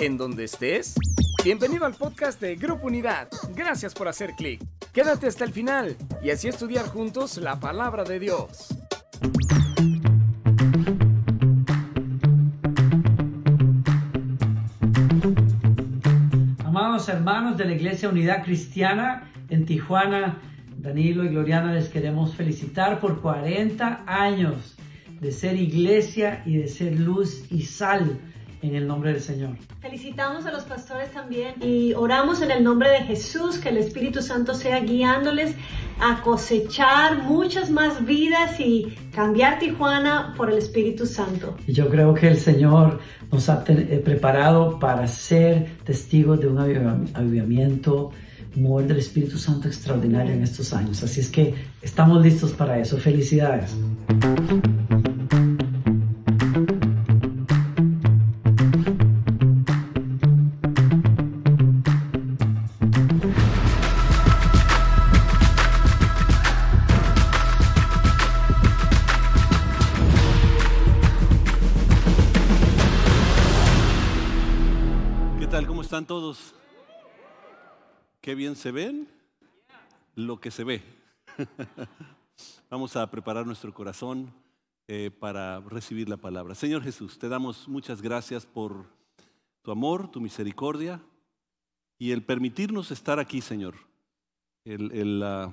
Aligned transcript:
en 0.00 0.16
donde 0.16 0.44
estés. 0.44 0.94
Bienvenido 1.44 1.84
al 1.84 1.94
podcast 1.94 2.40
de 2.40 2.56
Grupo 2.56 2.86
Unidad. 2.86 3.28
Gracias 3.54 3.94
por 3.94 4.08
hacer 4.08 4.32
clic. 4.36 4.62
Quédate 4.92 5.26
hasta 5.26 5.44
el 5.44 5.52
final 5.52 5.96
y 6.22 6.30
así 6.30 6.48
estudiar 6.48 6.86
juntos 6.86 7.36
la 7.38 7.58
palabra 7.58 8.04
de 8.04 8.20
Dios. 8.20 8.68
Amados 16.64 17.08
hermanos 17.08 17.56
de 17.56 17.64
la 17.64 17.72
Iglesia 17.72 18.08
Unidad 18.08 18.44
Cristiana 18.44 19.30
en 19.48 19.66
Tijuana, 19.66 20.38
Danilo 20.76 21.24
y 21.24 21.28
Gloriana 21.28 21.72
les 21.72 21.88
queremos 21.88 22.34
felicitar 22.34 23.00
por 23.00 23.20
40 23.20 24.04
años 24.06 24.76
de 25.20 25.30
ser 25.30 25.56
iglesia 25.56 26.42
y 26.46 26.56
de 26.56 26.68
ser 26.68 26.98
luz 26.98 27.44
y 27.50 27.62
sal 27.62 28.18
en 28.62 28.76
el 28.76 28.86
nombre 28.86 29.12
del 29.12 29.20
Señor. 29.20 29.56
Felicitamos 29.80 30.46
a 30.46 30.52
los 30.52 30.62
pastores 30.62 31.10
también 31.12 31.54
y 31.60 31.92
oramos 31.94 32.40
en 32.42 32.52
el 32.52 32.62
nombre 32.62 32.90
de 32.90 32.98
Jesús 33.00 33.58
que 33.58 33.70
el 33.70 33.76
Espíritu 33.76 34.22
Santo 34.22 34.54
sea 34.54 34.80
guiándoles 34.80 35.54
a 36.00 36.22
cosechar 36.22 37.24
muchas 37.24 37.70
más 37.70 38.04
vidas 38.04 38.58
y 38.60 38.96
cambiar 39.12 39.58
Tijuana 39.58 40.34
por 40.36 40.50
el 40.50 40.58
Espíritu 40.58 41.06
Santo. 41.06 41.56
Y 41.66 41.72
yo 41.72 41.88
creo 41.88 42.14
que 42.14 42.28
el 42.28 42.38
Señor 42.38 43.00
nos 43.30 43.48
ha 43.48 43.64
eh, 43.66 44.00
preparado 44.04 44.78
para 44.78 45.06
ser 45.08 45.76
testigos 45.84 46.40
de 46.40 46.46
un 46.46 46.58
avivamiento, 46.58 48.10
mover 48.54 48.86
del 48.86 48.98
Espíritu 48.98 49.38
Santo 49.38 49.66
extraordinario 49.66 50.32
en 50.32 50.42
estos 50.42 50.72
años. 50.72 51.02
Así 51.02 51.20
es 51.20 51.30
que 51.30 51.54
estamos 51.80 52.22
listos 52.22 52.52
para 52.52 52.78
eso. 52.78 52.96
Felicidades. 52.98 53.74
¿Qué 78.32 78.36
bien 78.36 78.56
se 78.56 78.72
ven? 78.72 79.06
Lo 80.14 80.40
que 80.40 80.50
se 80.50 80.64
ve. 80.64 80.82
Vamos 82.70 82.96
a 82.96 83.10
preparar 83.10 83.44
nuestro 83.44 83.74
corazón 83.74 84.32
eh, 84.88 85.10
para 85.10 85.60
recibir 85.60 86.08
la 86.08 86.16
palabra. 86.16 86.54
Señor 86.54 86.82
Jesús, 86.82 87.18
te 87.18 87.28
damos 87.28 87.68
muchas 87.68 88.00
gracias 88.00 88.46
por 88.46 88.86
tu 89.60 89.70
amor, 89.70 90.10
tu 90.10 90.22
misericordia 90.22 91.02
y 91.98 92.12
el 92.12 92.24
permitirnos 92.24 92.90
estar 92.90 93.18
aquí, 93.18 93.42
Señor. 93.42 93.74
la, 94.64 95.52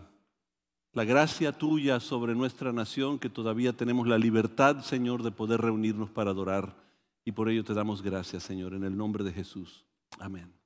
la 0.94 1.03
gracia 1.03 1.52
tuya 1.52 2.00
sobre 2.00 2.33
nuestra 2.33 2.72
nación, 2.72 3.19
que 3.19 3.30
todavía 3.30 3.73
tenemos 3.73 4.07
la 4.07 4.17
libertad, 4.17 4.83
Señor, 4.83 5.22
de 5.23 5.31
poder 5.31 5.59
reunirnos 5.59 6.11
para 6.11 6.31
adorar. 6.31 6.77
Y 7.25 7.33
por 7.33 7.50
ello 7.50 7.66
te 7.66 7.73
damos 7.73 8.02
gracias, 8.02 8.44
Señor, 8.44 8.73
en 8.73 8.85
el 8.85 8.95
nombre 8.95 9.25
de 9.25 9.33
Jesús. 9.33 9.83
Amén. 10.17 10.59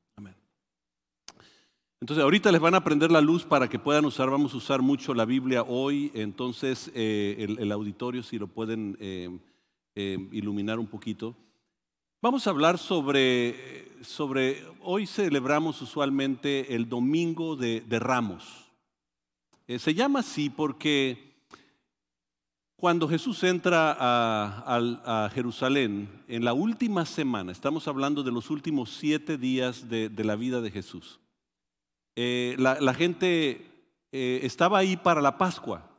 Entonces, 2.03 2.21
ahorita 2.21 2.51
les 2.51 2.59
van 2.59 2.75
a 2.75 2.83
prender 2.83 3.13
la 3.13 3.21
luz 3.21 3.45
para 3.45 3.69
que 3.69 3.79
puedan 3.79 4.03
usar, 4.03 4.29
vamos 4.29 4.53
a 4.53 4.57
usar 4.57 4.81
mucho 4.81 5.13
la 5.13 5.23
Biblia 5.23 5.63
hoy, 5.63 6.11
entonces 6.13 6.91
eh, 6.93 7.55
el, 7.57 7.71
auditorio, 7.71 8.21
si 8.23 8.37
lo 8.37 8.47
pueden 8.47 8.97
eh, 8.99 9.29
eh, 9.95 10.17
iluminar 10.33 10.79
un 10.79 10.87
poquito. 10.87 11.33
Vamos 12.21 12.45
a 12.45 12.49
hablar 12.49 12.77
sobre, 12.77 13.87
sobre, 14.01 14.65
hoy 14.81 15.07
celebramos 15.07 15.81
usualmente 15.81 16.75
el 16.75 16.89
Domingo 16.89 17.55
de 17.55 17.99
Ramos. 18.01 18.69
se 19.65 19.93
llama 19.93 20.19
así 20.19 20.49
porque 20.49 21.33
cuando 22.83 23.07
Jesús 23.07 23.41
entra 23.45 23.95
a, 23.97 25.29
Jerusalén, 25.33 26.09
en 26.27 26.43
la 26.43 26.51
última 26.51 27.05
semana, 27.05 27.53
estamos 27.53 27.87
hablando 27.87 28.23
de 28.23 28.31
los 28.33 28.49
últimos 28.49 28.89
siete 28.89 29.37
días 29.37 29.87
de, 29.87 30.11
la 30.17 30.35
vida 30.35 30.59
de 30.59 30.69
Jesús, 30.69 31.21
eh, 32.15 32.55
la, 32.57 32.93
gente 32.93 33.65
eh, 34.11 34.39
estaba 34.43 34.77
ahí 34.77 34.97
para 34.97 35.21
la 35.21 35.37
Pascua. 35.37 35.89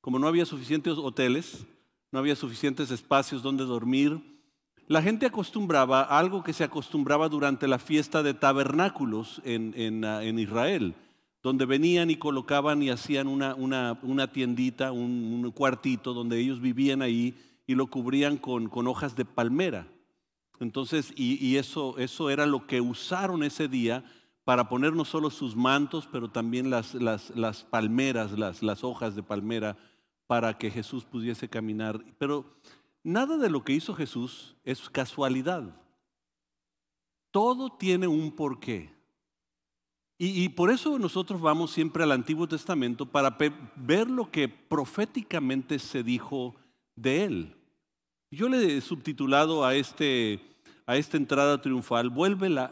Como 0.00 0.18
no 0.18 0.28
había 0.28 0.44
suficientes 0.46 0.94
hoteles, 0.98 1.66
no 2.12 2.18
había 2.18 2.36
suficientes 2.36 2.90
espacios 2.90 3.42
donde 3.42 3.64
dormir, 3.64 4.20
la 4.86 5.02
gente 5.02 5.26
acostumbraba 5.26 6.02
a 6.02 6.18
algo 6.18 6.42
que 6.42 6.52
se 6.52 6.64
acostumbraba 6.64 7.28
durante 7.28 7.66
la 7.66 7.78
fiesta 7.78 8.22
de 8.22 8.34
tabernáculos 8.34 9.40
en 9.44 10.04
ah, 10.04 10.22
Israel 10.22 10.94
donde 11.44 11.66
venían 11.66 12.10
y 12.10 12.16
colocaban 12.16 12.82
y 12.82 12.88
hacían 12.88 13.28
una, 13.28 14.32
tiendita, 14.32 14.92
un, 14.92 15.52
cuartito 15.54 16.14
donde 16.14 16.40
ellos 16.40 16.58
vivían 16.58 17.02
ahí 17.02 17.34
y 17.66 17.74
lo 17.74 17.86
cubrían 17.86 18.38
con, 18.38 18.70
hojas 18.88 19.14
de 19.14 19.26
palmera. 19.26 19.86
Entonces, 20.58 21.12
y, 21.14 21.56
eso 21.56 22.30
era 22.30 22.46
lo 22.46 22.66
que 22.66 22.80
usaron 22.80 23.42
ese 23.42 23.68
día 23.68 24.04
para 24.44 24.68
poner 24.68 24.92
no 24.92 25.04
solo 25.04 25.30
sus 25.30 25.56
mantos, 25.56 26.08
pero 26.10 26.30
también 26.30 26.70
las, 26.70 26.94
las, 26.94 27.30
las 27.30 27.64
palmeras, 27.64 28.38
las, 28.38 28.62
las 28.62 28.84
hojas 28.84 29.14
de 29.14 29.22
palmera, 29.22 29.76
para 30.26 30.58
que 30.58 30.70
Jesús 30.70 31.04
pudiese 31.04 31.48
caminar. 31.48 32.04
Pero 32.18 32.44
nada 33.02 33.36
de 33.36 33.50
lo 33.50 33.64
que 33.64 33.72
hizo 33.72 33.94
Jesús 33.94 34.56
es 34.64 34.88
casualidad. 34.90 35.80
Todo 37.30 37.70
tiene 37.70 38.06
un 38.06 38.30
porqué. 38.32 38.94
Y, 40.16 40.48
por 40.50 40.70
eso 40.70 40.96
nosotros 40.98 41.40
vamos 41.40 41.72
siempre 41.72 42.04
al 42.04 42.12
Antiguo 42.12 42.46
Testamento 42.46 43.04
para 43.04 43.36
ver 43.74 44.08
lo 44.08 44.30
que 44.30 44.48
proféticamente 44.48 45.80
se 45.80 46.04
dijo 46.04 46.54
de 46.94 47.24
él. 47.24 47.56
Yo 48.30 48.48
le 48.48 48.76
he 48.76 48.80
subtitulado 48.80 49.64
a, 49.64 49.74
este, 49.74 50.40
a 50.86 50.96
esta 50.96 51.16
entrada 51.16 51.60
triunfal, 51.60 52.10
vuelve 52.10 52.48
la, 52.50 52.68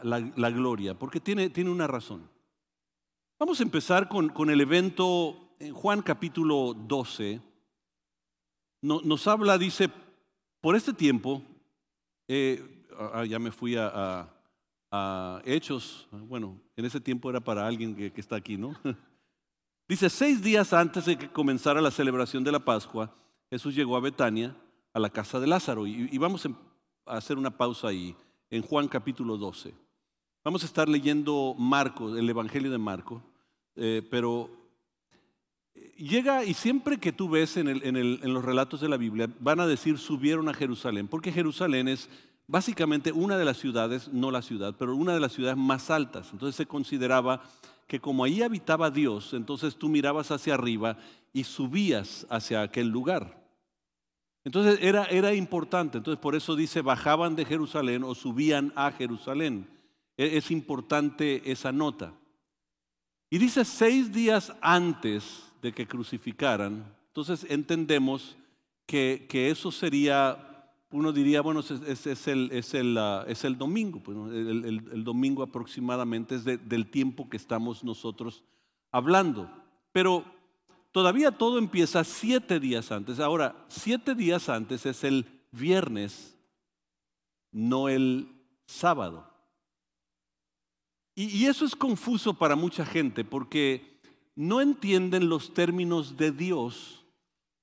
gloria, 0.51 0.97
porque 0.97 1.19
tiene, 1.19 1.49
tiene, 1.49 1.69
una 1.69 1.87
razón. 1.87 2.29
Vamos 3.39 3.59
a 3.59 3.63
empezar 3.63 4.07
con, 4.07 4.29
con, 4.29 4.49
el 4.49 4.61
evento 4.61 5.55
en 5.59 5.73
Juan 5.73 6.01
capítulo 6.01 6.73
12. 6.73 7.41
nos 8.81 9.27
habla, 9.27 9.57
dice, 9.57 9.89
por 10.61 10.75
este 10.75 10.93
tiempo, 10.93 11.41
eh, 12.27 12.85
ah, 12.97 13.25
ya 13.25 13.39
me 13.39 13.51
fui 13.51 13.75
a 13.77 14.29
Hechos, 15.43 16.07
bueno, 16.11 16.61
en 16.75 16.85
ese 16.85 17.01
tiempo 17.01 17.27
era 17.27 17.39
para 17.39 17.65
alguien 17.65 17.95
que, 17.95 18.13
está 18.15 18.35
aquí, 18.35 18.57
¿no? 18.57 18.75
Dice, 19.87 20.09
seis 20.09 20.41
días 20.41 20.71
antes 20.71 21.05
de 21.05 21.17
que 21.17 21.31
comenzara 21.31 21.81
la 21.81 21.89
celebración 21.89 22.43
de 22.43 22.51
la 22.51 22.59
Pascua, 22.59 23.13
Jesús 23.49 23.75
llegó 23.75 23.97
a 23.97 24.01
Betania, 24.01 24.55
a 24.93 24.99
la 24.99 25.09
casa 25.09 25.39
de 25.39 25.47
Lázaro. 25.47 25.87
Y, 25.87 26.15
vamos 26.17 26.45
a 26.45 26.51
hacer 27.05 27.37
una 27.37 27.57
pausa 27.57 27.89
ahí, 27.89 28.15
en 28.49 28.61
Juan 28.61 28.87
capítulo 28.87 29.37
12. 29.37 29.73
Vamos 30.43 30.63
a 30.63 30.65
estar 30.65 30.89
leyendo 30.89 31.55
Marcos, 31.57 32.17
el 32.17 32.29
Evangelio 32.29 32.71
de 32.71 32.77
Marcos, 32.77 33.21
eh, 33.75 34.05
pero 34.09 34.49
llega 35.97 36.43
y 36.43 36.53
siempre 36.53 36.97
que 36.97 37.11
tú 37.11 37.29
ves 37.29 37.57
en, 37.57 37.67
en 37.67 38.33
los 38.33 38.43
relatos 38.43 38.81
de 38.81 38.89
la 38.89 38.97
Biblia, 38.97 39.29
van 39.39 39.59
a 39.59 39.67
decir 39.67 39.97
subieron 39.97 40.49
a 40.49 40.53
Jerusalén, 40.53 41.07
porque 41.07 41.31
Jerusalén 41.31 41.87
es 41.87 42.09
básicamente 42.47 43.11
una 43.11 43.37
de 43.37 43.45
las 43.45 43.57
ciudades, 43.57 44.09
no 44.09 44.31
la 44.31 44.41
ciudad, 44.41 44.75
pero 44.77 44.95
una 44.95 45.13
de 45.13 45.19
las 45.19 45.33
ciudades 45.33 45.57
más 45.57 45.89
altas. 45.89 46.29
Entonces 46.33 46.55
se 46.55 46.65
consideraba 46.65 47.41
que 47.87 47.99
como 47.99 48.23
ahí 48.23 48.41
habitaba 48.41 48.91
Dios, 48.91 49.33
entonces 49.33 49.75
tú 49.75 49.89
mirabas 49.89 50.31
hacia 50.31 50.53
arriba 50.53 50.97
y 51.31 51.43
subías 51.43 52.25
hacia 52.29 52.61
aquel 52.61 52.87
lugar. 52.87 53.42
Entonces 54.45 54.79
era, 54.81 55.05
era 55.05 55.33
importante, 55.33 55.97
entonces 55.97 56.21
por 56.21 56.35
eso 56.35 56.55
dice 56.55 56.81
bajaban 56.81 57.35
de 57.35 57.45
Jerusalén 57.45 58.03
o 58.03 58.13
subían 58.13 58.73
a 58.75 58.91
Jerusalén. 58.91 59.67
E, 60.17 60.37
es 60.37 60.51
importante 60.51 61.49
esa 61.49 61.71
nota. 61.71 62.13
Y 63.29 63.37
dice 63.37 63.63
seis 63.65 64.11
días 64.11 64.53
antes 64.61 65.51
de 65.61 65.71
que 65.71 65.87
crucificaran, 65.87 66.93
entonces 67.07 67.45
entendemos 67.49 68.37
que, 68.85 69.25
que 69.29 69.49
eso 69.49 69.71
sería 69.71 70.53
uno 70.93 71.11
diría, 71.11 71.41
bueno, 71.41 71.61
es, 71.61 71.71
es, 71.71 72.27
el, 72.27 72.51
es, 72.51 72.75
el, 72.75 72.97
ah, 72.99 73.25
domingo, 73.57 73.99
pues, 73.99 74.15
el, 74.15 75.03
domingo 75.03 75.41
aproximadamente 75.41 76.35
es 76.35 76.45
del 76.45 76.91
tiempo 76.91 77.27
que 77.27 77.37
estamos 77.37 77.83
nosotros 77.83 78.43
hablando. 78.91 79.49
Pero 79.91 80.23
todavía 80.93 81.31
todo 81.31 81.59
empieza 81.59 82.05
siete 82.05 82.61
días 82.61 82.93
antes. 82.93 83.19
Ahora, 83.19 83.65
siete 83.67 84.15
días 84.15 84.47
antes 84.47 84.85
es 84.85 85.03
el 85.03 85.25
viernes, 85.51 86.37
no 87.51 87.89
el 87.89 88.29
sábado. 88.65 89.29
y 91.15 91.45
eso 91.45 91.65
es 91.65 91.75
confuso 91.75 92.33
para 92.33 92.55
mucha 92.55 92.85
gente 92.85 93.23
porque 93.23 93.99
no 94.35 94.61
entienden 94.61 95.29
los 95.29 95.53
términos 95.53 96.17
de 96.17 96.31
Dios. 96.31 97.03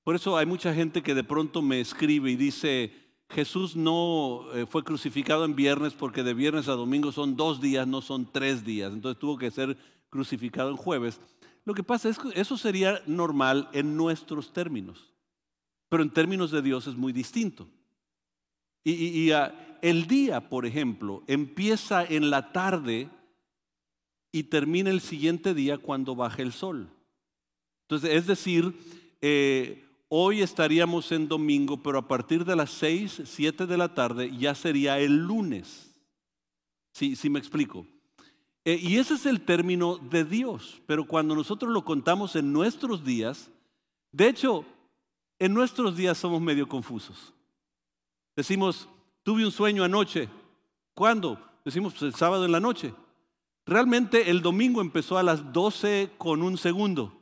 Por 0.03 0.15
eso 0.15 0.37
hay 0.37 0.45
mucha 0.45 0.73
gente 0.73 1.03
que 1.03 1.13
de 1.13 1.23
pronto 1.23 1.61
me 1.61 1.79
escribe 1.79 2.31
y 2.31 2.35
dice, 2.35 2.93
Jesús 3.29 3.75
no 3.75 4.45
eh, 4.53 4.65
fue 4.65 4.83
crucificado 4.83 5.45
en 5.45 5.55
viernes 5.55 5.93
porque 5.93 6.23
de 6.23 6.33
viernes 6.33 6.67
a 6.67 6.73
domingo 6.73 7.11
son 7.11 7.35
dos 7.35 7.61
días, 7.61 7.87
no 7.87 8.01
son 8.01 8.29
tres 8.31 8.63
días. 8.63 8.91
Entonces 8.93 9.19
tuvo 9.19 9.37
que 9.37 9.51
ser 9.51 9.77
crucificado 10.09 10.69
en 10.69 10.77
jueves. 10.77 11.19
Lo 11.65 11.73
que 11.73 11.83
pasa 11.83 12.09
es 12.09 12.17
que 12.17 12.29
eso 12.39 12.57
sería 12.57 13.01
normal 13.05 13.69
en 13.73 13.95
nuestros 13.95 14.51
términos, 14.51 15.13
pero 15.89 16.03
en 16.03 16.09
términos 16.09 16.51
de 16.51 16.61
Dios 16.61 16.87
es 16.87 16.95
muy 16.95 17.13
distinto. 17.13 17.67
Y, 18.83 19.29
ah, 19.31 19.77
el 19.81 20.07
día, 20.07 20.49
por 20.49 20.65
ejemplo, 20.65 21.23
empieza 21.27 22.03
en 22.03 22.31
la 22.31 22.51
tarde 22.51 23.09
y 24.31 24.43
termina 24.43 24.89
el 24.89 25.01
siguiente 25.01 25.53
día 25.53 25.77
cuando 25.77 26.15
baja 26.15 26.41
el 26.41 26.51
sol. 26.51 26.89
Entonces, 27.83 28.11
es 28.11 28.25
decir, 28.25 28.73
eh, 29.21 29.85
hoy 30.07 30.41
estaríamos 30.41 31.11
en 31.11 31.27
domingo, 31.27 31.83
pero 31.83 31.99
a 31.99 32.07
partir 32.07 32.43
de 32.43 32.55
las 32.55 32.71
6, 32.71 33.21
7 33.25 33.67
de 33.67 33.77
la 33.77 33.93
tarde 33.93 34.35
ya 34.35 34.55
sería 34.55 34.99
el 34.99 35.17
lunes. 35.17 35.91
Sí, 36.93 37.15
sí 37.15 37.29
me 37.29 37.39
explico. 37.39 37.85
Eh, 38.63 38.79
y 38.81 38.97
ese 38.97 39.15
es 39.15 39.25
el 39.25 39.41
término 39.41 39.97
de 39.97 40.23
Dios, 40.23 40.81
pero 40.85 41.05
cuando 41.05 41.35
nosotros 41.35 41.71
lo 41.71 41.83
contamos 41.83 42.35
en 42.35 42.53
nuestros 42.53 43.03
días, 43.03 43.49
de 44.11 44.27
hecho, 44.27 44.65
en 45.39 45.53
nuestros 45.53 45.95
días 45.95 46.17
somos 46.17 46.41
medio 46.41 46.67
confusos. 46.67 47.33
Decimos, 48.35 48.87
tuve 49.23 49.45
un 49.45 49.51
sueño 49.51 49.83
anoche. 49.83 50.29
¿Cuándo? 50.93 51.39
Decimos, 51.65 51.93
pues 51.93 52.03
el 52.03 52.15
sábado 52.15 52.45
en 52.45 52.51
la 52.51 52.59
noche. 52.59 52.93
Realmente 53.65 54.29
el 54.29 54.41
domingo 54.41 54.81
empezó 54.81 55.17
a 55.17 55.23
las 55.23 55.51
12 55.53 56.11
con 56.17 56.43
un 56.43 56.57
segundo. 56.57 57.19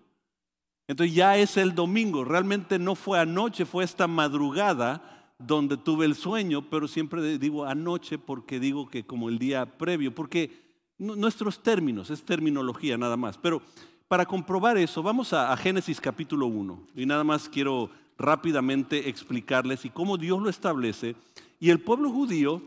Entonces 0.87 1.15
ya 1.15 1.37
es 1.37 1.55
el 1.57 1.75
domingo. 1.75 2.25
Realmente 2.25 2.79
no 2.79 2.95
fue 2.95 3.19
anoche, 3.19 3.65
fue 3.65 3.83
esta 3.83 4.07
madrugada 4.07 5.33
donde 5.37 5.77
tuve 5.77 6.05
el 6.05 6.15
sueño, 6.15 6.69
pero 6.69 6.87
siempre 6.87 7.37
digo 7.37 7.65
anoche 7.65 8.17
porque 8.17 8.59
digo 8.59 8.89
que 8.89 9.05
como 9.05 9.29
el 9.29 9.39
día 9.39 9.77
previo, 9.77 10.13
porque 10.13 10.68
nuestros 10.99 11.63
términos, 11.63 12.09
es 12.09 12.23
terminología 12.23 12.97
nada 12.97 13.17
más. 13.17 13.37
Pero 13.37 13.61
para 14.07 14.25
comprobar 14.25 14.77
eso, 14.77 15.01
vamos 15.01 15.33
a, 15.33 15.55
Génesis 15.57 15.99
capítulo 15.99 16.47
1 16.47 16.87
y 16.95 17.05
nada 17.05 17.23
más 17.23 17.47
quiero 17.47 17.89
rápidamente 18.17 19.09
explicarles 19.09 19.85
y 19.85 19.89
cómo 19.89 20.17
Dios 20.17 20.41
lo 20.41 20.49
establece. 20.49 21.15
Y 21.59 21.69
el 21.69 21.79
pueblo 21.79 22.11
judío 22.11 22.61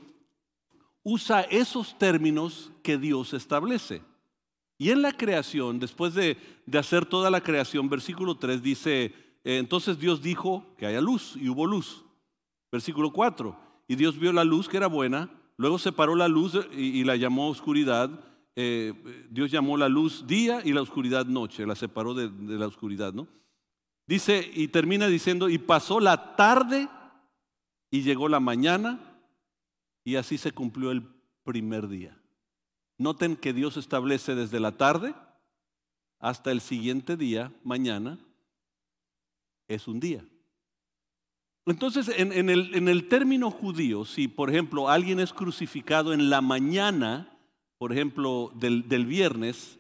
usa 1.03 1.43
esos 1.43 1.99
términos 1.99 2.73
que 2.83 2.97
Dios 2.97 3.35
establece. 3.35 4.03
Y 4.79 4.91
en 4.91 5.03
la 5.03 5.13
creación, 5.13 5.79
después 5.79 6.15
de, 6.15 6.37
hacer 6.73 7.07
toda 7.07 7.31
la 7.31 7.43
creación, 7.43 7.89
versículo 7.89 8.37
3 8.37 8.63
dice, 8.63 9.05
eh, 9.45 9.59
entonces 9.59 9.99
Dios 9.99 10.23
dijo 10.23 10.67
que 10.79 10.87
haya 10.87 11.01
luz 11.01 11.37
y 11.37 11.49
hubo 11.49 11.67
luz. 11.67 12.05
Versículo 12.71 13.13
4, 13.13 13.55
y 13.87 13.97
Dios 13.97 14.19
vio 14.19 14.33
la 14.33 14.45
luz 14.45 14.67
que 14.69 14.79
era 14.79 14.87
buena 14.87 15.29
Luego 15.63 15.79
separó 15.79 16.17
la 16.17 16.27
luz 16.27 16.59
y, 16.73 17.05
la 17.05 17.15
llamó 17.15 17.49
oscuridad. 17.49 18.11
Eh, 18.57 18.93
Dios 19.31 19.49
llamó 19.49 19.77
la 19.77 19.89
luz 19.89 20.27
día 20.27 20.61
y 20.65 20.73
la 20.73 20.83
oscuridad 20.83 21.25
noche, 21.27 21.65
la 21.65 21.77
separó 21.77 22.15
de, 22.15 22.29
de 22.29 22.59
la 22.59 22.67
oscuridad, 22.67 23.13
¿no? 23.13 23.29
Dice 24.09 24.51
y 24.53 24.67
termina 24.67 25.07
diciendo, 25.07 25.49
y 25.49 25.59
pasó 25.59 26.01
la 26.01 26.35
tarde 26.35 26.89
y 27.93 28.03
llegó 28.03 28.29
la 28.29 28.41
mañana 28.41 29.21
y 30.03 30.17
así 30.17 30.37
se 30.37 30.51
cumplió 30.51 30.91
el 30.91 31.05
primer 31.45 31.87
día. 31.87 32.21
Noten 32.99 33.37
que 33.37 33.53
Dios 33.53 33.77
establece 33.77 34.35
desde 34.35 34.59
la 34.59 34.77
tarde 34.77 35.15
hasta 36.19 36.51
el 36.51 36.61
siguiente 36.61 37.17
día, 37.17 37.53
mañana, 37.63 38.19
es 39.69 39.87
un 39.87 40.01
día. 40.01 40.25
Entonces, 41.67 42.11
en, 42.17 42.49
el, 42.49 43.09
término 43.09 43.51
judío, 43.51 44.05
si 44.05 44.27
por 44.27 44.51
ejemplo 44.51 44.89
alguien 44.89 45.21
es 45.21 45.33
crucificado 45.33 46.13
en 46.13 46.29
la 46.29 46.41
mañana, 46.41 47.39
por 47.79 47.93
ejemplo, 47.93 48.53
del, 48.57 49.07
viernes, 49.07 49.79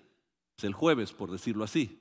es 0.56 0.64
el 0.64 0.74
jueves, 0.74 1.12
por 1.12 1.32
decirlo 1.32 1.64
así. 1.64 1.98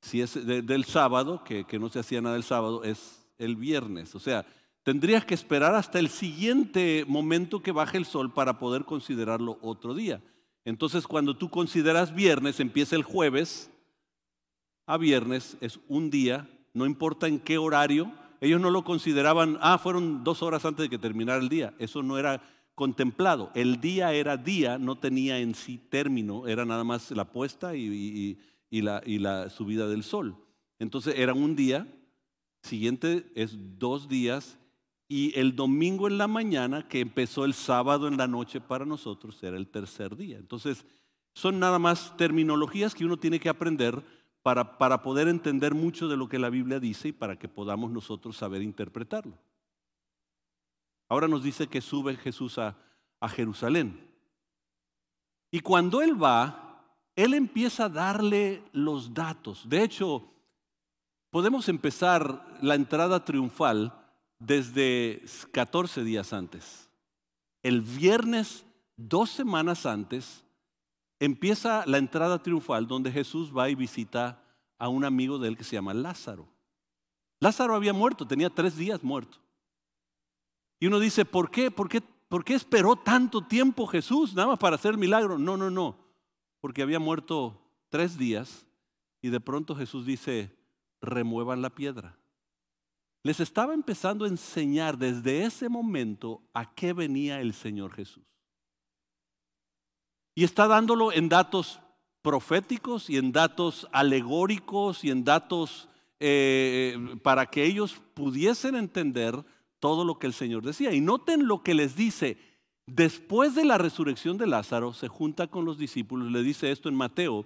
Si 0.00 0.20
es 0.20 0.34
del 0.44 0.84
sábado, 0.84 1.44
que, 1.44 1.64
que 1.64 1.78
no 1.78 1.88
se 1.90 2.00
hacía 2.00 2.20
nada 2.20 2.36
el 2.36 2.42
sábado, 2.42 2.82
es 2.82 3.24
el 3.38 3.54
viernes. 3.54 4.14
O 4.16 4.18
sea, 4.18 4.46
tendrías 4.82 5.24
que 5.24 5.34
esperar 5.34 5.74
hasta 5.76 6.00
el 6.00 6.08
siguiente 6.08 7.04
momento 7.06 7.62
que 7.62 7.72
baje 7.72 7.98
el 7.98 8.06
sol 8.06 8.32
para 8.32 8.58
poder 8.58 8.84
considerarlo 8.84 9.58
otro 9.62 9.94
día. 9.94 10.20
Entonces, 10.64 11.06
cuando 11.06 11.36
tú 11.36 11.50
consideras 11.50 12.14
viernes, 12.14 12.58
empieza 12.58 12.96
el 12.96 13.02
jueves 13.02 13.70
a 14.86 14.96
viernes, 14.96 15.56
es 15.60 15.78
un 15.86 16.10
día, 16.10 16.48
no 16.74 16.84
importa 16.84 17.28
en 17.28 17.38
qué 17.38 17.58
horario, 17.58 18.12
ellos 18.40 18.60
no 18.60 18.70
lo 18.70 18.84
consideraban, 18.84 19.58
ah, 19.60 19.78
fueron 19.78 20.24
dos 20.24 20.42
horas 20.42 20.64
antes 20.64 20.84
de 20.84 20.88
que 20.88 20.98
terminara 20.98 21.40
el 21.40 21.48
día. 21.48 21.74
Eso 21.78 22.02
no 22.02 22.18
era 22.18 22.42
contemplado. 22.74 23.50
El 23.54 23.80
día 23.80 24.12
era 24.14 24.36
día, 24.36 24.78
no 24.78 24.96
tenía 24.96 25.38
en 25.38 25.54
sí 25.54 25.78
término, 25.78 26.46
era 26.46 26.64
nada 26.64 26.82
más 26.82 27.10
la 27.10 27.30
puesta 27.30 27.76
y, 27.76 28.38
la, 28.70 29.02
y 29.04 29.18
la 29.18 29.50
subida 29.50 29.86
del 29.86 30.02
sol. 30.02 30.36
Entonces 30.78 31.14
era 31.18 31.34
un 31.34 31.54
día, 31.54 31.86
siguiente 32.62 33.30
es 33.34 33.56
dos 33.78 34.08
días 34.08 34.58
y 35.12 35.36
el 35.38 35.56
domingo 35.56 36.06
en 36.06 36.18
la 36.18 36.28
mañana, 36.28 36.86
que 36.86 37.00
empezó 37.00 37.44
el 37.44 37.52
sábado 37.52 38.06
en 38.06 38.16
la 38.16 38.28
noche 38.28 38.60
para 38.60 38.86
nosotros, 38.86 39.42
era 39.42 39.56
el 39.56 39.66
tercer 39.66 40.16
día. 40.16 40.38
Entonces, 40.38 40.86
son 41.34 41.58
nada 41.58 41.80
más 41.80 42.16
terminologías 42.16 42.94
que 42.94 43.04
uno 43.04 43.16
tiene 43.16 43.40
que 43.40 43.48
aprender 43.48 44.02
para, 44.42 45.02
poder 45.02 45.28
entender 45.28 45.74
mucho 45.74 46.08
de 46.08 46.16
lo 46.16 46.28
que 46.28 46.38
la 46.38 46.50
Biblia 46.50 46.80
dice 46.80 47.08
y 47.08 47.12
para 47.12 47.38
que 47.38 47.48
podamos 47.48 47.90
nosotros 47.90 48.36
saber 48.36 48.62
interpretarlo. 48.62 49.36
Ahora 51.08 51.28
nos 51.28 51.42
dice 51.42 51.66
que 51.66 51.80
sube 51.80 52.16
Jesús 52.16 52.58
a, 52.58 52.76
a 53.20 53.28
Jerusalén. 53.28 54.08
Y 55.50 55.60
cuando 55.60 56.00
Él 56.00 56.22
va, 56.22 56.84
Él 57.16 57.34
empieza 57.34 57.86
a 57.86 57.88
darle 57.88 58.62
los 58.72 59.12
datos. 59.12 59.68
De 59.68 59.82
hecho, 59.82 60.24
podemos 61.30 61.68
empezar 61.68 62.58
la 62.62 62.76
entrada 62.76 63.24
triunfal 63.24 63.92
desde 64.38 65.22
14 65.52 66.02
días 66.04 66.32
antes. 66.32 66.88
El 67.62 67.82
viernes, 67.82 68.64
dos 68.96 69.30
semanas 69.30 69.84
antes, 69.84 70.44
empieza 71.20 71.84
la 71.86 71.98
entrada 71.98 72.42
triunfal 72.42 72.88
donde 72.88 73.12
Jesús 73.12 73.56
va 73.56 73.68
y 73.68 73.74
visita 73.76 74.42
a 74.78 74.88
un 74.88 75.04
amigo 75.04 75.38
de 75.38 75.48
él 75.48 75.56
que 75.56 75.64
se 75.64 75.76
llama 75.76 75.94
Lázaro. 75.94 76.48
Lázaro 77.38 77.76
había 77.76 77.92
muerto, 77.92 78.26
tenía 78.26 78.50
tres 78.50 78.76
días 78.76 79.04
muerto. 79.04 79.38
Y 80.80 80.86
uno 80.86 80.98
dice, 80.98 81.24
¿por 81.26 81.50
qué? 81.50 81.70
¿Por 81.70 81.88
qué, 81.88 82.00
¿Por 82.00 82.44
qué 82.44 82.54
esperó 82.54 82.96
tanto 82.96 83.42
tiempo 83.42 83.86
Jesús 83.86 84.34
nada 84.34 84.48
más 84.48 84.58
para 84.58 84.76
hacer 84.76 84.96
milagro? 84.96 85.38
No, 85.38 85.56
no, 85.56 85.70
no, 85.70 85.98
porque 86.60 86.82
había 86.82 86.98
muerto 86.98 87.60
tres 87.90 88.16
días 88.16 88.66
y 89.20 89.28
de 89.28 89.40
pronto 89.40 89.76
Jesús 89.76 90.06
dice, 90.06 90.56
remuevan 91.02 91.60
la 91.60 91.70
piedra. 91.70 92.16
Les 93.22 93.40
estaba 93.40 93.74
empezando 93.74 94.24
a 94.24 94.28
enseñar 94.28 94.96
desde 94.96 95.44
ese 95.44 95.68
momento 95.68 96.42
a 96.54 96.74
qué 96.74 96.94
venía 96.94 97.42
el 97.42 97.52
Señor 97.52 97.92
Jesús. 97.92 98.29
Y 100.34 100.44
está 100.44 100.66
dándolo 100.66 101.12
en 101.12 101.28
datos 101.28 101.80
proféticos 102.22 103.10
y 103.10 103.16
en 103.16 103.32
datos 103.32 103.88
alegóricos 103.92 105.04
y 105.04 105.10
en 105.10 105.24
datos 105.24 105.88
eh, 106.18 107.16
para 107.22 107.46
que 107.46 107.64
ellos 107.64 108.00
pudiesen 108.14 108.76
entender 108.76 109.44
todo 109.78 110.04
lo 110.04 110.18
que 110.18 110.26
el 110.26 110.34
Señor 110.34 110.62
decía. 110.62 110.92
Y 110.92 111.00
noten 111.00 111.46
lo 111.46 111.62
que 111.62 111.74
les 111.74 111.96
dice. 111.96 112.38
Después 112.86 113.54
de 113.54 113.64
la 113.64 113.78
resurrección 113.78 114.36
de 114.36 114.46
Lázaro, 114.46 114.92
se 114.92 115.08
junta 115.08 115.46
con 115.46 115.64
los 115.64 115.78
discípulos, 115.78 116.30
le 116.30 116.42
dice 116.42 116.70
esto 116.70 116.88
en 116.88 116.96
Mateo 116.96 117.44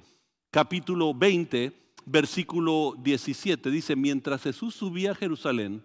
capítulo 0.51 1.13
20, 1.15 1.73
versículo 2.07 2.95
17. 2.99 3.71
Dice, 3.71 3.97
mientras 3.97 4.43
Jesús 4.43 4.75
subía 4.75 5.13
a 5.13 5.15
Jerusalén, 5.17 5.85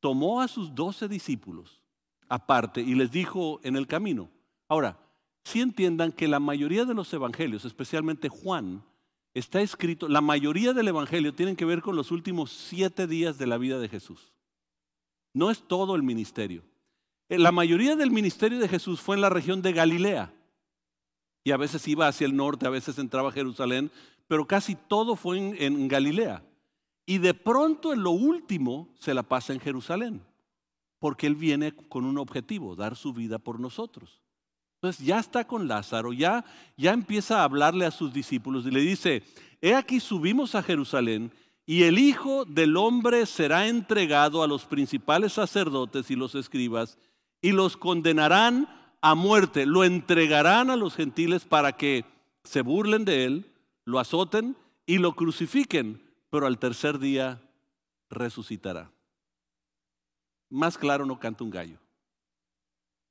tomó 0.00 0.40
a 0.40 0.48
sus 0.48 0.74
doce 0.74 1.08
discípulos 1.08 1.80
aparte 2.28 2.80
y 2.80 2.94
les 2.94 3.10
dijo 3.10 3.60
en 3.62 3.76
el 3.76 3.86
camino. 3.86 4.28
Ahora, 4.68 4.98
si 5.48 5.60
entiendan 5.60 6.12
que 6.12 6.28
la 6.28 6.40
mayoría 6.40 6.84
de 6.84 6.94
los 6.94 7.12
evangelios, 7.12 7.64
especialmente 7.64 8.28
Juan, 8.28 8.84
está 9.32 9.60
escrito, 9.60 10.06
la 10.06 10.20
mayoría 10.20 10.74
del 10.74 10.88
evangelio 10.88 11.34
tienen 11.34 11.56
que 11.56 11.64
ver 11.64 11.80
con 11.80 11.96
los 11.96 12.10
últimos 12.10 12.52
siete 12.52 13.06
días 13.06 13.38
de 13.38 13.46
la 13.46 13.56
vida 13.56 13.78
de 13.78 13.88
Jesús. 13.88 14.32
No 15.32 15.50
es 15.50 15.62
todo 15.66 15.96
el 15.96 16.02
ministerio. 16.02 16.62
Eh, 17.28 17.38
la 17.38 17.50
mayoría 17.50 17.96
del 17.96 18.10
ministerio 18.10 18.58
de 18.58 18.68
Jesús 18.68 19.00
fue 19.00 19.16
en 19.16 19.22
la 19.22 19.30
región 19.30 19.62
de 19.62 19.72
Galilea. 19.72 20.34
Y 21.44 21.52
a 21.52 21.56
veces 21.56 21.88
iba 21.88 22.08
hacia 22.08 22.26
el 22.26 22.36
norte, 22.36 22.66
a 22.66 22.70
veces 22.70 22.98
entraba 22.98 23.30
a 23.30 23.32
Jerusalén, 23.32 23.90
pero 24.26 24.46
casi 24.46 24.74
todo 24.74 25.16
fue 25.16 25.38
en 25.38 25.88
Galilea. 25.88 26.42
Y 27.06 27.18
de 27.18 27.32
pronto 27.32 27.94
en 27.94 28.02
lo 28.02 28.10
último 28.10 28.94
se 28.98 29.14
la 29.14 29.22
pasa 29.22 29.54
en 29.54 29.60
Jerusalén, 29.60 30.22
porque 30.98 31.26
Él 31.26 31.36
viene 31.36 31.74
con 31.74 32.04
un 32.04 32.18
objetivo, 32.18 32.76
dar 32.76 32.96
su 32.96 33.14
vida 33.14 33.38
por 33.38 33.58
nosotros. 33.60 34.20
Entonces 34.80 35.04
ya 35.04 35.18
está 35.18 35.44
con 35.44 35.66
Lázaro, 35.66 36.12
ya, 36.12 36.44
ya 36.76 36.92
empieza 36.92 37.40
a 37.40 37.44
hablarle 37.44 37.84
a 37.84 37.90
sus 37.90 38.12
discípulos 38.12 38.64
y 38.64 38.70
le 38.70 38.80
dice, 38.80 39.24
he 39.60 39.74
aquí 39.74 39.98
subimos 39.98 40.54
a 40.54 40.62
Jerusalén 40.62 41.32
y 41.66 41.82
el 41.82 41.98
Hijo 41.98 42.44
del 42.44 42.76
Hombre 42.76 43.26
será 43.26 43.66
entregado 43.66 44.42
a 44.42 44.46
los 44.46 44.66
principales 44.66 45.32
sacerdotes 45.32 46.12
y 46.12 46.16
los 46.16 46.36
escribas, 46.36 46.96
y 47.42 47.52
los 47.52 47.76
condenarán 47.76 48.68
a 49.00 49.14
muerte, 49.14 49.66
lo 49.66 49.82
entregarán 49.84 50.70
a 50.70 50.76
los 50.76 50.94
gentiles 50.94 51.44
para 51.44 51.72
que 51.72 52.04
se 52.44 52.62
burlen 52.62 53.04
de 53.04 53.24
él, 53.24 53.52
lo 53.84 53.98
azoten 53.98 54.56
y 54.86 54.98
lo 54.98 55.14
crucifiquen, 55.14 56.02
pero 56.30 56.46
al 56.46 56.58
tercer 56.58 57.00
día 57.00 57.42
resucitará. 58.10 58.90
Más 60.50 60.78
claro 60.78 61.04
no 61.04 61.18
canta 61.18 61.44
un 61.44 61.50
gallo. 61.50 61.78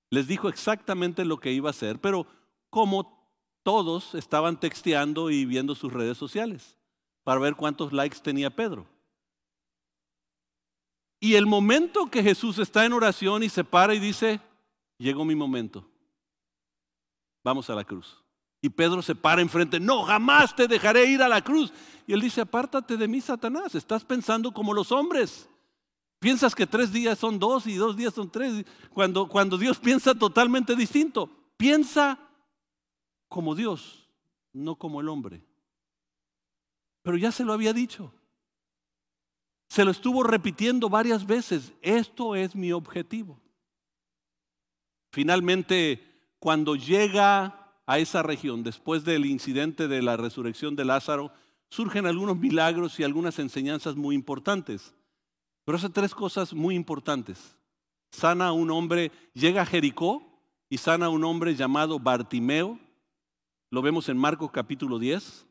Les 0.10 0.28
dijo 0.28 0.50
exactamente 0.50 1.26
lo 1.26 1.40
que 1.40 1.52
iba 1.52 1.70
a 1.70 1.72
hacer, 1.72 2.00
pero 2.00 2.26
como 2.70 3.18
todos 3.64 4.16
estaban 4.16 4.60
texteando 4.60 5.30
y 5.30 5.46
viendo 5.46 5.76
sus 5.76 5.92
redes 5.92 6.18
sociales 6.18 6.78
para 7.24 7.42
ver 7.42 7.56
cuántos 7.56 7.92
likes 7.92 8.20
tenía 8.22 8.50
Pedro. 8.50 8.88
Y 11.20 11.34
el 11.34 11.46
momento 11.46 12.10
que 12.10 12.24
Jesús 12.24 12.60
está 12.60 12.86
en 12.86 12.94
oración 12.94 13.44
y 13.44 13.50
se 13.50 13.64
para 13.64 13.94
y 13.94 14.00
dice, 14.00 14.40
llegó 14.98 15.26
mi 15.26 15.36
momento, 15.36 15.86
vamos 17.44 17.70
a 17.70 17.76
la 17.76 17.84
cruz. 17.84 18.24
Y 18.62 18.70
Pedro 18.70 19.02
se 19.02 19.16
para 19.16 19.42
enfrente, 19.42 19.80
no, 19.80 20.04
jamás 20.04 20.56
te 20.56 20.68
dejaré 20.68 21.06
ir 21.06 21.22
a 21.22 21.28
la 21.28 21.42
cruz. 21.42 21.74
Y 22.06 22.14
él 22.14 22.22
dice, 22.22 22.42
apártate 22.42 22.98
de 22.98 23.08
mí, 23.08 23.20
Satanás, 23.20 23.76
estás 23.76 24.06
pensando 24.06 24.54
como 24.54 24.74
los 24.74 24.92
hombres. 24.92 25.50
Piensas 26.20 26.56
que 26.56 26.66
tres 26.66 26.92
días 26.92 27.20
son 27.20 27.38
dos 27.38 27.68
y 27.68 27.76
dos 27.76 27.96
días 27.96 28.14
son 28.14 28.32
tres, 28.32 28.66
cuando, 28.94 29.28
cuando 29.28 29.58
Dios 29.58 29.80
piensa 29.80 30.16
totalmente 30.16 30.76
distinto. 30.76 31.30
Piensa 31.58 32.20
como 33.28 33.54
Dios, 33.54 34.10
no 34.54 34.76
como 34.76 35.02
el 35.02 35.10
hombre. 35.10 35.44
Pero 37.04 37.18
ya 37.18 37.32
se 37.32 37.46
lo 37.46 37.54
había 37.54 37.72
dicho. 37.72 38.14
Se 39.70 39.86
lo 39.86 39.92
estuvo 39.92 40.24
repitiendo 40.24 40.90
varias 40.90 41.26
veces. 41.26 41.74
Esto 41.82 42.36
es 42.36 42.56
mi 42.56 42.72
objetivo. 42.72 43.40
Finalmente, 45.12 46.04
cuando 46.40 46.76
llega 46.76 47.74
a 47.86 48.00
esa 48.00 48.24
región, 48.24 48.64
después 48.64 49.04
del 49.04 49.26
incidente 49.26 49.88
de 49.88 50.02
la 50.02 50.18
resurrección 50.18 50.76
de 50.76 50.86
Lázaro, 50.86 51.32
surgen 51.70 52.06
algunos 52.06 52.38
milagros 52.38 53.00
y 53.00 53.04
algunas 53.04 53.40
enseñanzas 53.40 53.96
muy 53.96 54.16
importantes. 54.16 54.94
Pero 55.68 55.76
hace 55.76 55.90
tres 55.90 56.16
cosas 56.16 56.54
muy 56.54 56.76
importantes. 56.76 57.58
Sana 58.10 58.48
a 58.48 58.52
un 58.54 58.72
hombre, 58.72 59.12
llega 59.34 59.64
a 59.64 59.66
Jericó 59.66 60.24
y 60.70 60.78
sana 60.78 61.08
a 61.08 61.10
un 61.10 61.26
hombre 61.26 61.56
llamado 61.56 62.00
Bartimeo. 62.00 62.80
Lo 63.70 63.82
vemos 63.82 64.08
en 64.08 64.18
Marcos 64.18 64.50
capítulo 64.50 64.98
10. 64.98 65.46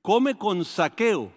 Come 0.00 0.38
con 0.38 0.64
saqueo. 0.64 1.30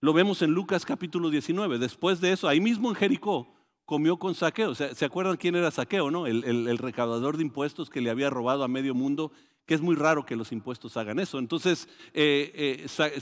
Lo 0.00 0.12
vemos 0.12 0.40
en 0.42 0.52
Lucas 0.52 0.86
capítulo 0.86 1.30
19. 1.30 1.80
Después 1.80 2.20
de 2.20 2.30
eso, 2.30 2.46
ahí 2.46 2.60
mismo 2.60 2.88
en 2.90 2.94
Jericó, 2.94 3.52
comió 3.84 4.16
con 4.16 4.36
saqueo. 4.36 4.76
¿Se 4.76 5.04
acuerdan 5.04 5.36
quién 5.36 5.56
era 5.56 5.72
saqueo, 5.72 6.12
no? 6.12 6.28
El, 6.28 6.78
recaudador 6.78 7.38
de 7.38 7.42
impuestos 7.42 7.90
que 7.90 8.00
le 8.00 8.10
había 8.10 8.30
robado 8.30 8.62
a 8.62 8.68
medio 8.68 8.94
mundo, 8.94 9.32
que 9.66 9.74
es 9.74 9.80
muy 9.80 9.96
raro 9.96 10.24
que 10.24 10.36
los 10.36 10.52
impuestos 10.52 10.96
hagan 10.96 11.18
eso. 11.18 11.40
Entonces, 11.40 11.88
eh, 12.14 12.86
eh, 12.86 13.20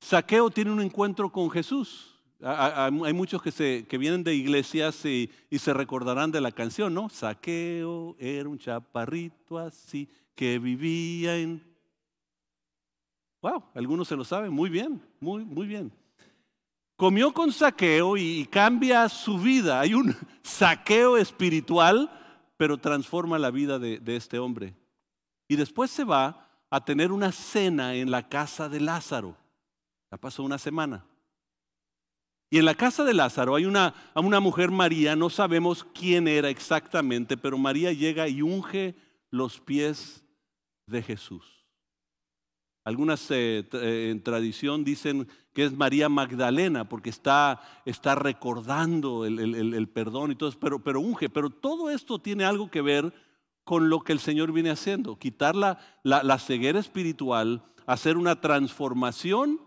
saqueo 0.00 0.50
tiene 0.50 0.72
un 0.72 0.80
encuentro 0.80 1.30
con 1.30 1.52
Jesús. 1.52 2.16
Hay 2.42 3.12
muchos 3.12 3.42
que, 3.42 3.50
se, 3.52 3.86
que 3.86 3.98
vienen 3.98 4.24
de 4.24 4.34
iglesias 4.34 5.04
y, 5.04 5.30
se 5.50 5.74
recordarán 5.74 6.30
de 6.30 6.40
la 6.40 6.52
canción, 6.52 6.94
¿no? 6.94 7.10
Saqueo 7.10 8.16
era 8.18 8.48
un 8.48 8.58
chaparrito 8.58 9.58
así 9.58 10.08
que 10.34 10.58
vivía 10.58 11.36
en... 11.36 11.62
Wow, 13.42 13.64
algunos 13.74 14.08
se 14.08 14.16
lo 14.16 14.24
saben, 14.24 14.52
muy 14.52 14.70
bien, 14.70 15.02
muy, 15.18 15.44
muy 15.44 15.66
bien. 15.66 15.92
Comió 16.96 17.32
con 17.32 17.52
saqueo 17.52 18.16
y 18.16 18.46
cambia 18.46 19.08
su 19.08 19.38
vida. 19.38 19.80
Hay 19.80 19.94
un 19.94 20.14
saqueo 20.42 21.16
espiritual, 21.16 22.10
pero 22.56 22.78
transforma 22.78 23.38
la 23.38 23.50
vida 23.50 23.78
de, 23.78 23.98
de 23.98 24.16
este 24.16 24.38
hombre. 24.38 24.74
Y 25.48 25.56
después 25.56 25.90
se 25.90 26.04
va 26.04 26.48
a 26.70 26.84
tener 26.84 27.12
una 27.12 27.32
cena 27.32 27.94
en 27.94 28.10
la 28.10 28.28
casa 28.28 28.68
de 28.68 28.80
Lázaro. 28.80 29.36
Ya 30.10 30.18
pasó 30.18 30.42
una 30.42 30.58
semana. 30.58 31.04
Y 32.52 32.58
en 32.58 32.64
la 32.64 32.74
casa 32.74 33.04
de 33.04 33.14
Lázaro 33.14 33.54
hay 33.54 33.64
una, 33.64 33.94
una 34.16 34.40
mujer 34.40 34.72
María, 34.72 35.14
no 35.14 35.30
sabemos 35.30 35.86
quién 35.94 36.26
era 36.26 36.50
exactamente, 36.50 37.36
pero 37.36 37.56
María 37.56 37.92
llega 37.92 38.26
y 38.26 38.42
unge 38.42 38.96
los 39.30 39.60
pies 39.60 40.24
de 40.86 41.00
Jesús. 41.00 41.46
Algunas 42.82 43.30
eh, 43.30 43.68
eh, 43.72 44.08
en 44.10 44.20
tradición 44.24 44.82
dicen 44.82 45.28
que 45.52 45.64
es 45.64 45.72
María 45.72 46.08
Magdalena 46.08 46.88
porque 46.88 47.10
está, 47.10 47.60
está 47.84 48.16
recordando 48.16 49.24
el, 49.26 49.88
perdón 49.88 50.32
y 50.32 50.34
todo 50.34 50.50
pero, 50.58 50.82
pero 50.82 51.00
unge. 51.00 51.28
Pero 51.28 51.50
todo 51.50 51.88
esto 51.88 52.18
tiene 52.18 52.44
algo 52.44 52.68
que 52.68 52.80
ver 52.80 53.12
con 53.62 53.90
lo 53.90 54.00
que 54.00 54.12
el 54.12 54.18
Señor 54.18 54.50
viene 54.50 54.70
haciendo, 54.70 55.18
quitar 55.20 55.54
la, 55.54 55.78
la 56.02 56.38
ceguera 56.38 56.80
espiritual, 56.80 57.62
hacer 57.86 58.16
una 58.16 58.40
transformación, 58.40 59.60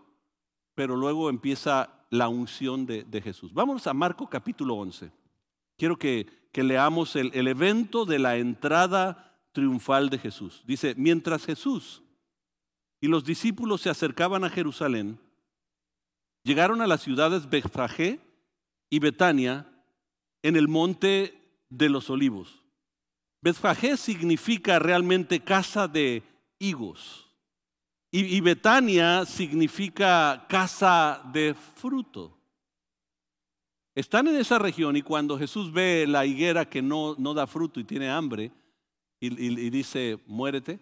pero 0.74 0.96
luego 0.96 1.30
empieza 1.30 2.03
la 2.14 2.28
unción 2.28 2.86
de, 2.86 3.20
Jesús. 3.22 3.52
Vamos 3.52 3.86
a 3.86 3.92
Marco 3.92 4.28
capítulo 4.28 4.74
11. 4.76 5.10
Quiero 5.76 5.98
que, 5.98 6.26
leamos 6.54 7.16
el, 7.16 7.32
el 7.34 7.48
evento 7.48 8.04
de 8.04 8.20
la 8.20 8.36
entrada 8.36 9.40
triunfal 9.52 10.08
de 10.10 10.18
Jesús. 10.18 10.62
Dice, 10.66 10.94
mientras 10.96 11.44
Jesús 11.44 12.02
y 13.00 13.08
los 13.08 13.24
discípulos 13.24 13.80
se 13.80 13.90
acercaban 13.90 14.44
a 14.44 14.50
Jerusalén, 14.50 15.18
llegaron 16.44 16.80
a 16.80 16.86
las 16.86 17.02
ciudades 17.02 17.50
Betfagé 17.50 18.20
y 18.88 19.00
Betania 19.00 19.66
en 20.42 20.54
el 20.54 20.68
monte 20.68 21.66
de 21.68 21.88
los 21.88 22.10
olivos. 22.10 22.62
Betfagé 23.40 23.96
significa 23.96 24.78
realmente 24.78 25.40
casa 25.40 25.88
de 25.88 26.22
higos. 26.58 27.23
Y, 28.16 28.40
Betania 28.42 29.26
significa 29.26 30.46
casa 30.48 31.20
de 31.32 31.52
fruto. 31.52 32.38
Están 33.92 34.28
en 34.28 34.36
esa 34.36 34.56
región 34.56 34.96
y 34.96 35.02
cuando 35.02 35.36
Jesús 35.36 35.72
ve 35.72 36.06
la 36.06 36.24
higuera 36.24 36.64
que 36.64 36.80
no, 36.80 37.16
no 37.18 37.34
da 37.34 37.48
fruto 37.48 37.80
y 37.80 37.84
tiene 37.84 38.08
hambre 38.08 38.52
y, 39.18 39.26
y 39.26 39.68
dice, 39.68 40.20
muérete, 40.28 40.78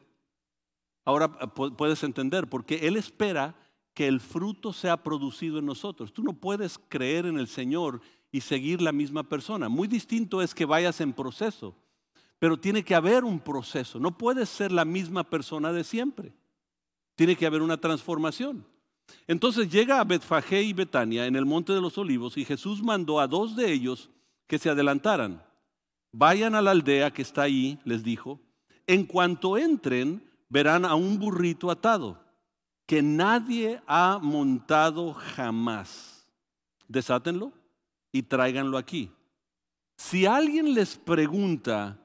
ahora 1.07 1.33
puedes 1.49 2.03
entender, 2.03 2.51
porque 2.51 2.87
Él 2.87 2.99
espera 2.99 3.55
que 3.95 4.09
el 4.09 4.21
fruto 4.21 4.75
sea 4.75 5.03
producido 5.03 5.59
en 5.59 5.65
nosotros. 5.65 6.13
Tú 6.13 6.23
no 6.23 6.35
puedes 6.35 6.79
creer 6.91 7.25
en 7.25 7.39
el 7.39 7.49
Señor 7.49 8.03
y 8.31 8.43
seguir 8.43 8.83
la 8.83 8.93
misma 8.93 9.23
persona. 9.23 9.71
Muy 9.71 9.89
distinto 9.89 10.43
es 10.43 10.55
que 10.55 10.67
vayas 10.67 11.01
en 11.01 11.15
proceso, 11.15 11.75
pero 12.39 12.61
tiene 12.61 12.85
que 12.85 12.95
haber 12.95 13.25
un 13.25 13.41
proceso. 13.41 13.99
No 13.99 14.19
puedes 14.19 14.51
ser 14.51 14.71
la 14.71 14.85
misma 14.85 15.25
persona 15.25 15.73
de 15.73 15.83
siempre. 15.83 16.35
Tiene 17.15 17.37
que 17.37 17.47
haber 17.47 17.63
una 17.63 17.77
transformación. 17.77 18.67
Entonces 19.27 19.71
llega 19.71 20.01
a 20.01 20.05
Betfagé 20.05 20.63
y 20.63 20.73
Betania 20.73 21.27
en 21.27 21.37
el 21.37 21.45
monte 21.45 21.73
de 21.73 21.81
los 21.81 21.99
olivos 21.99 22.37
y 22.37 22.45
Jesús 22.45 22.83
mandó 22.83 23.21
a 23.21 23.27
dos 23.27 23.57
de 23.57 23.73
ellos 23.73 24.11
que 24.47 24.59
se 24.59 24.71
adelantaran. 24.71 25.43
Vayan 26.13 26.55
a 26.55 26.63
la 26.63 26.73
aldea 26.73 27.11
que 27.11 27.23
está 27.23 27.43
ahí, 27.43 27.79
les 27.85 28.03
dijo. 28.03 28.41
En 28.87 29.05
cuanto 29.05 29.57
entren, 29.57 30.23
verán 30.49 30.85
a 30.85 30.95
un 30.95 31.19
burrito 31.19 31.71
atado 31.71 32.23
que 32.87 33.03
nadie 33.03 33.81
ha 33.87 34.19
montado 34.21 35.15
jamás. 35.15 36.27
Desátenlo 36.89 37.53
y 38.11 38.23
tráiganlo 38.23 38.77
aquí. 38.77 39.11
Si 39.97 40.27
alguien 40.27 40.75
les 40.75 40.99
pregunta, 40.99 41.99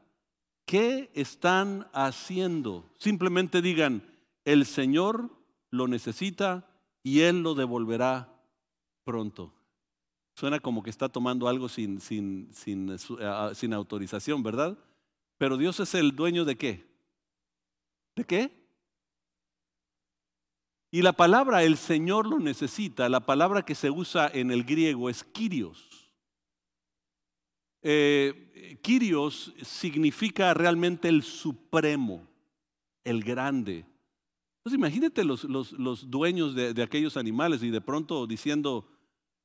¿qué 0.66 1.10
están 1.14 1.88
haciendo? 1.94 2.90
Simplemente 2.98 3.62
digan, 3.62 4.02
el 4.48 4.66
Señor 4.66 5.30
lo 5.72 5.90
necesita 5.90 6.66
y 7.04 7.20
Él 7.20 7.44
lo 7.44 7.54
devolverá 7.54 8.34
pronto. 9.04 9.54
Suena 10.36 10.62
como 10.62 10.82
que 10.84 10.90
está 10.90 11.10
tomando 11.10 11.50
algo 11.50 11.68
eh, 11.68 12.00
sin, 12.54 13.74
autorización, 13.74 14.44
¿verdad? 14.44 14.78
Pero 15.38 15.58
Dios 15.58 15.82
es 15.82 15.94
el 15.96 16.16
dueño 16.16 16.46
de 16.46 16.58
qué? 16.58 16.88
¿De 18.16 18.24
qué? 18.24 18.58
Y 20.92 21.02
la 21.02 21.12
palabra 21.12 21.64
el 21.64 21.76
Señor 21.76 22.26
lo 22.26 22.40
necesita, 22.40 23.10
la 23.10 23.26
palabra 23.26 23.64
que 23.64 23.76
se 23.76 23.92
usa 23.92 24.32
en 24.34 24.52
el 24.52 24.64
griego 24.64 25.10
es 25.10 25.26
Kyrios. 25.26 26.14
Eh, 27.82 28.80
Kyrios 28.82 29.54
significa 29.62 30.54
realmente 30.54 31.10
el 31.10 31.24
supremo, 31.24 32.26
el 33.04 33.26
grande. 33.26 33.86
Entonces 34.68 34.80
imagínate 34.80 35.24
los, 35.24 36.10
dueños 36.10 36.54
de, 36.54 36.84
aquellos 36.84 37.16
animales 37.16 37.64
y 37.64 37.70
de 37.70 37.80
pronto 37.80 38.28
diciendo, 38.28 38.86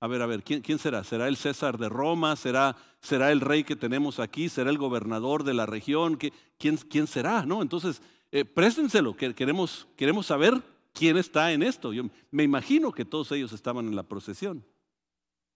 a 0.00 0.08
ver, 0.08 0.20
a 0.20 0.26
ver, 0.26 0.42
¿quién, 0.42 0.80
será? 0.80 1.04
¿Será 1.04 1.28
el 1.28 1.36
César 1.36 1.78
de 1.78 1.88
Roma? 1.88 2.34
¿Será, 2.34 2.74
¿Será 3.00 3.30
el 3.30 3.40
rey 3.40 3.62
que 3.62 3.76
tenemos 3.76 4.18
aquí? 4.18 4.48
¿Será 4.48 4.70
el 4.70 4.78
gobernador 4.78 5.44
de 5.44 5.54
la 5.54 5.64
región? 5.64 6.18
¿Quién, 6.58 7.06
será? 7.06 7.46
¿No? 7.46 7.62
Entonces, 7.62 8.02
eh, 8.32 8.44
préstenselo, 8.44 9.14
que 9.14 9.32
queremos, 9.32 9.86
queremos 9.94 10.26
saber 10.26 10.60
¿quién 10.92 11.16
está 11.16 11.52
en 11.52 11.62
esto? 11.62 11.92
Yo 11.92 12.02
me 12.32 12.42
imagino 12.42 12.90
que 12.90 13.04
todos 13.04 13.30
ellos 13.30 13.52
estaban 13.52 13.86
en 13.86 13.94
la 13.94 14.02
procesión. 14.02 14.64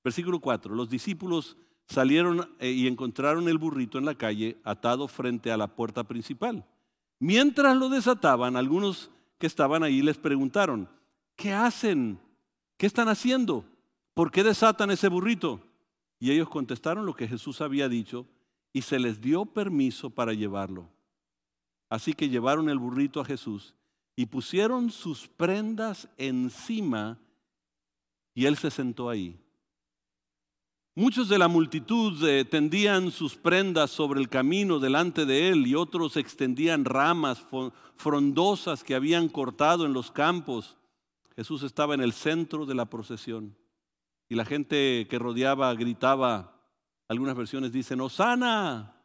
Versículo 0.05 0.39
4, 0.39 0.77
los 0.77 0.89
discípulos 0.91 1.57
salieron 1.89 2.49
eh, 2.61 2.71
y 2.71 2.87
encontraron 2.87 3.49
el 3.49 3.59
burrito 3.59 3.99
en 3.99 4.05
la 4.05 4.15
calle 4.15 4.59
atado 4.63 5.09
frente 5.09 5.51
a 5.51 5.57
la 5.57 5.75
puerta 5.75 6.05
principal. 6.05 6.65
Mientras 7.19 7.77
lo 7.77 7.89
desataban, 7.89 8.55
algunos 8.55 9.11
que 9.39 9.47
estaban 9.47 9.83
ahí 9.83 10.03
les 10.03 10.19
preguntaron, 10.19 10.89
¿qué 11.37 11.53
hacen? 11.53 12.19
¿Qué 12.77 12.87
están 12.87 13.09
haciendo? 13.09 13.65
¿Por 14.15 14.31
qué 14.31 14.43
desatan 14.43 14.91
ese 14.91 15.09
burrito? 15.09 15.61
Y 16.19 16.31
ellos 16.31 16.49
contestaron 16.49 17.05
lo 17.07 17.15
que 17.15 17.29
Jesús 17.29 17.61
había 17.61 17.89
dicho 17.89 18.27
y 18.73 18.83
se 18.83 18.99
les 18.99 19.21
dio 19.21 19.45
permiso 19.45 20.11
para 20.11 20.33
llevarlo. 20.33 20.89
Así 21.89 22.15
que 22.15 22.29
llevaron 22.29 22.69
el 22.69 22.79
burrito 22.79 23.21
a 23.21 23.25
Jesús 23.25 23.75
y 24.17 24.27
pusieron 24.27 24.91
sus 24.91 25.29
prendas 25.29 26.09
encima 26.17 27.19
y 28.35 28.47
él 28.47 28.57
se 28.57 28.71
sentó 28.71 29.09
ahí. 29.09 29.39
Muchos 30.99 31.29
de 31.29 31.39
la 31.39 31.47
multitud 31.47 32.27
eh, 32.27 32.47
tendían 32.47 33.11
sus 33.11 33.37
prendas 33.37 33.91
sobre 33.91 34.19
el 34.19 34.31
camino 34.31 34.79
delante 34.79 35.27
de 35.27 35.51
él 35.51 35.67
y 35.67 35.75
otros 35.75 36.17
extendían 36.17 36.87
ramas 36.87 37.45
frondosas 37.97 38.83
que 38.83 38.95
habían 38.95 39.29
cortado 39.29 39.85
en 39.85 39.93
los 39.93 40.11
campos. 40.11 40.79
Jesús 41.37 41.63
estaba 41.65 41.93
en 41.93 42.01
el 42.01 42.15
centro 42.15 42.65
de 42.65 42.75
la 42.75 42.87
procesión 42.87 43.55
y 44.31 44.37
la 44.37 44.47
gente 44.47 45.07
que 45.11 45.19
rodeaba 45.19 45.75
gritaba, 45.75 46.63
algunas 47.09 47.37
versiones 47.37 47.73
dicen, 47.73 48.01
Osana. 48.01 48.97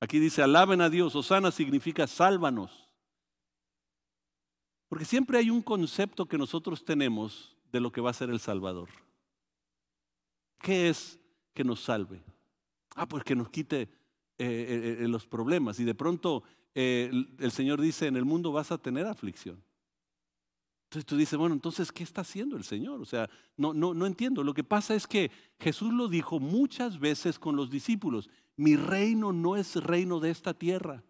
Aquí 0.00 0.18
dice, 0.18 0.42
alaben 0.42 0.80
a 0.80 0.88
Dios. 0.88 1.14
Osana 1.14 1.50
significa 1.50 2.06
sálvanos. 2.06 2.88
Porque 4.88 5.04
siempre 5.04 5.36
hay 5.36 5.50
un 5.50 5.60
concepto 5.60 6.24
que 6.24 6.38
nosotros 6.38 6.82
tenemos 6.82 7.58
de 7.70 7.80
lo 7.80 7.92
que 7.92 8.00
va 8.00 8.08
a 8.08 8.14
ser 8.14 8.30
el 8.30 8.40
Salvador. 8.40 8.88
¿Qué 10.64 10.88
es 10.88 11.20
que 11.52 11.62
nos 11.62 11.84
salve? 11.84 12.22
Ah, 12.94 13.06
pues 13.06 13.22
que 13.22 13.36
nos 13.36 13.50
quite 13.50 13.82
eh, 13.82 13.88
eh, 14.38 14.96
eh, 15.00 15.08
los 15.08 15.26
problemas. 15.26 15.78
Y 15.78 15.84
de 15.84 15.94
pronto 15.94 16.42
el 16.74 17.50
Señor 17.52 17.82
dice, 17.82 18.06
en 18.06 18.16
el 18.16 18.24
mundo 18.24 18.50
vas 18.50 18.72
a 18.72 18.78
tener 18.78 19.06
aflicción. 19.06 19.62
Entonces 20.84 21.04
tú 21.04 21.18
dices, 21.18 21.38
bueno, 21.38 21.54
entonces, 21.54 21.92
¿qué 21.92 22.02
está 22.02 22.22
haciendo 22.22 22.56
el 22.56 22.64
Señor? 22.64 23.02
O 23.02 23.04
sea, 23.04 23.28
no, 23.58 23.74
no, 23.74 23.92
no 23.92 24.06
entiendo. 24.06 24.42
Lo 24.42 24.54
que 24.54 24.64
pasa 24.64 24.94
es 24.94 25.06
que 25.06 25.30
Jesús 25.60 25.92
lo 25.92 26.08
dijo 26.08 26.40
muchas 26.40 26.98
veces 26.98 27.38
con 27.38 27.56
los 27.56 27.68
discípulos, 27.68 28.30
mi 28.56 28.74
reino 28.74 29.34
no 29.34 29.56
es 29.56 29.76
reino 29.76 30.18
de 30.18 30.30
esta 30.30 30.54
tierra. 30.54 31.04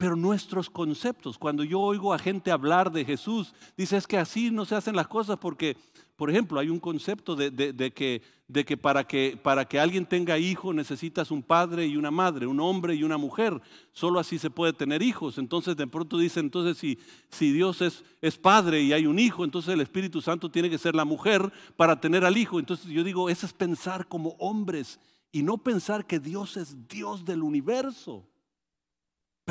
Pero 0.00 0.16
nuestros 0.16 0.70
conceptos, 0.70 1.36
cuando 1.36 1.62
yo 1.62 1.78
oigo 1.78 2.14
a 2.14 2.18
gente 2.18 2.50
hablar 2.50 2.90
de 2.90 3.04
Jesús, 3.04 3.52
dice 3.76 3.98
es 3.98 4.06
que 4.06 4.16
así 4.16 4.50
no 4.50 4.64
se 4.64 4.74
hacen 4.74 4.96
las 4.96 5.08
cosas 5.08 5.36
porque, 5.38 5.76
por 6.16 6.30
ejemplo, 6.30 6.58
hay 6.58 6.70
un 6.70 6.80
concepto 6.80 7.36
de, 7.36 7.52
que, 7.94 8.22
de 8.48 8.64
que, 8.64 8.78
para 8.78 9.06
que 9.06 9.38
para 9.42 9.66
que 9.66 9.78
alguien 9.78 10.06
tenga 10.06 10.38
hijo 10.38 10.72
necesitas 10.72 11.30
un 11.30 11.42
padre 11.42 11.86
y 11.86 11.98
una 11.98 12.10
madre, 12.10 12.46
un 12.46 12.60
hombre 12.60 12.94
y 12.94 13.04
una 13.04 13.18
mujer. 13.18 13.60
Solo 13.92 14.18
así 14.18 14.38
se 14.38 14.48
puede 14.48 14.72
tener 14.72 15.02
hijos. 15.02 15.36
Entonces 15.36 15.76
de 15.76 15.86
pronto 15.86 16.16
dice, 16.16 16.40
entonces 16.40 16.78
si, 16.78 16.98
si 17.28 17.52
Dios 17.52 17.82
es, 17.82 18.02
es 18.22 18.38
padre 18.38 18.80
y 18.80 18.94
hay 18.94 19.04
un 19.04 19.18
hijo, 19.18 19.44
entonces 19.44 19.74
el 19.74 19.82
Espíritu 19.82 20.22
Santo 20.22 20.50
tiene 20.50 20.70
que 20.70 20.78
ser 20.78 20.94
la 20.94 21.04
mujer 21.04 21.52
para 21.76 22.00
tener 22.00 22.24
al 22.24 22.38
hijo. 22.38 22.58
Entonces 22.58 22.86
yo 22.86 23.04
digo, 23.04 23.28
eso 23.28 23.44
es 23.44 23.52
pensar 23.52 24.08
como 24.08 24.30
hombres 24.38 24.98
y 25.30 25.42
no 25.42 25.58
pensar 25.58 26.06
que 26.06 26.18
Dios 26.18 26.56
es 26.56 26.88
Dios 26.88 27.26
del 27.26 27.42
universo. 27.42 28.29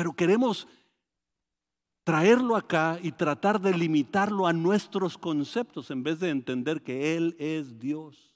Pero 0.00 0.14
queremos 0.14 0.66
traerlo 2.04 2.56
acá 2.56 2.98
y 3.02 3.12
tratar 3.12 3.60
de 3.60 3.76
limitarlo 3.76 4.46
a 4.46 4.52
nuestros 4.54 5.18
conceptos 5.18 5.90
en 5.90 6.02
vez 6.02 6.20
de 6.20 6.30
entender 6.30 6.80
que 6.80 7.18
Él 7.18 7.36
es 7.38 7.78
Dios. 7.78 8.34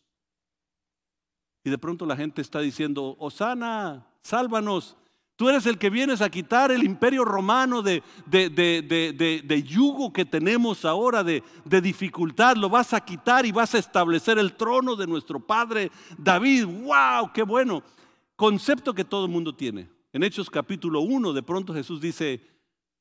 Y 1.64 1.70
de 1.70 1.78
pronto 1.78 2.04
la 2.04 2.18
gente 2.18 2.42
está 2.42 2.60
diciendo, 2.60 3.16
Osana, 3.18 4.06
sálvanos. 4.20 4.94
Tú 5.36 5.48
eres 5.48 5.64
el 5.64 5.78
que 5.78 5.88
vienes 5.88 6.20
a 6.20 6.28
quitar 6.28 6.70
el 6.70 6.84
imperio 6.84 7.24
romano 7.24 7.80
de, 7.80 8.02
de, 8.26 9.62
yugo 9.66 10.12
que 10.12 10.26
tenemos 10.26 10.84
ahora, 10.84 11.24
de, 11.24 11.42
dificultad. 11.64 12.56
Lo 12.56 12.68
vas 12.68 12.92
a 12.92 13.00
quitar 13.00 13.46
y 13.46 13.52
vas 13.52 13.74
a 13.74 13.78
establecer 13.78 14.38
el 14.38 14.52
trono 14.52 14.96
de 14.96 15.06
nuestro 15.06 15.40
padre 15.40 15.90
David. 16.18 16.66
¡Wow! 16.66 17.32
¡Qué 17.32 17.42
bueno! 17.42 17.82
Concepto 18.36 18.92
que 18.92 19.06
todo 19.06 19.24
el 19.24 19.30
mundo 19.30 19.54
tiene. 19.54 19.93
En 20.14 20.22
Hechos 20.22 20.48
capítulo 20.48 21.00
1, 21.00 21.32
de 21.32 21.42
pronto 21.42 21.74
Jesús 21.74 22.00
dice, 22.00 22.40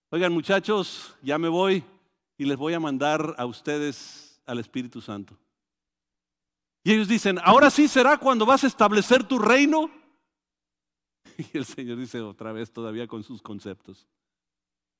oigan 0.09 0.33
muchachos, 0.33 1.13
ya 1.21 1.37
me 1.37 1.47
voy 1.47 1.83
y 2.39 2.45
les 2.45 2.57
voy 2.57 2.73
a 2.73 2.79
mandar 2.79 3.35
a 3.37 3.45
ustedes 3.45 4.41
al 4.47 4.57
Espíritu 4.57 4.99
Santo. 4.99 5.37
Y 6.83 6.91
ellos 6.91 7.07
dicen, 7.07 7.37
ahora 7.43 7.69
sí 7.69 7.87
será 7.87 8.17
cuando 8.17 8.47
vas 8.47 8.63
a 8.63 8.67
establecer 8.67 9.23
tu 9.23 9.37
reino. 9.37 9.91
Y 11.37 11.55
el 11.55 11.65
Señor 11.65 11.99
dice 11.99 12.19
otra 12.19 12.51
vez 12.51 12.71
todavía 12.71 13.05
con 13.05 13.21
sus 13.21 13.43
conceptos. 13.43 14.07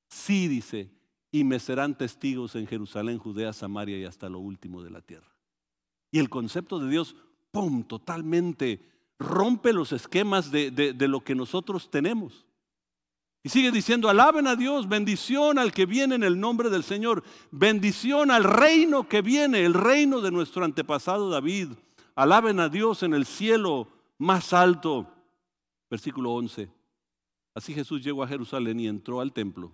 Sí, 0.08 0.46
dice, 0.46 0.92
y 1.32 1.42
me 1.42 1.58
serán 1.58 1.98
testigos 1.98 2.54
en 2.54 2.68
Jerusalén, 2.68 3.18
Judea, 3.18 3.52
Samaria 3.52 3.98
y 3.98 4.04
hasta 4.04 4.28
lo 4.28 4.38
último 4.38 4.84
de 4.84 4.90
la 4.90 5.00
tierra. 5.00 5.34
Y 6.12 6.20
el 6.20 6.30
concepto 6.30 6.78
de 6.78 6.88
Dios, 6.88 7.16
¡pum!, 7.50 7.82
totalmente 7.82 8.93
rompe 9.18 9.72
los 9.72 9.92
esquemas 9.92 10.50
de, 10.50 10.94
lo 11.08 11.22
que 11.22 11.34
nosotros 11.34 11.90
tenemos. 11.90 12.46
Y 13.42 13.50
sigue 13.50 13.70
diciendo, 13.70 14.08
alaben 14.08 14.46
a 14.46 14.56
Dios, 14.56 14.88
bendición 14.88 15.58
al 15.58 15.72
que 15.72 15.84
viene 15.84 16.14
en 16.14 16.22
el 16.22 16.40
nombre 16.40 16.70
del 16.70 16.82
Señor, 16.82 17.22
bendición 17.50 18.30
al 18.30 18.42
reino 18.42 19.06
que 19.06 19.20
viene, 19.20 19.64
el 19.64 19.74
reino 19.74 20.20
de 20.20 20.30
nuestro 20.30 20.64
antepasado 20.64 21.28
David. 21.28 21.68
Alaben 22.14 22.58
a 22.58 22.68
Dios 22.68 23.02
en 23.02 23.12
el 23.12 23.26
cielo 23.26 23.88
más 24.18 24.52
alto. 24.52 25.12
Versículo 25.90 26.32
11. 26.32 26.70
Así 27.54 27.74
Jesús 27.74 28.02
llegó 28.02 28.22
a 28.22 28.28
Jerusalén 28.28 28.80
y 28.80 28.88
entró 28.88 29.20
al 29.20 29.32
templo. 29.32 29.72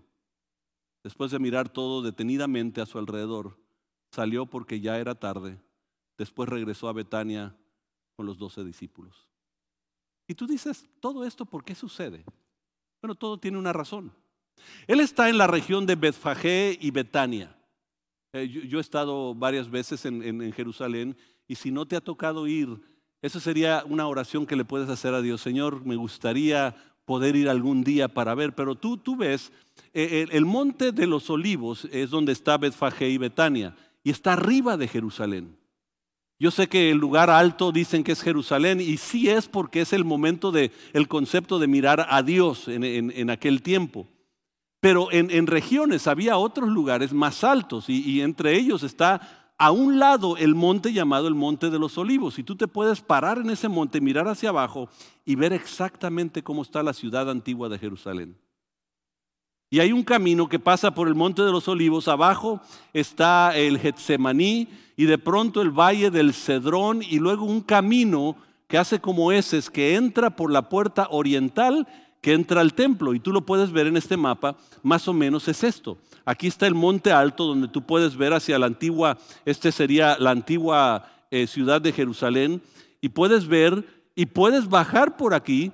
Después 1.04 1.30
de 1.30 1.38
mirar 1.38 1.68
todo 1.68 2.02
detenidamente 2.02 2.80
a 2.80 2.86
su 2.86 2.98
alrededor, 2.98 3.56
salió 4.10 4.46
porque 4.46 4.80
ya 4.80 4.98
era 4.98 5.14
tarde. 5.14 5.58
Después 6.18 6.48
regresó 6.48 6.88
a 6.88 6.92
Betania 6.92 7.56
con 8.16 8.26
los 8.26 8.36
doce 8.36 8.64
discípulos. 8.64 9.29
Y 10.30 10.34
tú 10.36 10.46
dices, 10.46 10.86
¿todo 11.00 11.24
esto 11.24 11.44
por 11.44 11.64
qué 11.64 11.74
sucede? 11.74 12.24
Bueno, 13.02 13.16
todo 13.16 13.36
tiene 13.36 13.58
una 13.58 13.72
razón. 13.72 14.12
Él 14.86 15.00
está 15.00 15.28
en 15.28 15.36
la 15.36 15.48
región 15.48 15.86
de 15.86 15.96
Betfagé 15.96 16.78
y 16.80 16.92
Betania. 16.92 17.58
Eh, 18.32 18.48
yo, 18.48 18.78
he 18.78 18.80
estado 18.80 19.34
varias 19.34 19.68
veces 19.68 20.04
en, 20.04 20.52
Jerusalén 20.52 21.16
y 21.48 21.56
si 21.56 21.72
no 21.72 21.84
te 21.84 21.96
ha 21.96 22.00
tocado 22.00 22.46
ir, 22.46 22.80
esa 23.20 23.40
sería 23.40 23.82
una 23.88 24.06
oración 24.06 24.46
que 24.46 24.54
le 24.54 24.64
puedes 24.64 24.88
hacer 24.88 25.14
a 25.14 25.20
Dios. 25.20 25.40
Señor, 25.40 25.84
me 25.84 25.96
gustaría 25.96 26.76
poder 27.06 27.34
ir 27.34 27.48
algún 27.48 27.82
día 27.82 28.06
para 28.06 28.36
ver, 28.36 28.54
pero 28.54 28.76
tú, 28.76 28.98
tú 28.98 29.16
ves, 29.16 29.50
eh, 29.92 30.28
el, 30.28 30.36
el, 30.36 30.44
monte 30.44 30.92
de 30.92 31.08
los 31.08 31.28
olivos 31.28 31.88
es 31.90 32.08
donde 32.08 32.30
está 32.30 32.56
Betfagé 32.56 33.08
y 33.08 33.18
Betania 33.18 33.74
y 34.04 34.10
está 34.10 34.34
arriba 34.34 34.76
de 34.76 34.86
Jerusalén. 34.86 35.59
Yo 36.40 36.50
sé 36.50 36.70
que 36.70 36.90
el 36.90 36.96
lugar 36.96 37.28
alto 37.28 37.70
dicen 37.70 38.02
que 38.02 38.12
es 38.12 38.22
Jerusalén 38.22 38.80
y 38.80 38.96
sí 38.96 39.28
es 39.28 39.46
porque 39.46 39.82
es 39.82 39.92
el 39.92 40.06
momento 40.06 40.50
del 40.50 40.72
el 40.94 41.06
concepto 41.06 41.58
de 41.58 41.66
mirar 41.66 42.06
a 42.08 42.22
Dios 42.22 42.66
en, 42.66 43.28
aquel 43.28 43.60
tiempo. 43.60 44.08
Pero 44.80 45.12
en, 45.12 45.46
regiones 45.46 46.06
había 46.06 46.38
otros 46.38 46.70
lugares 46.70 47.12
más 47.12 47.44
altos 47.44 47.90
y, 47.90 48.00
y 48.10 48.22
entre 48.22 48.56
ellos 48.56 48.82
está 48.82 49.52
a 49.58 49.70
un 49.70 49.98
lado 49.98 50.38
el 50.38 50.54
monte 50.54 50.94
llamado 50.94 51.28
el 51.28 51.34
Monte 51.34 51.68
de 51.68 51.78
los 51.78 51.98
Olivos. 51.98 52.38
Y 52.38 52.42
tú 52.42 52.56
te 52.56 52.66
puedes 52.66 53.02
parar 53.02 53.36
en 53.36 53.50
ese 53.50 53.68
monte, 53.68 54.00
mirar 54.00 54.26
hacia 54.26 54.48
abajo 54.48 54.88
y 55.26 55.34
ver 55.34 55.52
exactamente 55.52 56.42
cómo 56.42 56.62
está 56.62 56.82
la 56.82 56.94
ciudad 56.94 57.28
antigua 57.28 57.68
de 57.68 57.78
Jerusalén. 57.78 58.38
Y 59.72 59.78
hay 59.78 59.92
un 59.92 60.02
camino 60.02 60.48
que 60.48 60.58
pasa 60.58 60.92
por 60.92 61.06
el 61.06 61.14
Monte 61.14 61.42
de 61.42 61.52
los 61.52 61.68
Olivos. 61.68 62.08
Abajo 62.08 62.60
está 62.92 63.56
el 63.56 63.78
Getsemaní 63.78 64.66
y 64.96 65.04
de 65.04 65.16
pronto 65.16 65.62
el 65.62 65.70
Valle 65.70 66.10
del 66.10 66.34
Cedrón 66.34 67.04
y 67.08 67.20
luego 67.20 67.44
un 67.44 67.60
camino 67.60 68.34
que 68.66 68.78
hace 68.78 69.00
como 69.00 69.30
ese, 69.30 69.62
que 69.72 69.94
entra 69.94 70.30
por 70.30 70.50
la 70.50 70.68
puerta 70.68 71.06
oriental 71.12 71.86
que 72.20 72.32
entra 72.32 72.60
al 72.60 72.74
templo. 72.74 73.14
Y 73.14 73.20
tú 73.20 73.32
lo 73.32 73.46
puedes 73.46 73.70
ver 73.70 73.86
en 73.86 73.96
este 73.96 74.16
mapa, 74.16 74.56
más 74.82 75.06
o 75.06 75.12
menos 75.12 75.46
es 75.46 75.62
esto. 75.62 75.98
Aquí 76.24 76.48
está 76.48 76.66
el 76.66 76.74
monte 76.74 77.12
alto 77.12 77.46
donde 77.46 77.68
tú 77.68 77.82
puedes 77.82 78.16
ver 78.16 78.32
hacia 78.32 78.58
la 78.58 78.66
antigua, 78.66 79.18
este 79.44 79.70
sería 79.70 80.18
la 80.18 80.32
antigua 80.32 81.08
eh, 81.30 81.46
ciudad 81.46 81.80
de 81.80 81.92
Jerusalén, 81.92 82.60
y 83.00 83.10
puedes 83.10 83.46
ver 83.46 83.84
y 84.16 84.26
puedes 84.26 84.68
bajar 84.68 85.16
por 85.16 85.32
aquí 85.32 85.72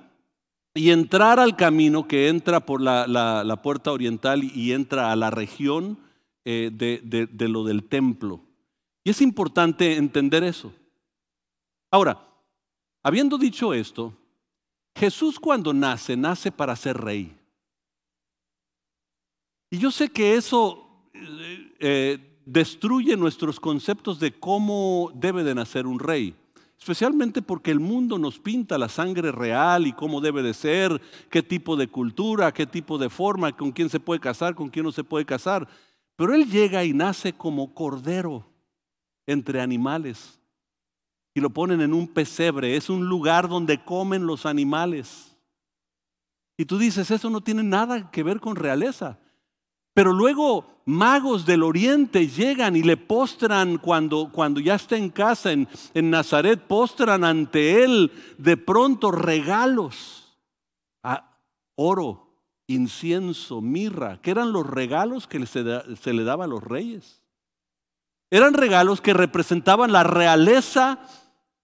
y 0.77 0.91
entrar 0.91 1.39
al 1.39 1.55
camino 1.55 2.07
que 2.07 2.27
entra 2.29 2.59
por 2.65 2.81
la, 2.81 3.59
puerta 3.63 3.91
oriental 3.91 4.43
y 4.43 4.71
entra 4.71 5.11
a 5.11 5.15
la 5.15 5.29
región 5.29 5.97
eh, 6.45 6.69
de, 6.71 7.47
lo 7.47 7.63
del 7.63 7.83
templo. 7.83 8.41
Y 9.03 9.09
es 9.09 9.21
importante 9.21 9.97
entender 9.97 10.43
eso. 10.43 10.73
Ahora, 11.91 12.21
habiendo 13.03 13.37
dicho 13.37 13.73
esto, 13.73 14.13
Jesús 14.95 15.39
cuando 15.39 15.73
nace, 15.73 16.15
nace 16.15 16.51
para 16.51 16.75
ser 16.75 16.97
rey. 16.97 17.35
Y 19.69 19.79
yo 19.79 19.91
sé 19.91 20.09
que 20.09 20.35
eso, 20.35 21.09
eh, 21.13 21.75
eh, 21.79 22.41
destruye 22.45 23.17
nuestros 23.17 23.59
conceptos 23.59 24.19
de 24.19 24.31
cómo 24.31 25.11
debe 25.15 25.43
de 25.43 25.55
nacer 25.55 25.85
un 25.87 25.99
rey. 25.99 26.35
Especialmente 26.77 27.41
porque 27.41 27.71
el 27.71 27.79
mundo 27.79 28.19
nos 28.19 28.39
pinta 28.39 28.77
la 28.77 28.87
sangre 28.87 29.31
real 29.31 29.87
y 29.87 29.93
cómo 29.93 30.21
debe 30.21 30.43
de 30.43 30.53
ser, 30.53 31.01
qué 31.29 31.41
tipo 31.41 31.75
de 31.75 31.87
cultura, 31.87 32.53
qué 32.53 32.67
tipo 32.67 32.97
de 32.97 33.09
forma, 33.09 33.51
con 33.51 33.71
quién 33.71 33.89
se 33.89 33.99
puede 33.99 34.19
casar, 34.19 34.55
con 34.55 34.69
quién 34.69 34.85
no 34.85 34.91
se 34.91 35.03
puede 35.03 35.25
casar. 35.25 35.67
Pero 36.15 36.33
él 36.33 36.49
llega 36.49 36.83
y 36.83 36.93
nace 36.93 37.33
como 37.33 37.73
cordero 37.73 38.45
entre 39.25 39.59
animales. 39.59 40.39
Y 41.33 41.41
lo 41.41 41.49
ponen 41.49 41.81
en 41.81 41.93
un 41.93 42.07
pesebre, 42.07 42.75
es 42.75 42.89
un 42.89 43.07
lugar 43.07 43.47
donde 43.47 43.83
comen 43.83 44.25
los 44.25 44.45
animales. 44.45 45.35
Y 46.57 46.65
tú 46.65 46.77
dices, 46.77 47.11
eso 47.11 47.29
no 47.29 47.41
tiene 47.41 47.63
nada 47.63 48.09
que 48.09 48.23
ver 48.23 48.39
con 48.39 48.55
realeza. 48.55 49.19
Pero 49.97 50.13
luego 50.13 50.83
magos 50.85 51.43
del 51.47 51.63
oriente 51.63 52.27
llegan 52.27 52.75
y 52.75 52.83
le 52.83 52.97
postran 52.97 53.79
cuando, 53.79 54.29
cuando 54.31 54.59
ya 54.59 54.75
está 54.75 54.95
en 54.95 55.09
casa 55.09 55.51
en, 55.51 55.67
en 55.95 56.11
Nazaret, 56.11 56.61
postran 56.61 57.23
ante 57.23 57.83
él 57.83 58.11
de 58.37 58.57
pronto 58.57 59.09
regalos, 59.09 60.37
a 61.01 61.39
oro, 61.73 62.29
incienso, 62.67 63.59
mirra, 63.59 64.21
que 64.21 64.29
eran 64.29 64.51
los 64.51 64.67
regalos 64.67 65.25
que 65.25 65.43
se, 65.47 65.63
se 65.95 66.13
le 66.13 66.23
daba 66.23 66.45
a 66.45 66.47
los 66.47 66.63
reyes. 66.63 67.23
Eran 68.29 68.53
regalos 68.53 69.01
que 69.01 69.15
representaban 69.15 69.91
la 69.91 70.03
realeza 70.03 70.99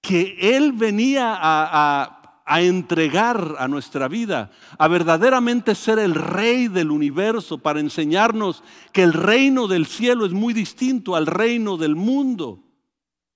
que 0.01 0.55
él 0.57 0.71
venía 0.71 1.37
a 1.39 2.22
entregar 2.45 3.55
a 3.57 3.67
nuestra 3.67 4.07
vida, 4.07 4.51
a 4.77 4.87
verdaderamente 4.87 5.75
ser 5.75 5.99
el 5.99 6.13
rey 6.13 6.67
del 6.67 6.91
universo, 6.91 7.57
para 7.57 7.79
enseñarnos 7.79 8.63
que 8.91 9.03
el 9.03 9.13
reino 9.13 9.67
del 9.67 9.85
cielo 9.85 10.25
es 10.25 10.33
muy 10.33 10.53
distinto 10.53 11.15
al 11.15 11.25
reino 11.25 11.77
del 11.77 11.95
mundo. 11.95 12.63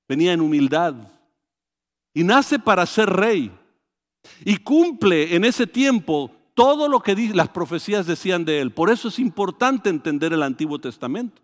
Venía 0.08 0.34
en 0.34 0.42
humildad 0.42 0.96
y 2.14 2.24
nace 2.24 2.60
para 2.60 2.86
ser 2.86 3.10
rey 3.10 3.52
y 4.44 4.58
cumple 4.58 5.36
en 5.36 5.46
ese 5.46 5.68
tiempo 5.68 6.32
todo 6.54 6.90
lo 6.90 7.02
que 7.02 7.16
las 7.34 7.50
profecías 7.50 8.08
decían 8.08 8.44
de 8.44 8.60
él. 8.60 8.72
Por 8.72 8.90
eso 8.90 9.08
es 9.08 9.20
importante 9.20 9.90
entender 9.90 10.34
el 10.34 10.44
Antiguo 10.44 10.80
Testamento. 10.80 11.42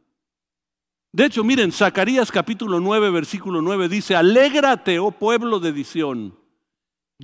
De 1.13 1.25
hecho, 1.25 1.43
miren, 1.43 1.71
Zacarías 1.71 2.31
capítulo 2.31 2.79
9, 2.79 3.11
versículo 3.11 3.61
9 3.61 3.87
dice, 3.87 4.15
alégrate, 4.15 4.97
oh 4.97 5.11
pueblo 5.11 5.59
de 5.59 5.71
Disión 5.71 6.42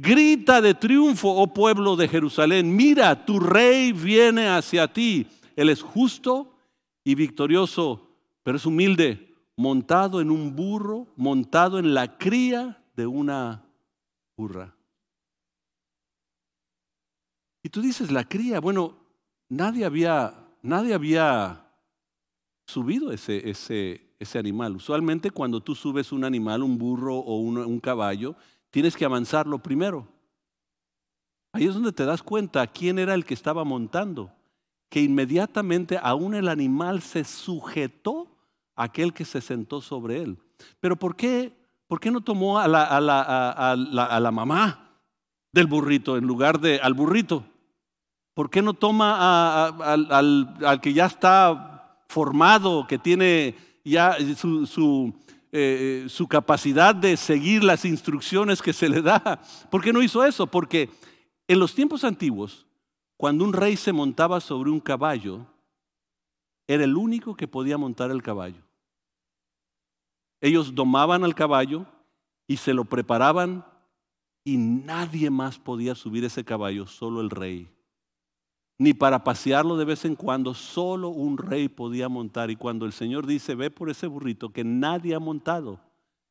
Grita 0.02 0.62
de 0.62 0.74
triunfo, 0.74 1.30
oh 1.30 1.54
pueblo 1.54 1.98
de 1.98 2.08
Jerusalén. 2.08 2.74
Mira, 2.74 3.26
tu 3.26 3.40
rey 3.40 3.92
viene 3.92 4.48
hacia 4.48 4.88
ti. 4.88 5.28
Él 5.58 5.70
es 5.70 5.82
justo 5.82 6.56
y 7.04 7.16
victorioso, 7.16 8.08
pero 8.44 8.56
es 8.56 8.66
humilde, 8.66 9.36
montado 9.58 10.22
en 10.22 10.32
un 10.32 10.56
burro, 10.56 11.08
montado 11.18 11.80
en 11.80 11.94
la 11.94 12.18
cría 12.18 12.82
de 12.96 13.08
una 13.08 13.66
burra. 14.38 14.74
Y 17.62 17.68
tú 17.68 17.82
dices, 17.82 18.10
la 18.10 18.24
cría, 18.24 18.62
bueno, 18.62 18.98
nadie 19.50 19.84
había, 19.84 20.34
nadie 20.62 20.94
había 20.94 21.66
subido 22.66 23.12
ese, 23.12 23.50
ese, 23.50 24.14
ese 24.18 24.40
animal. 24.40 24.78
Usualmente 24.78 25.30
cuando 25.30 25.62
tú 25.62 25.76
subes 25.76 26.14
un 26.14 26.24
animal, 26.24 26.64
un 26.64 26.78
burro 26.78 27.18
o 27.18 27.36
un, 27.40 27.58
un 27.58 27.80
caballo, 27.82 28.38
tienes 28.72 28.96
que 28.96 29.06
avanzarlo 29.06 29.60
primero. 29.60 30.08
Ahí 31.52 31.66
es 31.66 31.74
donde 31.74 31.92
te 31.92 32.06
das 32.06 32.22
cuenta 32.22 32.68
quién 32.68 33.00
era 33.00 33.14
el 33.14 33.26
que 33.26 33.34
estaba 33.34 33.64
montando, 33.64 34.32
que 34.90 35.02
inmediatamente 35.02 36.00
aún 36.02 36.36
el 36.36 36.48
animal 36.48 37.02
se 37.02 37.24
sujetó 37.24 38.28
a 38.76 38.84
aquel 38.84 39.14
que 39.14 39.26
se 39.26 39.42
sentó 39.42 39.82
sobre 39.82 40.22
él. 40.22 40.38
Pero 40.80 40.96
¿por 40.96 41.16
qué, 41.16 41.54
por 41.88 42.00
qué 42.00 42.12
no 42.12 42.22
tomó 42.22 42.60
a 42.60 42.68
la, 42.68 42.84
a, 42.84 43.02
la, 43.02 43.22
a 43.22 44.20
la, 44.20 44.32
mamá 44.32 45.00
del 45.52 45.68
burrito 45.68 46.18
en 46.18 46.26
lugar 46.26 46.60
de 46.60 46.80
al 46.80 46.94
burrito? 46.94 47.44
¿Por 48.36 48.50
qué 48.50 48.62
no 48.62 48.74
toma 48.74 49.68
al, 49.68 50.12
al, 50.64 50.82
que 50.82 50.94
ya 50.94 51.08
está 51.08 52.00
formado, 52.08 52.88
que 52.88 52.98
tiene 52.98 53.56
ya 53.84 54.18
su, 54.36 54.66
su 54.66 55.14
eh, 55.52 56.06
su 56.10 56.28
capacidad 56.28 56.94
de 56.94 57.18
seguir 57.18 57.64
las 57.64 57.86
instrucciones 57.86 58.62
que 58.62 58.74
se 58.74 58.90
le 58.90 59.02
da. 59.02 59.42
¿Por 59.70 59.84
qué 59.84 59.92
no 59.92 60.02
hizo 60.02 60.24
eso? 60.24 60.48
Porque 60.48 60.90
en 61.48 61.60
los 61.60 61.74
tiempos 61.74 62.04
antiguos, 62.04 62.66
cuando 63.18 63.44
un 63.44 63.54
rey 63.54 63.76
se 63.76 63.92
montaba 63.92 64.40
sobre 64.40 64.70
un 64.70 64.80
caballo, 64.80 65.46
era 66.68 66.84
el 66.84 66.96
único 66.96 67.36
que 67.36 67.48
podía 67.48 67.78
montar 67.78 68.12
el 68.12 68.22
caballo. 68.22 68.62
Ellos 70.42 70.76
domaban 70.76 71.24
al 71.24 71.36
caballo 71.36 71.86
y 72.48 72.58
se 72.58 72.74
lo 72.74 72.86
preparaban 72.86 73.66
y 74.44 74.58
nadie 74.58 75.30
más 75.30 75.58
podía 75.58 75.96
subir 75.96 76.24
ese 76.24 76.46
caballo, 76.46 76.88
solo 76.88 77.22
el 77.22 77.30
rey 77.30 77.70
ni 78.80 78.94
para 78.94 79.26
pasearlo 79.26 79.76
de 79.76 79.84
vez 79.84 80.06
en 80.06 80.16
cuando, 80.16 80.54
solo 80.54 81.10
un 81.10 81.38
rey 81.38 81.68
podía 81.68 82.08
montar. 82.08 82.50
Y 82.50 82.56
cuando 82.56 82.86
el 82.86 82.94
Señor 82.94 83.28
dice, 83.28 83.54
ve 83.54 83.70
por 83.70 83.90
ese 83.90 84.08
burrito 84.08 84.54
que 84.54 84.64
nadie 84.64 85.14
ha 85.14 85.20
montado, 85.20 85.82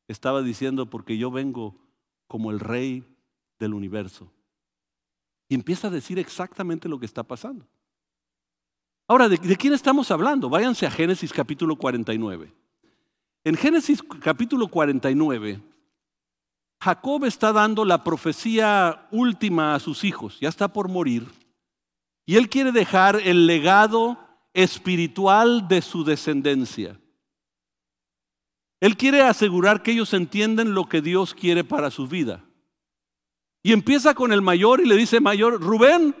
estaba 0.07 0.41
diciendo, 0.41 0.87
porque 0.87 1.17
yo 1.17 1.29
vengo 1.29 1.75
como 2.27 2.49
el 2.49 2.59
rey 2.59 3.05
del 3.59 3.75
universo. 3.75 4.31
Y 5.47 5.53
empieza 5.53 5.87
a 5.87 5.91
decir 5.91 6.17
exactamente 6.17 6.89
lo 6.89 6.99
que 6.99 7.05
está 7.05 7.21
pasando. 7.21 7.67
Ahora, 9.07 9.29
¿de, 9.29 9.37
quién 9.37 9.73
estamos 9.73 10.09
hablando? 10.09 10.49
Váyanse 10.49 10.87
a 10.87 10.91
Génesis 10.91 11.31
capítulo 11.31 11.75
49. 11.75 12.51
En 13.43 13.55
Génesis 13.55 14.01
capítulo 14.21 14.67
49, 14.67 15.61
Jacob 16.81 17.25
está 17.25 17.53
dando 17.53 17.85
la 17.85 18.03
profecía 18.03 19.07
última 19.11 19.75
a 19.75 19.79
sus 19.79 20.03
hijos, 20.03 20.39
ya 20.39 20.49
está 20.49 20.67
por 20.67 20.89
morir. 20.89 21.27
Y 22.29 22.37
él 22.37 22.47
quiere 22.47 22.71
dejar 22.71 23.15
el 23.15 23.47
legado 23.47 24.19
espiritual 24.53 25.67
de 25.67 25.81
su 25.81 26.03
descendencia. 26.03 26.99
Él 28.79 28.95
quiere 28.97 29.23
asegurar 29.23 29.81
que 29.81 29.93
ellos 29.93 30.13
entienden 30.13 30.75
lo 30.75 30.87
que 30.87 31.01
Dios 31.01 31.33
quiere 31.33 31.63
para 31.63 31.89
su 31.89 32.05
vida. 32.07 32.45
Y 33.63 33.73
empieza 33.73 34.13
con 34.13 34.31
el 34.31 34.43
mayor 34.43 34.79
y 34.79 34.85
le 34.85 34.95
dice, 34.95 35.19
mayor, 35.19 35.59
Rubén, 35.59 36.15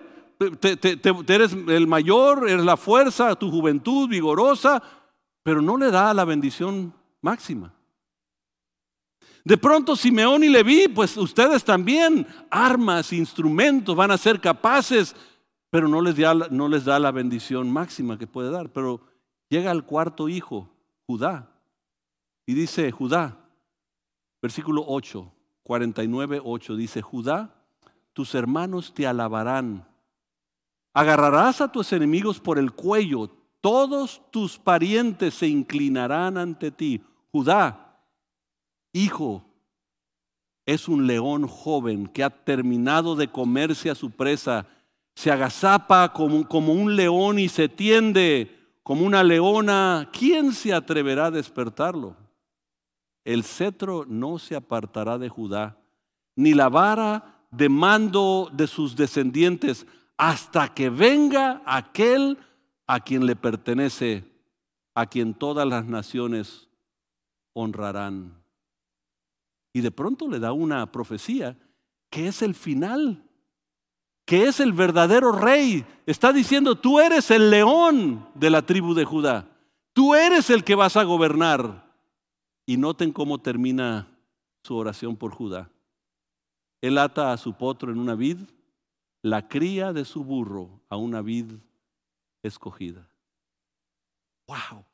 eres 1.27 1.53
el 1.53 1.85
mayor, 1.85 2.49
eres 2.49 2.65
la 2.65 2.75
fuerza, 2.75 3.35
tu 3.35 3.51
juventud 3.51 4.09
vigorosa, 4.09 4.81
pero 5.43 5.61
no 5.61 5.77
le 5.77 5.91
da 5.91 6.11
la 6.15 6.25
bendición 6.25 6.91
máxima. 7.21 7.71
De 9.43 9.57
pronto 9.59 9.95
Simeón 9.95 10.43
y 10.43 10.49
Leví, 10.49 10.87
pues 10.87 11.15
ustedes 11.17 11.63
también, 11.63 12.25
armas, 12.49 13.13
instrumentos, 13.13 13.95
van 13.95 14.09
a 14.09 14.17
ser 14.17 14.41
capaces 14.41 15.15
pero 15.69 15.87
no 15.87 16.01
les, 16.01 16.17
da, 16.17 16.33
no 16.33 16.67
les 16.67 16.85
da 16.85 16.99
la 16.99 17.11
bendición 17.11 17.71
máxima 17.71 18.17
que 18.17 18.27
puede 18.27 18.49
dar. 18.49 18.69
Pero 18.71 19.01
llega 19.49 19.71
el 19.71 19.83
cuarto 19.83 20.29
hijo, 20.29 20.69
Judá, 21.05 21.51
y 22.45 22.53
dice, 22.53 22.91
Judá, 22.91 23.37
versículo 24.41 24.83
8, 24.87 25.31
49, 25.63 26.41
8, 26.43 26.75
dice, 26.75 27.01
Judá, 27.01 27.53
tus 28.13 28.33
hermanos 28.33 28.93
te 28.93 29.05
alabarán, 29.05 29.87
agarrarás 30.93 31.61
a 31.61 31.71
tus 31.71 31.93
enemigos 31.93 32.39
por 32.39 32.57
el 32.57 32.71
cuello, 32.71 33.29
todos 33.61 34.21
tus 34.31 34.57
parientes 34.57 35.35
se 35.35 35.47
inclinarán 35.47 36.37
ante 36.37 36.71
ti. 36.71 37.03
Judá, 37.31 37.99
hijo, 38.93 39.45
es 40.65 40.87
un 40.87 41.07
león 41.07 41.47
joven 41.47 42.07
que 42.07 42.23
ha 42.23 42.29
terminado 42.29 43.15
de 43.15 43.27
comerse 43.27 43.89
a 43.89 43.95
su 43.95 44.11
presa 44.11 44.65
se 45.19 45.31
agazapa 45.31 46.13
como, 46.13 46.71
un 46.71 46.95
león 46.95 47.39
y 47.39 47.49
se 47.49 47.67
tiende 47.67 48.57
como 48.83 49.05
una 49.05 49.21
leona, 49.21 50.09
¿quién 50.13 50.53
se 50.53 50.73
atreverá 50.73 51.25
a 51.25 51.31
despertarlo? 51.31 52.15
El 53.25 53.43
cetro 53.43 54.05
no 54.07 54.39
se 54.39 54.55
apartará 54.55 55.17
de 55.17 55.27
Judá, 55.27 55.77
ni 56.37 56.53
la 56.53 56.69
vara 56.69 57.43
de 57.51 57.67
mando 57.67 58.49
de 58.53 58.65
sus 58.65 58.95
descendientes, 58.95 59.85
hasta 60.15 60.73
que 60.73 60.89
venga 60.89 61.63
aquel 61.65 62.37
a 62.87 63.01
quien 63.01 63.25
le 63.25 63.35
pertenece, 63.35 64.23
a 64.95 65.05
quien 65.05 65.33
todas 65.33 65.67
las 65.67 65.83
naciones 65.83 66.69
honrarán. 67.51 68.41
Y 69.73 69.81
de 69.81 69.91
pronto 69.91 70.29
le 70.29 70.39
da 70.39 70.53
una 70.53 70.89
profecía 70.89 71.57
que 72.09 72.29
es 72.29 72.41
el 72.41 72.55
final 72.55 73.28
que 74.29 74.43
es 74.43 74.59
el 74.59 74.73
verdadero 74.73 75.31
rey. 75.31 75.83
Está 76.05 76.31
diciendo, 76.31 76.75
tú 76.75 76.99
eres 76.99 77.31
el 77.31 77.49
león 77.49 78.29
de 78.35 78.51
la 78.51 78.61
tribu 78.61 78.93
de 78.93 79.03
Judá. 79.03 79.49
Tú 79.91 80.13
eres 80.13 80.51
el 80.51 80.63
que 80.63 80.75
vas 80.75 80.95
a 80.97 81.03
gobernar. 81.03 81.91
Y 82.67 82.77
noten 82.77 83.11
cómo 83.11 83.39
termina 83.39 84.07
su 84.61 84.75
oración 84.75 85.17
por 85.17 85.31
Judá. 85.31 85.71
Él 86.79 86.99
ata 86.99 87.33
a 87.33 87.37
su 87.37 87.55
potro 87.55 87.91
en 87.91 87.97
una 87.97 88.13
vid, 88.13 88.37
la 89.23 89.47
cría 89.47 89.93
de 89.93 90.05
su 90.05 90.23
burro 90.23 90.79
a 90.89 90.95
una 90.95 91.23
vid 91.23 91.53
escogida. 92.43 93.09
¡Wow! 94.45 94.85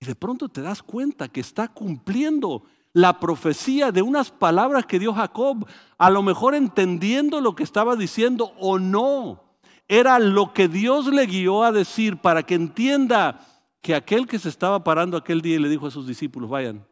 Y 0.00 0.06
de 0.06 0.16
pronto 0.16 0.48
te 0.48 0.62
das 0.62 0.82
cuenta 0.82 1.28
que 1.28 1.38
está 1.38 1.68
cumpliendo 1.68 2.64
la 2.98 3.20
profecía 3.20 3.92
de 3.92 4.02
unas 4.02 4.32
palabras 4.32 4.84
que 4.84 4.98
dio 4.98 5.14
Jacob, 5.14 5.68
a 5.98 6.10
lo 6.10 6.20
mejor 6.20 6.56
entendiendo 6.56 7.40
lo 7.40 7.54
que 7.54 7.62
estaba 7.62 7.94
diciendo 7.94 8.52
o 8.58 8.80
no. 8.80 9.44
Era 9.86 10.18
lo 10.18 10.52
que 10.52 10.66
Dios 10.66 11.06
le 11.06 11.26
guió 11.26 11.62
a 11.62 11.70
decir 11.70 12.16
para 12.16 12.42
que 12.42 12.56
entienda 12.56 13.38
que 13.82 13.94
aquel 13.94 14.26
que 14.26 14.40
se 14.40 14.48
estaba 14.48 14.82
parando 14.82 15.16
aquel 15.16 15.42
día 15.42 15.54
y 15.54 15.58
le 15.60 15.68
dijo 15.68 15.86
a 15.86 15.92
sus 15.92 16.08
discípulos, 16.08 16.50
vayan, 16.50 16.84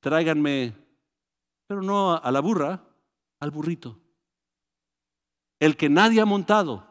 tráiganme, 0.00 0.74
pero 1.66 1.80
no 1.80 2.14
a 2.14 2.30
la 2.30 2.40
burra, 2.40 2.84
al 3.40 3.50
burrito. 3.50 3.98
El 5.58 5.78
que 5.78 5.88
nadie 5.88 6.20
ha 6.20 6.26
montado, 6.26 6.86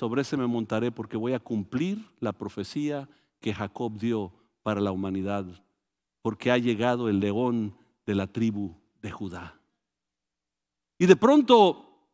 sobre 0.00 0.22
ese 0.22 0.36
me 0.36 0.48
montaré 0.48 0.90
porque 0.90 1.16
voy 1.16 1.32
a 1.32 1.38
cumplir 1.38 2.04
la 2.18 2.32
profecía 2.32 3.08
que 3.38 3.54
Jacob 3.54 3.98
dio 3.98 4.32
para 4.64 4.80
la 4.80 4.90
humanidad, 4.90 5.46
porque 6.28 6.50
ha 6.50 6.58
llegado 6.58 7.08
el 7.08 7.20
león 7.20 7.74
de 8.04 8.14
la 8.14 8.26
tribu 8.26 8.74
de 9.00 9.10
Judá. 9.10 9.58
Y 10.98 11.06
de 11.06 11.16
pronto, 11.16 12.04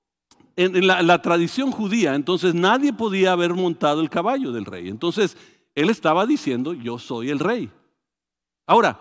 en, 0.54 0.86
la, 0.86 1.20
tradición 1.20 1.72
judía, 1.72 2.14
entonces 2.14 2.54
nadie 2.54 2.92
podía 2.92 3.32
haber 3.32 3.54
montado 3.54 4.00
el 4.00 4.08
caballo 4.08 4.52
del 4.52 4.66
rey. 4.66 4.88
Entonces, 4.88 5.36
él 5.74 5.90
estaba 5.90 6.26
diciendo, 6.26 6.74
yo 6.74 6.96
soy 7.00 7.30
el 7.30 7.40
rey. 7.40 7.72
Ahora, 8.68 9.00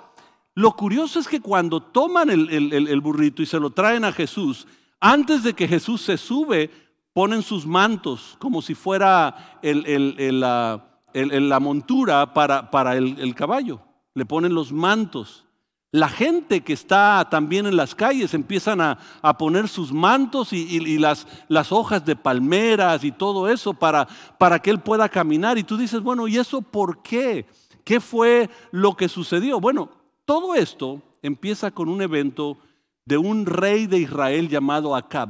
lo 0.55 0.71
curioso 0.71 1.19
es 1.19 1.27
que 1.27 1.41
cuando 1.41 1.79
toman 1.79 2.31
el, 2.31 3.01
burrito 3.01 3.43
y 3.43 3.45
se 3.45 3.59
lo 3.59 3.69
traen 3.69 4.05
a 4.05 4.11
Jesús, 4.11 4.65
antes 4.99 5.43
de 5.43 5.53
que 5.53 5.67
Jesús 5.67 6.01
se 6.01 6.17
sube, 6.17 6.71
ponen 7.13 7.43
sus 7.43 7.67
mantos 7.67 8.35
como 8.39 8.63
si 8.63 8.73
fuera 8.73 9.59
la, 9.61 11.59
montura 11.61 12.33
para 12.33 12.97
el 12.97 13.35
caballo. 13.35 13.92
Le 14.13 14.25
ponen 14.25 14.53
los 14.53 14.71
mantos. 14.71 15.45
La 15.91 16.09
gente 16.09 16.61
que 16.61 16.73
está 16.73 17.27
también 17.29 17.67
en 17.67 17.75
las 17.75 17.93
calles 17.93 18.33
empiezan 18.33 18.81
a, 18.81 18.97
poner 19.37 19.67
sus 19.67 19.91
mantos 19.91 20.51
y, 20.51 20.97
las, 20.97 21.27
las, 21.47 21.71
hojas 21.71 22.03
de 22.03 22.15
palmeras 22.15 23.03
y 23.03 23.11
todo 23.11 23.47
eso 23.47 23.75
para, 23.75 24.07
para 24.39 24.57
que 24.57 24.71
él 24.71 24.79
pueda 24.79 25.07
caminar. 25.07 25.59
Y 25.59 25.63
tú 25.63 25.77
dices, 25.77 26.01
bueno, 26.01 26.27
¿y 26.27 26.37
eso 26.37 26.61
por 26.63 27.03
qué? 27.03 27.45
¿Qué 27.83 27.99
fue 27.99 28.49
lo 28.71 28.95
que 28.95 29.07
sucedió? 29.07 29.59
Bueno, 29.59 29.89
todo 30.25 30.55
esto 30.55 30.99
empieza 31.21 31.69
con 31.69 31.89
un 31.89 32.01
evento 32.01 32.57
de 33.05 33.17
un 33.17 33.45
rey 33.45 33.85
de 33.85 33.99
Israel 33.99 34.49
llamado 34.49 34.95
Acab. 34.95 35.29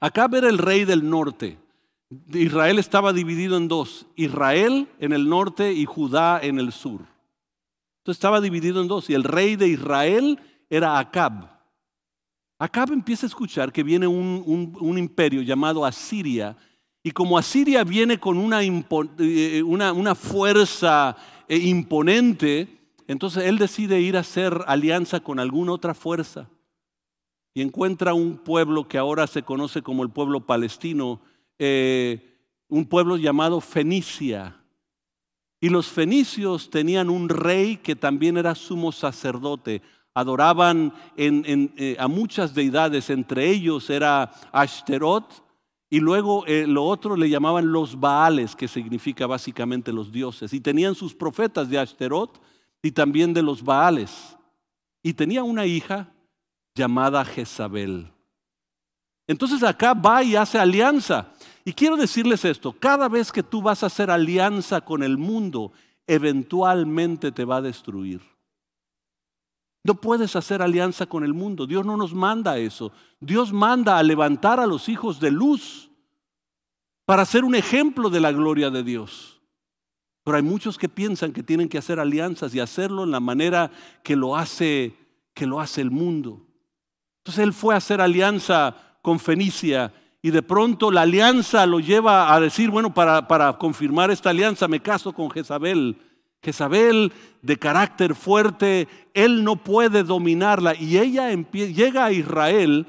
Acab 0.00 0.34
era 0.34 0.48
el 0.48 0.58
rey 0.58 0.84
del 0.84 1.08
norte. 1.08 1.58
Israel 2.32 2.78
estaba 2.78 3.12
dividido 3.12 3.56
en 3.56 3.68
dos, 3.68 4.06
Israel 4.16 4.88
en 4.98 5.12
el 5.12 5.28
norte 5.28 5.72
y 5.72 5.84
Judá 5.84 6.40
en 6.42 6.58
el 6.58 6.72
sur. 6.72 7.13
Entonces 8.04 8.18
estaba 8.18 8.42
dividido 8.42 8.82
en 8.82 8.88
dos 8.88 9.08
y 9.08 9.14
el 9.14 9.24
rey 9.24 9.56
de 9.56 9.66
Israel 9.66 10.38
era 10.68 10.98
Acab. 10.98 11.48
Acab 12.58 12.92
empieza 12.92 13.24
a 13.24 13.28
escuchar 13.28 13.72
que 13.72 13.82
viene 13.82 14.06
un, 14.06 14.98
imperio 14.98 15.40
llamado 15.40 15.86
Asiria 15.86 16.54
y 17.02 17.12
como 17.12 17.38
Asiria 17.38 17.82
viene 17.82 18.20
con 18.20 18.36
una, 18.36 18.62
eh, 18.62 19.62
fuerza 20.14 21.16
eh, 21.48 21.56
imponente, 21.56 22.92
entonces 23.08 23.46
él 23.46 23.56
decide 23.56 24.02
ir 24.02 24.18
a 24.18 24.20
hacer 24.20 24.52
alianza 24.66 25.20
con 25.20 25.40
alguna 25.40 25.72
otra 25.72 25.94
fuerza 25.94 26.50
y 27.54 27.62
encuentra 27.62 28.12
un 28.12 28.36
pueblo 28.36 28.86
que 28.86 28.98
ahora 28.98 29.26
se 29.26 29.44
conoce 29.44 29.80
como 29.80 30.02
el 30.02 30.10
pueblo 30.10 30.44
palestino, 30.44 31.22
eh, 31.58 32.36
un 32.68 32.84
pueblo 32.84 33.16
llamado 33.16 33.62
Fenicia. 33.62 34.60
Y 35.64 35.70
los 35.70 35.86
fenicios 35.86 36.68
tenían 36.68 37.08
un 37.08 37.26
rey 37.26 37.78
que 37.78 37.96
también 37.96 38.36
era 38.36 38.54
sumo 38.54 38.92
sacerdote. 38.92 39.80
Adoraban 40.12 40.92
eh, 41.16 41.96
a 41.98 42.06
muchas 42.06 42.54
deidades, 42.54 43.08
entre 43.08 43.48
ellos 43.48 43.88
era 43.88 44.30
Ashterot, 44.52 45.42
y 45.88 46.00
luego 46.00 46.44
eh, 46.46 46.66
lo 46.66 46.84
otro 46.84 47.16
le 47.16 47.30
llamaban 47.30 47.72
los 47.72 47.98
Baales, 47.98 48.54
que 48.54 48.68
significa 48.68 49.26
básicamente 49.26 49.90
los 49.90 50.12
dioses. 50.12 50.52
Y 50.52 50.60
tenían 50.60 50.94
sus 50.94 51.14
profetas 51.14 51.70
de 51.70 51.78
Ashterot 51.78 52.42
y 52.82 52.92
también 52.92 53.32
de 53.32 53.40
los 53.40 53.64
Baales. 53.64 54.36
Y 55.02 55.14
tenía 55.14 55.44
una 55.44 55.64
hija 55.64 56.12
llamada 56.74 57.24
Jezabel. 57.24 58.12
Entonces 59.26 59.62
acá 59.62 59.94
va 59.94 60.22
y 60.22 60.36
hace 60.36 60.58
alianza. 60.58 61.32
Y 61.64 61.72
quiero 61.72 61.96
decirles 61.96 62.44
esto, 62.44 62.72
cada 62.72 63.08
vez 63.08 63.32
que 63.32 63.42
tú 63.42 63.62
vas 63.62 63.82
a 63.82 63.86
hacer 63.86 64.10
alianza 64.10 64.82
con 64.82 65.02
el 65.02 65.16
mundo, 65.16 65.72
eventualmente 66.06 67.32
te 67.32 67.44
va 67.44 67.56
a 67.56 67.62
destruir. 67.62 68.20
No 69.82 69.94
puedes 69.94 70.34
hacer 70.36 70.62
alianza 70.62 71.06
con 71.06 71.24
el 71.24 71.34
mundo, 71.34 71.66
Dios 71.66 71.84
no 71.84 71.96
nos 71.96 72.14
manda 72.14 72.58
eso. 72.58 72.92
Dios 73.20 73.52
manda 73.52 73.98
a 73.98 74.02
levantar 74.02 74.60
a 74.60 74.66
los 74.66 74.88
hijos 74.88 75.20
de 75.20 75.30
luz 75.30 75.90
para 77.04 77.24
ser 77.24 77.44
un 77.44 77.54
ejemplo 77.54 78.10
de 78.10 78.20
la 78.20 78.32
gloria 78.32 78.70
de 78.70 78.82
Dios. 78.82 79.40
Pero 80.22 80.38
hay 80.38 80.42
muchos 80.42 80.78
que 80.78 80.88
piensan 80.88 81.32
que 81.32 81.42
tienen 81.42 81.68
que 81.68 81.76
hacer 81.76 82.00
alianzas 82.00 82.54
y 82.54 82.60
hacerlo 82.60 83.04
en 83.04 83.10
la 83.10 83.20
manera 83.20 83.70
que 84.02 84.16
lo 84.16 84.36
hace, 84.36 84.94
que 85.34 85.46
lo 85.46 85.60
hace 85.60 85.82
el 85.82 85.90
mundo. 85.90 86.46
Entonces 87.18 87.44
él 87.44 87.52
fue 87.52 87.74
a 87.74 87.78
hacer 87.78 88.00
alianza 88.00 88.74
con 89.02 89.18
Fenicia 89.20 89.92
y 90.24 90.30
de 90.30 90.40
pronto 90.40 90.90
la 90.90 91.02
alianza 91.02 91.66
lo 91.66 91.80
lleva 91.80 92.34
a 92.34 92.40
decir, 92.40 92.70
bueno, 92.70 92.94
para, 92.94 93.28
para 93.28 93.58
confirmar 93.58 94.10
esta 94.10 94.30
alianza 94.30 94.66
me 94.68 94.80
caso 94.80 95.12
con 95.12 95.30
Jezabel. 95.30 95.98
Jezabel 96.42 97.12
de 97.42 97.58
carácter 97.58 98.14
fuerte, 98.14 98.88
él 99.12 99.44
no 99.44 99.56
puede 99.56 100.02
dominarla 100.02 100.74
y 100.76 100.96
ella 100.96 101.28
llega 101.52 102.06
a 102.06 102.12
Israel 102.12 102.86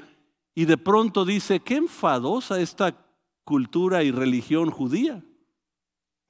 y 0.54 0.64
de 0.64 0.78
pronto 0.78 1.26
dice, 1.26 1.60
qué 1.60 1.76
enfadosa 1.76 2.58
esta 2.58 2.96
cultura 3.44 4.02
y 4.02 4.12
religión 4.12 4.70
judía. 4.70 5.22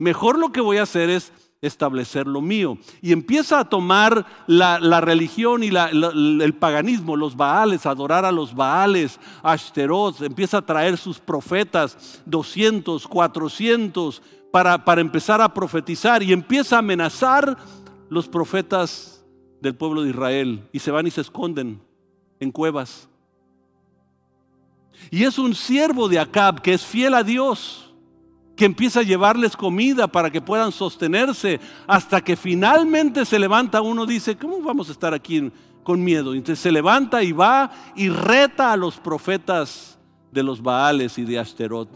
Mejor 0.00 0.40
lo 0.40 0.50
que 0.50 0.60
voy 0.60 0.78
a 0.78 0.82
hacer 0.82 1.08
es 1.08 1.32
establecer 1.66 2.26
lo 2.26 2.40
mío. 2.40 2.78
Y 3.02 3.12
empieza 3.12 3.60
a 3.60 3.68
tomar 3.68 4.26
la, 4.46 5.00
religión 5.00 5.62
y 5.62 5.68
el 5.68 6.54
paganismo, 6.54 7.16
los 7.16 7.36
Baales, 7.36 7.86
adorar 7.86 8.24
a 8.24 8.32
los 8.32 8.54
Baales, 8.54 9.18
Ashterot, 9.42 10.22
empieza 10.22 10.58
a 10.58 10.66
traer 10.66 10.96
sus 10.96 11.18
profetas, 11.18 12.22
200, 12.26 13.06
400, 13.06 14.22
para, 14.50 14.84
para 14.84 15.00
empezar 15.00 15.40
a 15.40 15.52
profetizar 15.52 16.22
y 16.22 16.32
empieza 16.32 16.76
a 16.76 16.78
amenazar 16.78 17.56
los 18.08 18.28
profetas 18.28 19.24
del 19.60 19.74
pueblo 19.74 20.02
de 20.02 20.10
Israel 20.10 20.68
y 20.72 20.78
se 20.78 20.90
van 20.90 21.06
y 21.06 21.10
se 21.10 21.20
esconden 21.20 21.82
en 22.40 22.52
cuevas. 22.52 23.08
Y 25.10 25.24
es 25.24 25.38
un 25.38 25.54
siervo 25.54 26.08
de 26.08 26.18
Acab 26.18 26.62
que 26.62 26.74
es 26.74 26.84
fiel 26.84 27.14
a 27.14 27.22
Dios 27.22 27.85
que 28.56 28.64
empieza 28.64 29.00
a 29.00 29.04
llevarles 29.04 29.54
comida 29.56 30.08
para 30.08 30.30
que 30.30 30.40
puedan 30.40 30.72
sostenerse, 30.72 31.60
hasta 31.86 32.22
que 32.22 32.36
finalmente 32.36 33.26
se 33.26 33.38
levanta 33.38 33.82
uno, 33.82 34.06
dice, 34.06 34.36
¿cómo 34.36 34.60
vamos 34.62 34.88
a 34.88 34.92
estar 34.92 35.12
aquí 35.12 35.52
con 35.84 36.02
miedo? 36.02 36.32
Entonces 36.32 36.60
se 36.60 36.72
levanta 36.72 37.22
y 37.22 37.32
va 37.32 37.70
y 37.94 38.08
reta 38.08 38.72
a 38.72 38.76
los 38.76 38.96
profetas 38.96 39.98
de 40.32 40.42
los 40.42 40.62
Baales 40.62 41.18
y 41.18 41.24
de 41.24 41.38
Ashterot. 41.38 41.88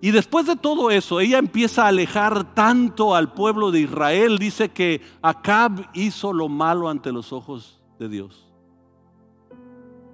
Y 0.00 0.12
después 0.12 0.46
de 0.46 0.54
todo 0.54 0.90
eso, 0.92 1.18
ella 1.18 1.38
empieza 1.38 1.84
a 1.84 1.88
alejar 1.88 2.54
tanto 2.54 3.16
al 3.16 3.32
pueblo 3.32 3.72
de 3.72 3.80
Israel, 3.80 4.38
dice 4.38 4.68
que 4.68 5.00
Acab 5.22 5.90
hizo 5.94 6.32
lo 6.32 6.48
malo 6.48 6.88
ante 6.88 7.10
los 7.10 7.32
ojos 7.32 7.80
de 7.98 8.08
Dios. 8.08 8.46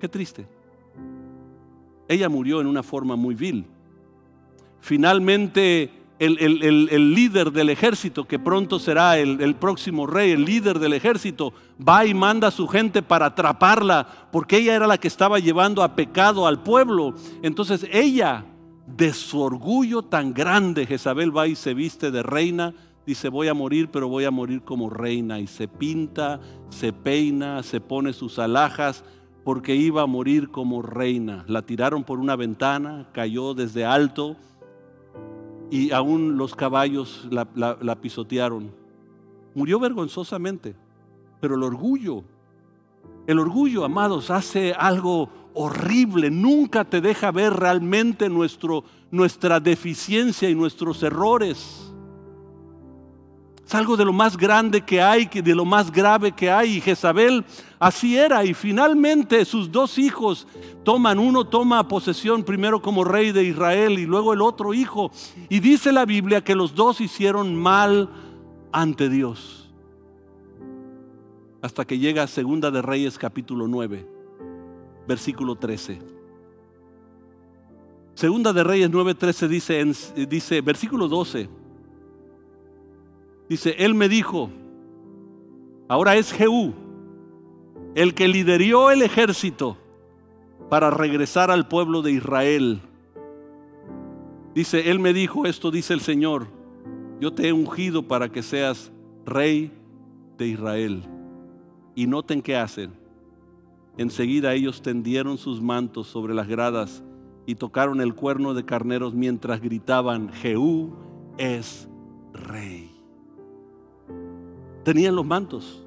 Qué 0.01 0.09
triste 0.09 0.62
ella 2.09 2.29
murió 2.29 2.61
en 2.61 2.67
una 2.67 2.83
forma 2.83 3.17
muy 3.17 3.35
vil. 3.35 3.67
Finalmente, 4.81 5.91
el, 6.19 7.15
líder 7.15 7.51
del 7.51 7.71
ejército, 7.71 8.27
que 8.27 8.38
pronto 8.38 8.79
será 8.79 9.19
el, 9.19 9.55
próximo 9.57 10.07
rey, 10.07 10.31
el 10.31 10.45
líder 10.45 10.79
del 10.79 10.93
ejército, 10.93 11.53
va 11.87 12.07
y 12.07 12.15
manda 12.15 12.49
a 12.49 12.53
su 12.53 12.69
gente 12.69 13.03
para 13.03 13.27
atraparla, 13.27 14.29
porque 14.31 14.59
ella 14.59 14.75
era 14.77 14.87
la 14.87 14.99
que 14.99 15.09
estaba 15.09 15.41
llevando 15.41 15.83
a 15.83 15.97
pecado 15.97 16.47
al 16.47 16.62
pueblo. 16.62 17.15
Entonces 17.43 17.87
ella, 17.93 18.45
de 18.87 19.12
su 19.12 19.41
orgullo 19.41 20.03
tan 20.03 20.33
grande, 20.33 20.87
Jezabel 20.87 21.37
va 21.37 21.49
y 21.49 21.57
se 21.57 21.75
viste 21.75 22.12
de 22.12 22.23
reina, 22.23 22.73
dice, 23.05 23.29
voy 23.29 23.49
a 23.49 23.55
morir, 23.55 23.88
pero 23.91 24.07
voy 24.07 24.25
a 24.25 24.31
morir 24.31 24.62
como 24.62 24.91
reina, 24.91 25.41
y 25.41 25.49
se 25.49 25.67
pinta, 25.67 26.41
se 26.69 26.93
peina, 26.93 27.65
se 27.65 27.81
pone 27.81 28.12
sus 28.12 28.38
alhajas, 28.38 29.05
porque 29.44 29.74
iba 29.74 30.02
a 30.02 30.07
morir 30.07 30.50
como 30.50 30.83
reina. 30.83 31.44
La 31.48 31.62
tiraron 31.62 32.05
por 32.05 32.18
una 32.18 32.37
ventana, 32.37 33.09
cayó 33.12 33.55
desde 33.55 33.85
alto 33.85 34.37
y 35.70 35.90
aún 35.90 36.37
los 36.37 36.55
caballos 36.55 37.26
la, 37.31 37.96
pisotearon. 38.00 38.70
Murió 39.55 39.81
vergonzosamente, 39.81 40.74
pero 41.40 41.57
el 41.57 41.62
orgullo, 41.62 42.22
el 43.26 43.38
orgullo, 43.38 43.85
amados, 43.85 44.31
hace 44.31 44.72
algo 44.74 45.28
horrible, 45.55 46.31
nunca 46.31 46.85
te 46.85 47.00
deja 47.00 47.31
ver 47.31 47.52
realmente 47.55 48.28
nuestro, 48.28 48.85
nuestra 49.11 49.61
deficiencia 49.61 50.48
y 50.48 50.55
nuestros 50.55 51.02
errores. 51.02 51.91
Es 53.73 53.77
algo 53.77 53.97
de 53.97 54.05
lo 54.05 54.13
más 54.13 54.37
grande 54.37 54.83
que 54.83 55.01
hay, 55.01 55.25
de 55.25 55.55
lo 55.55 55.65
más 55.65 55.91
grave 55.91 56.33
que 56.33 56.51
hay. 56.51 56.77
Y 56.77 56.81
Jezabel 56.83 57.43
así 57.79 58.19
era. 58.19 58.45
Y 58.45 58.53
finalmente 58.53 59.47
sus 59.47 59.73
dos 59.73 59.97
hijos 59.97 60.47
toman, 60.85 61.19
uno 61.19 61.47
toma 61.47 61.89
posesión 61.89 62.43
primero 62.43 62.83
como 62.83 63.03
rey 63.03 63.33
de 63.33 63.45
Israel 63.45 63.99
y 63.99 64.05
luego 64.05 64.35
el 64.35 64.43
otro 64.43 64.75
hijo. 64.75 65.11
Y 65.49 65.61
dice 65.61 65.91
la 65.91 66.05
Biblia 66.05 66.45
que 66.45 66.55
los 66.55 66.75
dos 66.75 67.01
hicieron 67.01 67.57
mal 67.57 68.11
ante 68.73 69.09
Dios. 69.09 69.73
Hasta 71.63 71.87
que 71.87 71.99
llega 71.99 72.27
Segunda 72.27 72.71
de 72.71 72.83
Reyes 72.83 73.17
capítulo 73.17 73.69
9, 73.69 74.07
versículo 75.09 75.57
13. 75.57 75.99
Segunda 78.13 78.53
de 78.53 78.65
Reyes 78.65 78.91
9:13 78.91 79.49
dice, 79.49 80.27
dice 80.29 80.61
versículo 80.61 81.09
12. 81.09 81.62
Dice, 83.53 83.75
él 83.77 83.93
me 83.93 84.09
dijo, 84.09 84.49
ahora 85.87 86.17
es 86.17 86.33
Jehú, 86.33 86.73
el 87.95 88.15
que 88.15 88.27
lideró 88.27 88.91
el 88.91 89.03
ejército 89.03 89.77
para 90.71 90.91
regresar 90.91 91.51
al 91.51 91.69
pueblo 91.69 92.01
de 92.01 92.12
Israel. 92.12 92.81
Dice, 94.55 94.91
él 94.91 95.01
me 95.01 95.12
dijo, 95.12 95.45
esto 95.45 95.71
dice 95.71 95.93
el 95.93 96.01
Señor, 96.01 96.47
yo 97.21 97.35
te 97.35 97.47
he 97.47 97.53
ungido 97.53 98.09
para 98.09 98.31
que 98.31 98.43
seas 98.43 98.91
rey 99.27 99.71
de 100.38 100.47
Israel. 100.47 101.03
Y 101.95 102.07
noten 102.07 102.41
qué 102.41 102.57
hacen. 102.57 102.95
Enseguida 103.99 104.55
ellos 104.55 104.81
tendieron 104.81 105.37
sus 105.37 105.61
mantos 105.61 106.07
sobre 106.07 106.33
las 106.33 106.49
gradas 106.49 107.05
y 107.45 107.57
tocaron 107.57 108.01
el 108.01 108.15
cuerno 108.15 108.55
de 108.55 108.65
carneros 108.65 109.12
mientras 109.12 109.61
gritaban, 109.61 110.33
Jehú 110.33 110.95
es 111.37 111.87
rey 112.33 112.91
tenían 114.85 115.16
los 115.16 115.27
mantos. 115.27 115.83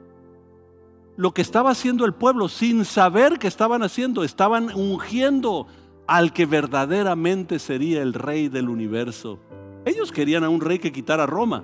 Lo 1.18 1.34
que 1.34 1.42
estaba 1.42 1.72
haciendo 1.72 2.06
el 2.06 2.14
pueblo 2.14 2.50
sin 2.50 2.84
saber 2.84 3.40
que 3.40 3.48
estaban 3.48 3.84
haciendo, 3.84 4.24
estaban 4.24 4.70
ungiendo 4.76 5.68
al 6.08 6.34
que 6.34 6.46
verdaderamente 6.46 7.60
sería 7.60 8.02
el 8.02 8.14
rey 8.14 8.50
del 8.50 8.70
universo. 8.70 9.40
Ellos 9.86 10.12
querían 10.12 10.44
a 10.44 10.50
un 10.50 10.62
rey 10.62 10.80
que 10.80 10.92
quitara 10.92 11.26
Roma. 11.26 11.64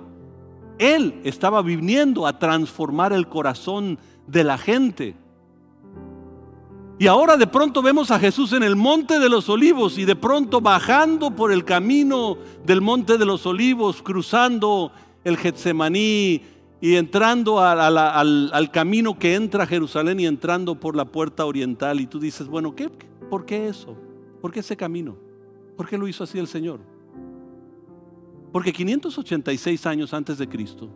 Él 0.78 1.20
estaba 1.24 1.60
viniendo 1.62 2.26
a 2.26 2.38
transformar 2.38 3.12
el 3.12 3.28
corazón 3.28 3.98
de 4.26 4.44
la 4.44 4.58
gente. 4.58 5.16
Y 6.98 7.06
ahora 7.08 7.36
de 7.36 7.46
pronto 7.46 7.82
vemos 7.82 8.10
a 8.10 8.18
Jesús 8.18 8.52
en 8.52 8.62
el 8.62 8.76
monte 8.76 9.18
de 9.18 9.28
los 9.28 9.48
olivos 9.48 9.98
y 9.98 10.04
de 10.04 10.14
pronto 10.14 10.60
bajando 10.60 11.34
por 11.34 11.50
el 11.50 11.64
camino 11.64 12.38
del 12.64 12.80
monte 12.80 13.18
de 13.18 13.24
los 13.24 13.44
olivos, 13.44 14.02
cruzando 14.02 14.92
el 15.24 15.36
Getsemaní, 15.36 16.42
y 16.82 16.96
entrando 16.96 17.60
al, 17.60 18.70
camino 18.72 19.16
que 19.16 19.36
entra 19.36 19.62
a 19.62 19.66
Jerusalén 19.68 20.18
y 20.18 20.26
entrando 20.26 20.74
por 20.74 20.96
la 20.96 21.04
puerta 21.04 21.46
oriental. 21.46 22.00
Y 22.00 22.08
tú 22.08 22.18
dices, 22.18 22.48
bueno, 22.48 22.74
¿qué, 22.74 22.90
¿por 23.30 23.46
qué 23.46 23.68
eso? 23.68 23.96
¿Por 24.40 24.50
qué 24.50 24.60
ese 24.60 24.76
camino? 24.76 25.16
¿Por 25.76 25.88
qué 25.88 25.96
lo 25.96 26.08
hizo 26.08 26.24
así 26.24 26.40
el 26.40 26.48
Señor? 26.48 26.80
Porque 28.50 28.72
586 28.72 29.86
años 29.86 30.12
antes 30.12 30.38
de 30.38 30.48
Cristo 30.48 30.90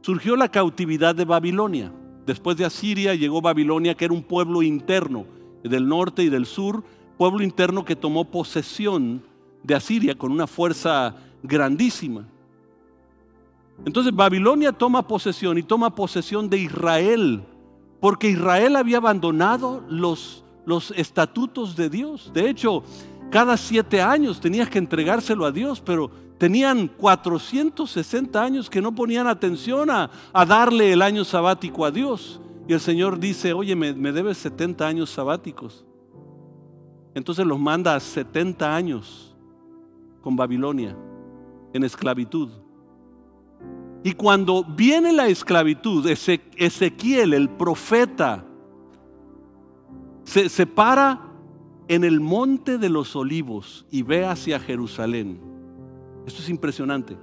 surgió 0.00 0.34
la 0.34 0.48
cautividad 0.48 1.14
de 1.14 1.26
Babilonia. 1.26 1.92
Después 2.24 2.56
de 2.56 2.64
Asiria 2.64 3.14
llegó 3.14 3.42
Babilonia, 3.42 3.94
que 3.94 4.06
era 4.06 4.14
un 4.14 4.22
pueblo 4.22 4.62
interno 4.62 5.26
del 5.62 5.86
norte 5.86 6.22
y 6.22 6.30
del 6.30 6.46
sur, 6.46 6.84
pueblo 7.18 7.42
interno 7.42 7.84
que 7.84 7.96
tomó 7.96 8.30
posesión 8.30 9.22
de 9.62 9.74
Asiria 9.74 10.14
con 10.14 10.32
una 10.32 10.46
fuerza 10.46 11.16
grandísima. 11.42 12.26
Entonces 13.84 14.14
Babilonia 14.14 14.72
toma 14.72 15.06
posesión 15.06 15.58
y 15.58 15.62
toma 15.62 15.94
posesión 15.94 16.48
de 16.48 16.58
Israel, 16.58 17.44
porque 18.00 18.30
Israel 18.30 18.76
había 18.76 18.98
abandonado 18.98 19.82
los, 19.88 20.44
los 20.64 20.92
estatutos 20.92 21.74
de 21.74 21.90
Dios. 21.90 22.30
De 22.32 22.48
hecho, 22.48 22.84
cada 23.30 23.56
siete 23.56 24.00
años 24.00 24.40
tenías 24.40 24.68
que 24.68 24.78
entregárselo 24.78 25.44
a 25.44 25.52
Dios, 25.52 25.80
pero 25.80 26.10
tenían 26.38 26.88
460 26.88 28.42
años 28.42 28.68
que 28.68 28.82
no 28.82 28.94
ponían 28.94 29.26
atención 29.26 29.90
a, 29.90 30.10
darle 30.46 30.92
el 30.92 31.02
año 31.02 31.24
sabático 31.24 31.84
a 31.84 31.90
Dios. 31.90 32.40
Y 32.68 32.72
el 32.72 32.80
Señor 32.80 33.18
dice, 33.18 33.52
oye, 33.52 33.74
me, 33.74 33.92
me 33.92 34.12
debes 34.12 34.38
70 34.38 34.86
años 34.86 35.10
sabáticos. 35.10 35.84
Entonces 37.14 37.44
los 37.44 37.58
manda 37.58 37.94
a 37.94 38.00
70 38.00 38.74
años 38.74 39.34
con 40.20 40.36
Babilonia 40.36 40.96
en 41.72 41.84
esclavitud. 41.84 42.48
Y 44.04 44.12
cuando 44.12 44.64
viene 44.64 45.12
la 45.12 45.28
esclavitud, 45.28 46.06
Ezequiel, 46.08 47.34
el 47.34 47.48
profeta, 47.50 48.44
se, 50.24 50.48
se 50.48 50.66
para 50.66 51.20
en 51.88 52.04
el 52.04 52.20
monte 52.20 52.78
de 52.78 52.88
los 52.88 53.14
olivos 53.14 53.86
y 53.90 54.02
ve 54.02 54.24
hacia 54.24 54.58
Jerusalén. 54.58 55.40
Esto 56.26 56.42
es 56.42 56.48
impresionante. 56.48 57.16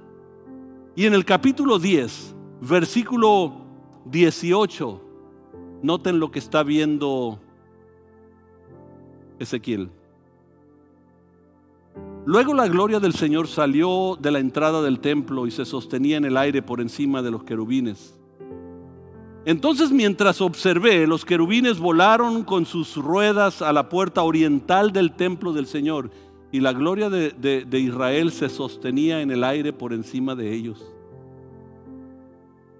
Y 0.96 1.06
en 1.06 1.14
el 1.14 1.24
capítulo 1.24 1.78
10, 1.78 2.34
versículo 2.60 3.66
18, 4.06 5.02
noten 5.82 6.18
lo 6.18 6.30
que 6.30 6.38
está 6.38 6.62
viendo 6.62 7.40
Ezequiel. 9.38 9.90
Luego 12.26 12.52
la 12.52 12.68
gloria 12.68 13.00
del 13.00 13.14
Señor 13.14 13.48
salió 13.48 14.16
de 14.20 14.30
la 14.30 14.40
entrada 14.40 14.82
del 14.82 15.00
templo 15.00 15.46
y 15.46 15.50
se 15.50 15.64
sostenía 15.64 16.18
en 16.18 16.26
el 16.26 16.36
aire 16.36 16.60
por 16.60 16.80
encima 16.80 17.22
de 17.22 17.30
los 17.30 17.44
querubines. 17.44 18.14
Entonces 19.46 19.90
mientras 19.90 20.42
observé, 20.42 21.06
los 21.06 21.24
querubines 21.24 21.78
volaron 21.78 22.44
con 22.44 22.66
sus 22.66 22.96
ruedas 22.96 23.62
a 23.62 23.72
la 23.72 23.88
puerta 23.88 24.22
oriental 24.22 24.92
del 24.92 25.12
templo 25.12 25.54
del 25.54 25.66
Señor 25.66 26.10
y 26.52 26.60
la 26.60 26.74
gloria 26.74 27.08
de, 27.08 27.66
Israel 27.72 28.32
se 28.32 28.50
sostenía 28.50 29.22
en 29.22 29.30
el 29.30 29.42
aire 29.42 29.72
por 29.72 29.94
encima 29.94 30.34
de 30.34 30.52
ellos. 30.52 30.92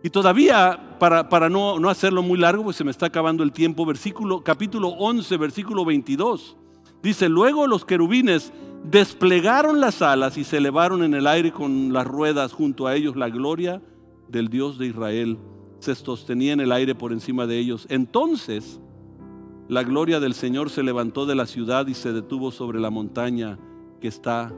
Y 0.03 0.11
todavía, 0.11 0.98
para, 0.98 1.48
no, 1.48 1.79
no, 1.79 1.88
hacerlo 1.88 2.22
muy 2.22 2.38
largo, 2.38 2.64
pues 2.64 2.76
se 2.76 2.85
me 2.85 2.90
está 2.90 3.07
acabando 3.07 3.42
el 3.42 3.53
tiempo, 3.53 3.87
versículo, 3.87 4.42
capítulo 4.42 4.88
11, 4.88 5.37
versículo 5.38 5.85
22. 5.85 6.57
Dice, 7.03 7.29
luego 7.29 7.66
los 7.66 7.85
querubines 7.85 8.53
desplegaron 8.85 9.81
las 9.81 10.03
alas 10.03 10.38
y 10.38 10.45
se 10.45 10.57
elevaron 10.57 11.03
en 11.03 11.14
el 11.14 11.27
aire 11.27 11.53
con 11.53 11.93
las 11.93 12.07
ruedas 12.07 12.53
junto 12.53 12.87
a 12.87 12.95
ellos 12.97 13.16
la 13.16 13.29
gloria 13.29 13.83
del 14.29 14.49
Dios 14.49 14.79
de 14.79 14.87
Israel. 14.87 15.38
Se 15.81 15.95
sostenía 15.95 16.53
en 16.53 16.61
el 16.61 16.73
aire 16.73 16.95
por 16.95 17.12
encima 17.12 17.47
de 17.47 17.59
ellos. 17.59 17.87
Entonces 17.88 18.81
la 19.69 19.83
gloria 19.83 20.21
del 20.21 20.35
Señor 20.35 20.71
se 20.71 20.83
levantó 20.83 21.27
de 21.27 21.35
la 21.35 21.47
ciudad 21.47 21.87
y 21.87 21.95
se 21.95 22.12
detuvo 22.12 22.51
sobre 22.51 22.81
la 22.81 22.90
montaña 22.90 23.59
que 24.01 24.09
está 24.09 24.53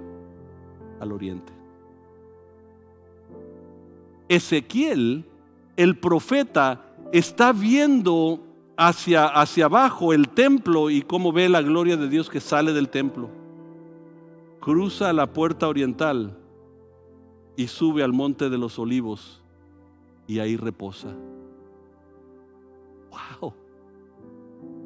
al 1.00 1.12
oriente. 1.12 1.52
Ezequiel, 4.28 5.26
el 5.76 5.98
profeta, 5.98 6.86
está 7.12 7.52
viendo 7.52 8.40
hacia, 8.76 9.26
hacia 9.26 9.66
abajo 9.66 10.14
el 10.14 10.30
templo 10.30 10.88
y 10.88 11.02
cómo 11.02 11.32
ve 11.32 11.48
la 11.48 11.60
gloria 11.60 11.98
de 11.98 12.08
Dios 12.08 12.30
que 12.30 12.40
sale 12.40 12.72
del 12.72 12.88
templo 12.88 13.41
cruza 14.62 15.12
la 15.12 15.32
puerta 15.32 15.66
oriental 15.66 16.38
y 17.56 17.66
sube 17.66 18.04
al 18.04 18.12
monte 18.12 18.48
de 18.48 18.56
los 18.56 18.78
olivos 18.78 19.42
y 20.28 20.38
ahí 20.38 20.56
reposa. 20.56 21.16
¡Wow! 23.10 23.52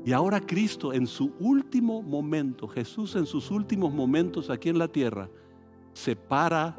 Y 0.06 0.12
ahora 0.12 0.40
Cristo 0.40 0.94
en 0.94 1.06
su 1.06 1.30
último 1.38 2.02
momento, 2.02 2.66
Jesús 2.66 3.16
en 3.16 3.26
sus 3.26 3.50
últimos 3.50 3.92
momentos 3.92 4.48
aquí 4.48 4.70
en 4.70 4.78
la 4.78 4.88
tierra, 4.88 5.28
se 5.92 6.16
para 6.16 6.74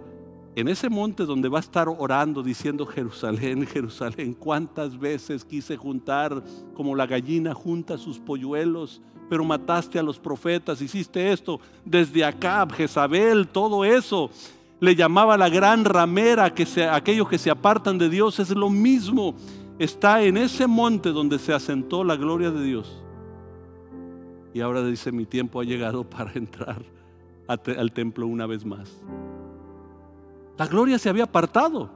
en 0.55 0.67
ese 0.67 0.89
monte 0.89 1.23
donde 1.23 1.49
va 1.49 1.60
a 1.60 1.62
estar 1.62 1.88
orando 1.88 2.41
diciendo 2.41 2.83
Jerusalén, 2.83 3.67
Jerusalén, 3.67 4.33
cuántas 4.33 4.98
veces 4.98 5.45
quise 5.45 5.77
juntar 5.77 6.43
como 6.73 6.95
la 6.95 7.06
gallina 7.06 7.54
junta 7.54 8.00
sus 8.00 8.17
polluelos 8.17 9.04
pero 9.30 9.44
mataste 9.44 10.00
a 10.00 10.04
los 10.04 10.19
profetas, 10.19 10.82
hiciste 10.82 11.32
esto 11.32 11.60
desde 11.84 12.23
acá, 12.23 12.65
Jezabel, 12.71 13.48
todo 13.48 13.84
eso. 13.84 14.30
Le 14.80 14.96
llamaba 14.96 15.38
la 15.38 15.50
gran 15.50 15.86
ramera, 15.86 16.54
que 16.54 16.65
aquellos 16.84 17.28
que 17.28 17.38
se 17.38 17.50
apartan 17.50 17.98
de 17.98 18.10
Dios 18.10 18.40
es 18.40 18.50
lo 18.52 18.69
mismo. 18.69 19.36
Está 19.80 20.21
en 20.23 20.38
ese 20.38 20.67
monte 20.67 21.10
donde 21.10 21.40
se 21.40 21.54
asentó 21.54 22.04
la 22.04 22.15
gloria 22.15 22.52
de 22.52 22.63
Dios. 22.63 23.04
Y 24.54 24.62
ahora 24.62 24.84
dice, 24.84 25.12
mi 25.12 25.25
tiempo 25.25 25.60
ha 25.60 25.63
llegado 25.63 26.04
para 26.10 26.32
entrar 26.34 26.84
al 27.48 27.92
templo 27.92 28.28
una 28.28 28.46
vez 28.46 28.65
más. 28.65 28.90
La 30.58 30.67
gloria 30.67 30.98
se 30.98 31.10
había 31.10 31.23
apartado. 31.23 31.90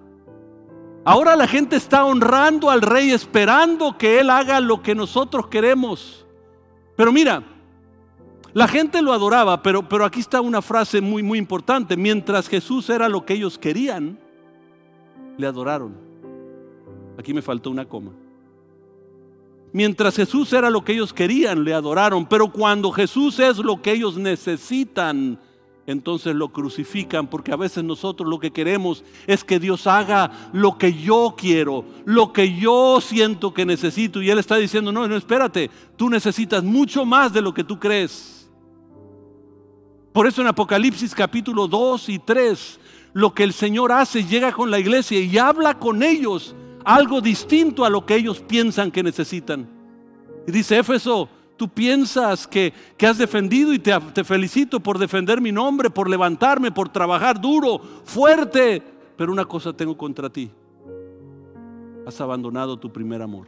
Ahora 1.04 1.36
la 1.36 1.48
gente 1.48 1.76
está 1.76 2.06
honrando 2.06 2.70
al 2.70 2.82
rey, 2.82 3.10
esperando 3.12 3.98
que 3.98 4.20
él 4.20 4.30
haga 4.30 4.60
lo 4.60 4.84
que 4.84 4.94
nosotros 4.94 5.48
queremos. 5.48 6.21
Pero 7.02 7.12
mira, 7.12 7.44
La 8.54 8.68
gente 8.68 9.02
lo 9.02 9.12
adoraba, 9.12 9.64
pero, 9.64 9.90
pero 9.90 10.06
aquí 10.06 10.20
está 10.20 10.40
una 10.40 10.62
frase 10.62 11.02
muy, 11.02 11.24
muy 11.24 11.40
importante. 11.40 11.98
Mientras 11.98 12.48
Jesús 12.48 12.92
era 12.92 13.10
lo 13.10 13.26
que 13.26 13.34
ellos 13.34 13.58
querían, 13.58 14.20
le 15.36 15.48
adoraron. 15.48 15.96
Aquí 17.18 17.34
me 17.34 17.42
faltó 17.42 17.72
una 17.72 17.86
coma. 17.86 18.12
Mientras 19.74 20.16
Jesús 20.16 20.54
era 20.54 20.70
lo 20.70 20.84
que 20.84 20.94
ellos 20.94 21.12
querían, 21.12 21.64
le 21.64 21.74
adoraron. 21.74 22.28
Pero 22.28 22.52
cuando 22.52 22.92
Jesús 22.92 23.40
es 23.40 23.58
lo 23.58 23.82
que 23.82 23.94
ellos 23.94 24.16
necesitan, 24.16 25.40
entonces 25.88 26.36
lo 26.36 26.50
crucifican 26.50 27.28
porque 27.28 27.52
a 27.52 27.56
veces 27.56 27.84
nosotros 27.84 28.30
lo 28.30 28.40
que 28.40 28.52
queremos 28.52 29.04
es 29.28 29.44
que 29.44 29.60
Dios 29.60 29.88
haga 29.88 30.32
lo 30.54 30.78
que 30.78 30.94
yo 30.94 31.36
quiero, 31.38 31.86
lo 32.06 32.32
que 32.32 32.56
yo 32.56 33.00
siento 33.02 33.54
que 33.54 33.66
necesito. 33.66 34.22
Y 34.22 34.30
Él 34.30 34.40
está 34.40 34.58
diciendo, 34.58 34.92
no, 34.92 35.08
no, 35.08 35.16
espérate, 35.16 35.70
tú 35.98 36.10
necesitas 36.10 36.64
mucho 36.64 37.06
más 37.06 37.34
de 37.34 37.42
lo 37.42 37.54
que 37.54 37.64
tú 37.64 37.80
crees. 37.80 38.50
Por 40.14 40.28
eso 40.28 40.42
en 40.42 40.48
Apocalipsis 40.48 41.16
capítulo 41.16 41.68
2 41.68 42.10
y 42.10 42.20
3, 42.20 42.80
lo 43.14 43.34
que 43.34 43.44
el 43.44 43.54
Señor 43.54 43.92
hace, 43.92 44.24
llega 44.24 44.52
con 44.52 44.70
la 44.70 44.80
iglesia 44.80 45.20
y 45.20 45.38
habla 45.38 45.80
con 45.80 46.04
ellos 46.04 46.56
algo 46.84 47.22
distinto 47.22 47.86
a 47.86 47.90
lo 47.90 48.06
que 48.06 48.16
ellos 48.16 48.40
piensan 48.40 48.92
que 48.92 49.04
necesitan. 49.04 49.70
Y 50.48 50.52
dice 50.52 50.78
Éfeso, 50.78 51.30
tú 51.62 51.70
piensas 51.70 52.48
que, 52.48 52.74
has 53.08 53.20
defendido 53.20 53.72
y 53.72 53.78
te, 53.78 53.96
te 54.16 54.24
felicito 54.24 54.80
por 54.80 54.98
defender 54.98 55.40
mi 55.40 55.52
nombre, 55.52 55.92
por 55.92 56.10
levantarme, 56.10 56.72
por 56.72 56.90
trabajar 56.90 57.40
duro, 57.40 57.78
fuerte. 58.04 58.82
Pero 59.16 59.32
una 59.32 59.46
cosa 59.46 59.72
tengo 59.72 59.96
contra 59.96 60.28
ti. 60.28 60.50
Has 62.04 62.20
abandonado 62.20 62.80
tu 62.80 62.92
primer 62.92 63.22
amor. 63.22 63.46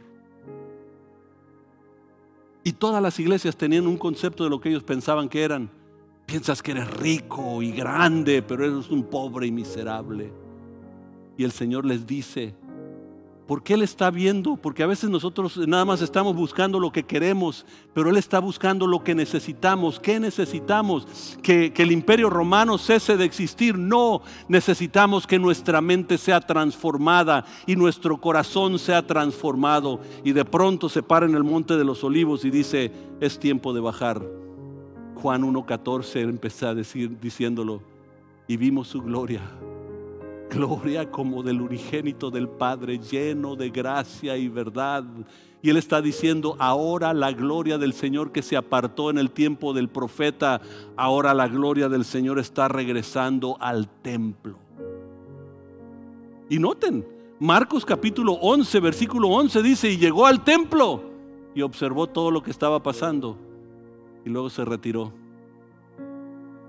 Y 2.62 2.70
todas 2.70 3.02
las 3.02 3.18
iglesias 3.18 3.56
tenían 3.56 3.88
un 3.88 3.96
concepto 3.96 4.44
de 4.44 4.50
lo 4.50 4.60
que 4.60 4.68
ellos 4.68 4.84
pensaban 4.84 5.28
que 5.28 5.42
eran. 5.42 5.68
Piensas 6.24 6.62
que 6.62 6.70
eres 6.70 6.88
rico 6.92 7.62
y 7.62 7.72
grande, 7.72 8.42
pero 8.42 8.64
eres 8.64 8.90
un 8.90 9.02
pobre 9.02 9.48
y 9.48 9.50
miserable. 9.50 10.30
Y 11.36 11.42
el 11.42 11.50
Señor 11.50 11.84
les 11.84 12.06
dice, 12.06 12.54
porque 13.46 13.74
Él 13.74 13.82
está 13.82 14.10
viendo, 14.10 14.56
porque 14.56 14.82
a 14.82 14.86
veces 14.86 15.10
nosotros 15.10 15.56
nada 15.68 15.84
más 15.84 16.00
estamos 16.00 16.34
buscando 16.34 16.80
lo 16.80 16.90
que 16.92 17.02
queremos, 17.02 17.66
pero 17.92 18.08
Él 18.08 18.16
está 18.16 18.38
buscando 18.38 18.86
lo 18.86 19.04
que 19.04 19.14
necesitamos. 19.14 20.00
¿Qué 20.00 20.18
necesitamos? 20.18 21.36
Que, 21.42 21.72
que, 21.72 21.82
el 21.82 21.92
imperio 21.92 22.30
romano 22.30 22.78
cese 22.78 23.16
de 23.16 23.24
existir. 23.24 23.76
No, 23.76 24.22
necesitamos 24.48 25.26
que 25.26 25.38
nuestra 25.38 25.80
mente 25.80 26.16
sea 26.16 26.40
transformada 26.40 27.44
y 27.66 27.76
nuestro 27.76 28.18
corazón 28.18 28.78
sea 28.78 29.06
transformado. 29.06 30.00
Y 30.24 30.32
de 30.32 30.44
pronto 30.44 30.88
se 30.88 31.02
para 31.02 31.26
en 31.26 31.34
el 31.34 31.44
monte 31.44 31.76
de 31.76 31.84
los 31.84 32.02
olivos 32.02 32.44
y 32.44 32.50
dice, 32.50 32.92
es 33.20 33.38
tiempo 33.38 33.74
de 33.74 33.80
bajar. 33.80 34.22
Juan 35.16 35.42
1.14 35.42 36.20
empezó 36.20 36.68
a 36.68 36.74
decir, 36.74 37.18
diciéndolo, 37.20 37.82
y 38.46 38.56
vimos 38.56 38.88
su 38.88 39.00
gloria 39.00 39.42
gloria 40.50 41.10
como 41.10 41.42
del 41.42 41.60
unigénito 41.60 42.30
del 42.30 42.48
Padre, 42.48 42.98
lleno 42.98 43.56
de 43.56 43.70
gracia 43.70 44.36
y 44.36 44.48
verdad. 44.48 45.04
Y 45.62 45.70
él 45.70 45.76
está 45.76 46.02
diciendo, 46.02 46.56
ahora 46.58 47.14
la 47.14 47.32
gloria 47.32 47.78
del 47.78 47.92
Señor 47.92 48.32
que 48.32 48.42
se 48.42 48.56
apartó 48.56 49.10
en 49.10 49.18
el 49.18 49.30
tiempo 49.30 49.72
del 49.72 49.88
profeta, 49.88 50.60
ahora 50.96 51.32
la 51.34 51.48
gloria 51.48 51.88
del 51.88 52.04
Señor 52.04 52.38
está 52.38 52.68
regresando 52.68 53.56
al 53.60 53.88
templo. 53.88 54.58
Y 56.50 56.58
noten, 56.58 57.06
Marcos 57.40 57.84
capítulo 57.84 58.34
11, 58.34 58.80
versículo 58.80 59.28
11 59.28 59.62
dice, 59.62 59.90
y 59.90 59.96
llegó 59.96 60.26
al 60.26 60.44
templo 60.44 61.02
y 61.54 61.62
observó 61.62 62.06
todo 62.06 62.30
lo 62.30 62.42
que 62.42 62.50
estaba 62.50 62.82
pasando 62.82 63.36
y 64.24 64.30
luego 64.30 64.50
se 64.50 64.64
retiró. 64.64 65.12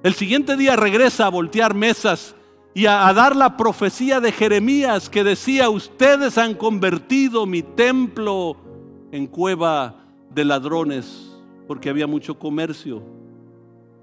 El 0.04 0.14
siguiente 0.14 0.56
día 0.56 0.76
regresa 0.76 1.26
a 1.26 1.30
voltear 1.30 1.74
mesas 1.74 2.35
y 2.76 2.88
a, 2.88 3.12
dar 3.14 3.38
la 3.38 3.56
profecía 3.56 4.20
de 4.20 4.34
Jeremías 4.34 5.10
que 5.10 5.24
decía, 5.24 5.70
ustedes 5.70 6.38
han 6.38 6.54
convertido 6.54 7.46
mi 7.46 7.64
templo 7.64 8.58
en 9.14 9.28
cueva 9.28 9.96
de 10.30 10.44
ladrones, 10.44 11.38
porque 11.70 11.90
había 11.90 12.06
mucho 12.06 12.38
comercio. 12.38 13.02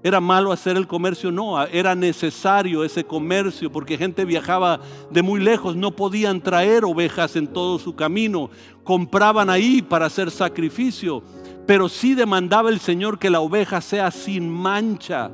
¿Era 0.01 0.19
malo 0.19 0.51
hacer 0.51 0.75
el 0.75 0.87
comercio? 0.87 1.31
No, 1.31 1.63
era 1.65 1.93
necesario 1.93 2.83
ese 2.83 3.03
comercio 3.03 3.71
porque 3.71 3.95
gente 3.95 4.25
viajaba 4.25 4.79
de 5.11 5.21
muy 5.21 5.39
lejos, 5.39 5.75
no 5.75 5.95
podían 5.95 6.41
traer 6.41 6.83
ovejas 6.83 7.35
en 7.35 7.45
todo 7.45 7.77
su 7.77 7.95
camino, 7.95 8.49
compraban 8.83 9.51
ahí 9.51 9.83
para 9.83 10.07
hacer 10.07 10.31
sacrificio, 10.31 11.21
pero 11.67 11.87
sí 11.87 12.15
demandaba 12.15 12.71
el 12.71 12.79
Señor 12.79 13.19
que 13.19 13.29
la 13.29 13.39
oveja 13.39 13.81
sea 13.81 14.09
sin 14.09 14.49
mancha. 14.49 15.29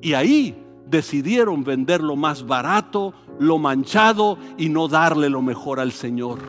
Y 0.00 0.14
ahí 0.14 0.56
decidieron 0.90 1.62
vender 1.62 2.02
lo 2.02 2.16
más 2.16 2.46
barato, 2.46 3.14
lo 3.38 3.58
manchado 3.58 4.38
y 4.58 4.68
no 4.68 4.88
darle 4.88 5.30
lo 5.30 5.40
mejor 5.40 5.80
al 5.80 5.92
Señor. 5.92 6.40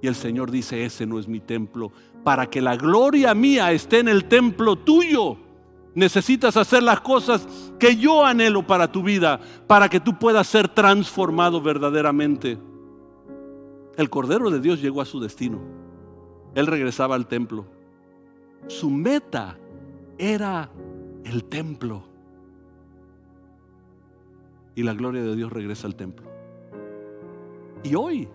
Y 0.00 0.06
el 0.06 0.14
Señor 0.14 0.50
dice, 0.50 0.84
ese 0.84 1.06
no 1.06 1.18
es 1.18 1.26
mi 1.26 1.40
templo. 1.40 1.90
Para 2.22 2.46
que 2.46 2.62
la 2.62 2.76
gloria 2.76 3.34
mía 3.34 3.72
esté 3.72 3.98
en 3.98 4.08
el 4.08 4.26
templo 4.26 4.76
tuyo, 4.76 5.36
necesitas 5.94 6.56
hacer 6.56 6.82
las 6.82 7.00
cosas 7.00 7.46
que 7.78 7.96
yo 7.96 8.24
anhelo 8.24 8.66
para 8.66 8.90
tu 8.90 9.02
vida, 9.02 9.40
para 9.66 9.88
que 9.88 10.00
tú 10.00 10.18
puedas 10.18 10.46
ser 10.46 10.68
transformado 10.68 11.60
verdaderamente. 11.60 12.58
El 13.96 14.10
Cordero 14.10 14.50
de 14.50 14.60
Dios 14.60 14.80
llegó 14.80 15.00
a 15.00 15.06
su 15.06 15.20
destino. 15.20 15.60
Él 16.54 16.66
regresaba 16.66 17.14
al 17.14 17.26
templo. 17.26 17.66
Su 18.68 18.88
meta 18.88 19.58
era 20.16 20.70
el 21.24 21.44
templo 21.44 22.13
y 24.74 24.82
la 24.82 24.94
gloria 24.94 25.22
de 25.22 25.36
Dios 25.36 25.52
regresa 25.52 25.86
al 25.86 25.94
templo. 25.94 26.26
Y 27.82 27.94
hoy, 27.94 28.28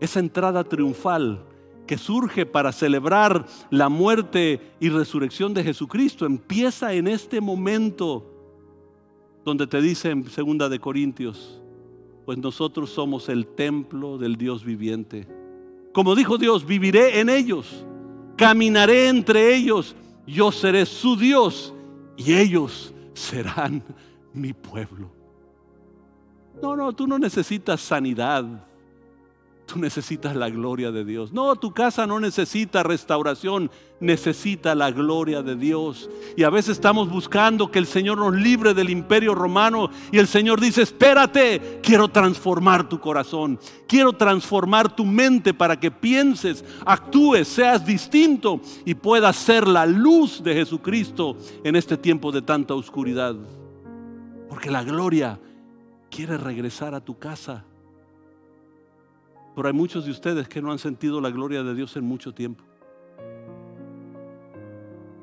esa 0.00 0.20
entrada 0.20 0.64
triunfal 0.64 1.44
que 1.86 1.98
surge 1.98 2.46
para 2.46 2.72
celebrar 2.72 3.46
la 3.70 3.88
muerte 3.88 4.60
y 4.80 4.88
resurrección 4.88 5.52
de 5.54 5.64
Jesucristo 5.64 6.26
empieza 6.26 6.92
en 6.92 7.08
este 7.08 7.40
momento 7.40 8.28
donde 9.44 9.66
te 9.66 9.80
dice 9.80 10.10
en 10.10 10.28
segunda 10.30 10.68
de 10.68 10.78
Corintios, 10.78 11.60
pues 12.24 12.38
nosotros 12.38 12.90
somos 12.90 13.28
el 13.28 13.46
templo 13.46 14.18
del 14.18 14.36
Dios 14.36 14.64
viviente. 14.64 15.26
Como 15.92 16.14
dijo 16.14 16.38
Dios, 16.38 16.64
viviré 16.64 17.20
en 17.20 17.28
ellos, 17.28 17.84
caminaré 18.36 19.08
entre 19.08 19.54
ellos, 19.54 19.96
yo 20.26 20.52
seré 20.52 20.86
su 20.86 21.16
Dios 21.16 21.74
y 22.16 22.34
ellos 22.34 22.94
serán 23.14 23.82
mi 24.32 24.52
pueblo. 24.52 25.21
No, 26.60 26.76
no, 26.76 26.92
tú 26.92 27.06
no 27.06 27.18
necesitas 27.18 27.80
sanidad. 27.80 28.44
Tú 29.66 29.78
necesitas 29.78 30.36
la 30.36 30.50
gloria 30.50 30.90
de 30.90 31.04
Dios. 31.04 31.32
No, 31.32 31.54
tu 31.56 31.72
casa 31.72 32.06
no 32.06 32.20
necesita 32.20 32.82
restauración, 32.82 33.70
necesita 34.00 34.74
la 34.74 34.90
gloria 34.90 35.42
de 35.42 35.56
Dios. 35.56 36.10
Y 36.36 36.42
a 36.42 36.50
veces 36.50 36.72
estamos 36.72 37.08
buscando 37.08 37.70
que 37.70 37.78
el 37.78 37.86
Señor 37.86 38.18
nos 38.18 38.34
libre 38.34 38.74
del 38.74 38.90
imperio 38.90 39.34
romano 39.34 39.88
y 40.10 40.18
el 40.18 40.26
Señor 40.26 40.60
dice, 40.60 40.82
espérate, 40.82 41.80
quiero 41.82 42.08
transformar 42.08 42.88
tu 42.88 43.00
corazón, 43.00 43.58
quiero 43.86 44.12
transformar 44.12 44.94
tu 44.94 45.06
mente 45.06 45.54
para 45.54 45.78
que 45.78 45.90
pienses, 45.90 46.64
actúes, 46.84 47.48
seas 47.48 47.86
distinto 47.86 48.60
y 48.84 48.94
puedas 48.94 49.36
ser 49.36 49.66
la 49.66 49.86
luz 49.86 50.42
de 50.42 50.54
Jesucristo 50.54 51.36
en 51.64 51.76
este 51.76 51.96
tiempo 51.96 52.30
de 52.30 52.42
tanta 52.42 52.74
oscuridad. 52.74 53.36
Porque 54.50 54.70
la 54.70 54.82
gloria 54.84 55.38
quieres 56.12 56.40
regresar 56.40 56.94
a 56.94 57.00
tu 57.00 57.18
casa. 57.18 57.64
Pero 59.56 59.66
hay 59.66 59.74
muchos 59.74 60.04
de 60.04 60.10
ustedes 60.10 60.46
que 60.46 60.60
no 60.62 60.70
han 60.70 60.78
sentido 60.78 61.20
la 61.20 61.30
gloria 61.30 61.62
de 61.62 61.74
Dios 61.74 61.96
en 61.96 62.04
mucho 62.04 62.32
tiempo. 62.32 62.62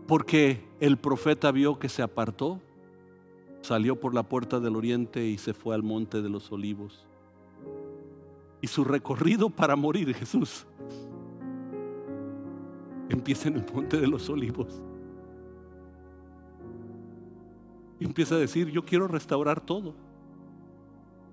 Porque 0.07 0.65
el 0.79 0.97
profeta 0.97 1.51
vio 1.51 1.77
que 1.77 1.87
se 1.87 2.01
apartó, 2.01 2.59
salió 3.61 3.99
por 3.99 4.15
la 4.15 4.23
puerta 4.23 4.59
del 4.59 4.75
oriente 4.75 5.25
y 5.25 5.37
se 5.37 5.53
fue 5.53 5.75
al 5.75 5.83
monte 5.83 6.23
de 6.23 6.29
los 6.29 6.51
olivos. 6.51 7.05
Y 8.61 8.67
su 8.67 8.83
recorrido 8.83 9.49
para 9.51 9.75
morir, 9.75 10.13
Jesús, 10.15 10.65
empieza 13.09 13.47
en 13.47 13.57
el 13.57 13.73
monte 13.73 13.97
de 13.97 14.07
los 14.07 14.27
olivos. 14.29 14.81
Y 17.99 18.05
empieza 18.05 18.35
a 18.35 18.39
decir, 18.39 18.69
yo 18.71 18.83
quiero 18.83 19.07
restaurar 19.07 19.61
todo. 19.61 20.08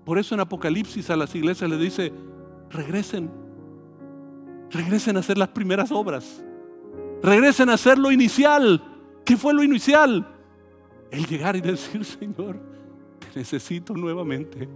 Por 0.07 0.17
eso 0.17 0.35
en 0.35 0.39
Apocalipsis 0.39 1.09
a 1.09 1.17
las 1.17 1.35
iglesias 1.35 1.69
le 1.69 1.75
dice, 1.75 2.13
regresen, 2.69 3.29
regresen 4.71 5.17
a 5.17 5.19
hacer 5.19 5.37
las 5.37 5.49
primeras 5.49 5.91
obras, 5.91 6.41
regresen 7.21 7.69
a 7.69 7.73
hacer 7.73 7.97
lo 7.97 8.09
inicial. 8.09 8.81
¿Qué 9.25 9.35
fue 9.35 9.53
lo 9.53 9.61
inicial? 9.63 10.25
El 11.11 11.25
llegar 11.25 11.57
y 11.57 11.59
decir, 11.59 12.05
Señor, 12.19 12.57
te 13.19 13.37
necesito 13.37 13.93
nuevamente. 13.95 14.69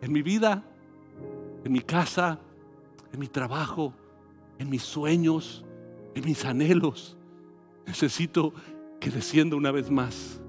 En 0.00 0.12
mi 0.12 0.22
vida, 0.22 0.64
en 1.62 1.70
mi 1.70 1.80
casa, 1.80 2.40
en 3.12 3.20
mi 3.20 3.28
trabajo, 3.28 3.94
en 4.58 4.68
mis 4.68 4.82
sueños, 4.82 5.64
en 6.16 6.24
mis 6.24 6.44
anhelos. 6.44 7.16
Necesito 7.86 8.52
que 8.98 9.10
descienda 9.10 9.54
una 9.54 9.70
vez 9.70 9.92
más, 9.92 10.40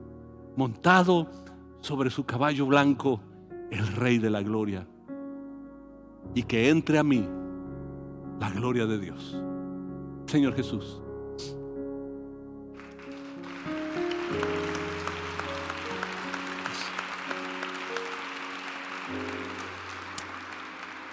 montado 0.56 1.44
sobre 1.86 2.09
su 2.09 2.25
caballo 2.25 2.65
blanco, 2.65 3.21
el 3.69 3.86
Rey 3.86 4.17
de 4.17 4.31
la 4.31 4.41
Gloria, 4.41 4.88
y 6.33 6.41
que 6.41 6.69
entre 6.69 6.97
a 6.97 7.03
mí 7.03 7.23
la 8.39 8.49
gloria 8.49 8.88
de 8.88 8.97
Dios. 8.97 9.39
Señor 10.25 10.55
Jesús. 10.55 10.99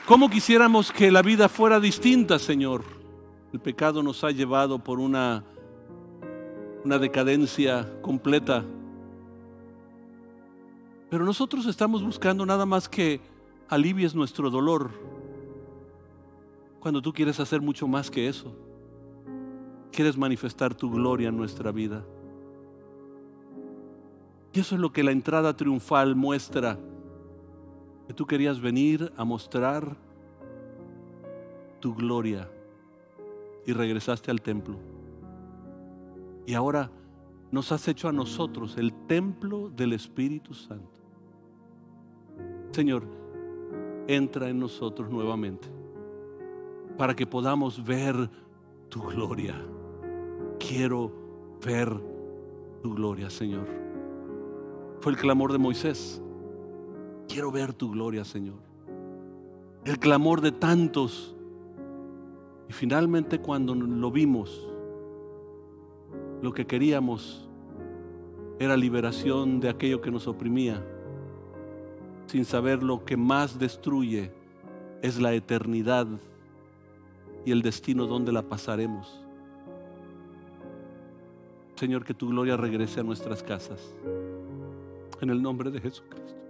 ¿Cómo 0.06 0.30
quisiéramos 0.30 0.90
que 0.90 1.10
la 1.10 1.20
vida 1.20 1.50
fuera 1.50 1.80
distinta, 1.80 2.38
Señor? 2.38 2.82
El 3.52 3.60
pecado 3.60 4.02
nos 4.02 4.24
ha 4.24 4.30
llevado 4.30 4.78
por 4.78 5.00
una, 5.00 5.44
una 6.82 6.98
decadencia 6.98 7.86
completa. 8.00 8.64
Pero 11.12 11.26
nosotros 11.26 11.66
estamos 11.66 12.02
buscando 12.02 12.46
nada 12.46 12.64
más 12.64 12.88
que 12.88 13.20
alivies 13.68 14.14
nuestro 14.14 14.48
dolor, 14.48 14.92
cuando 16.80 17.02
tú 17.02 17.12
quieres 17.12 17.38
hacer 17.38 17.60
mucho 17.60 17.86
más 17.86 18.10
que 18.10 18.28
eso. 18.28 18.50
Quieres 19.90 20.16
manifestar 20.16 20.74
tu 20.74 20.90
gloria 20.90 21.28
en 21.28 21.36
nuestra 21.36 21.70
vida. 21.70 22.02
Y 24.54 24.60
eso 24.60 24.74
es 24.74 24.80
lo 24.80 24.90
que 24.90 25.02
la 25.02 25.10
entrada 25.10 25.54
triunfal 25.54 26.16
muestra 26.16 26.78
que 28.06 28.14
tú 28.14 28.24
querías 28.24 28.58
venir 28.58 29.12
a 29.14 29.24
mostrar 29.26 29.94
tu 31.78 31.94
gloria 31.94 32.50
y 33.66 33.74
regresaste 33.74 34.30
al 34.30 34.40
templo. 34.40 34.78
Y 36.46 36.54
ahora 36.54 36.90
nos 37.50 37.70
has 37.70 37.86
hecho 37.86 38.08
a 38.08 38.12
nosotros 38.12 38.78
el 38.78 38.94
templo 39.06 39.68
del 39.68 39.92
Espíritu 39.92 40.54
Santo. 40.54 41.01
Señor, 42.72 43.04
entra 44.08 44.48
en 44.48 44.58
nosotros 44.58 45.10
nuevamente 45.10 45.68
para 46.96 47.14
que 47.14 47.26
podamos 47.26 47.84
ver 47.84 48.30
tu 48.88 49.02
gloria. 49.02 49.54
Quiero 50.58 51.12
ver 51.64 51.94
tu 52.82 52.94
gloria, 52.94 53.28
Señor. 53.28 53.66
Fue 55.00 55.12
el 55.12 55.18
clamor 55.18 55.52
de 55.52 55.58
Moisés. 55.58 56.22
Quiero 57.28 57.50
ver 57.50 57.72
tu 57.72 57.90
gloria, 57.90 58.24
Señor. 58.24 58.58
El 59.84 59.98
clamor 59.98 60.40
de 60.40 60.52
tantos. 60.52 61.34
Y 62.68 62.72
finalmente 62.72 63.38
cuando 63.38 63.74
lo 63.74 64.10
vimos, 64.10 64.68
lo 66.40 66.52
que 66.52 66.66
queríamos 66.66 67.48
era 68.58 68.76
liberación 68.76 69.60
de 69.60 69.68
aquello 69.68 70.00
que 70.00 70.10
nos 70.10 70.26
oprimía, 70.26 70.84
sin 72.32 72.46
saber 72.46 72.82
lo 72.82 73.04
que 73.04 73.14
más 73.14 73.58
destruye 73.58 74.32
es 75.02 75.20
la 75.20 75.34
eternidad 75.34 76.06
y 77.44 77.52
el 77.52 77.60
destino 77.60 78.06
donde 78.06 78.32
la 78.32 78.40
pasaremos. 78.40 79.20
Señor, 81.74 82.06
que 82.06 82.14
tu 82.14 82.30
gloria 82.30 82.56
regrese 82.56 83.00
a 83.00 83.02
nuestras 83.02 83.42
casas. 83.42 83.80
En 85.20 85.28
el 85.28 85.42
nombre 85.42 85.70
de 85.70 85.78
Jesucristo. 85.78 86.40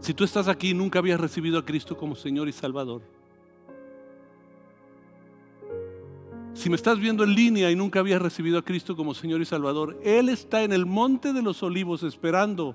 Si 0.00 0.12
tú 0.12 0.24
estás 0.24 0.46
aquí 0.46 0.72
y 0.72 0.74
nunca 0.74 0.98
habías 0.98 1.18
recibido 1.18 1.58
a 1.58 1.64
Cristo 1.64 1.96
como 1.96 2.14
Señor 2.14 2.46
y 2.46 2.52
Salvador, 2.52 3.00
si 6.56 6.70
me 6.70 6.76
estás 6.76 6.98
viendo 6.98 7.22
en 7.22 7.34
línea 7.34 7.70
y 7.70 7.76
nunca 7.76 8.00
habías 8.00 8.20
recibido 8.20 8.58
a 8.58 8.64
Cristo 8.64 8.96
como 8.96 9.14
Señor 9.14 9.40
y 9.42 9.44
Salvador, 9.44 10.00
Él 10.02 10.28
está 10.30 10.62
en 10.62 10.72
el 10.72 10.86
monte 10.86 11.32
de 11.32 11.42
los 11.42 11.62
olivos 11.62 12.02
esperando 12.02 12.74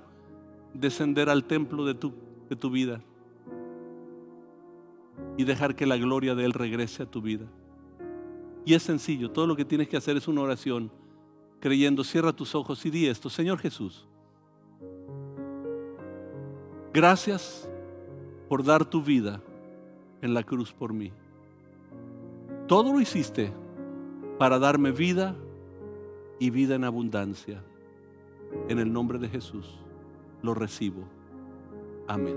descender 0.72 1.28
al 1.28 1.44
templo 1.44 1.84
de 1.84 1.94
tu, 1.94 2.14
de 2.48 2.56
tu 2.56 2.70
vida 2.70 3.02
y 5.36 5.44
dejar 5.44 5.74
que 5.74 5.86
la 5.86 5.96
gloria 5.96 6.34
de 6.34 6.44
Él 6.44 6.52
regrese 6.52 7.02
a 7.02 7.10
tu 7.10 7.20
vida. 7.20 7.46
Y 8.64 8.74
es 8.74 8.84
sencillo, 8.84 9.30
todo 9.30 9.48
lo 9.48 9.56
que 9.56 9.64
tienes 9.64 9.88
que 9.88 9.96
hacer 9.96 10.16
es 10.16 10.28
una 10.28 10.42
oración, 10.42 10.92
creyendo, 11.58 12.04
cierra 12.04 12.32
tus 12.32 12.54
ojos 12.54 12.86
y 12.86 12.90
di 12.90 13.06
esto, 13.08 13.28
Señor 13.28 13.58
Jesús, 13.58 14.06
Gracias 16.94 17.66
por 18.50 18.62
dar 18.62 18.84
tu 18.84 19.02
vida 19.02 19.40
en 20.20 20.34
la 20.34 20.42
cruz 20.42 20.72
por 20.72 20.92
mí. 20.92 21.10
Todo 22.68 22.92
lo 22.92 23.00
hiciste 23.00 23.50
para 24.42 24.58
darme 24.58 24.90
vida 24.90 25.36
y 26.40 26.50
vida 26.50 26.74
en 26.74 26.82
abundancia. 26.82 27.62
En 28.68 28.80
el 28.80 28.92
nombre 28.92 29.20
de 29.20 29.28
Jesús 29.28 29.78
lo 30.42 30.52
recibo. 30.52 31.04
Amén. 32.08 32.34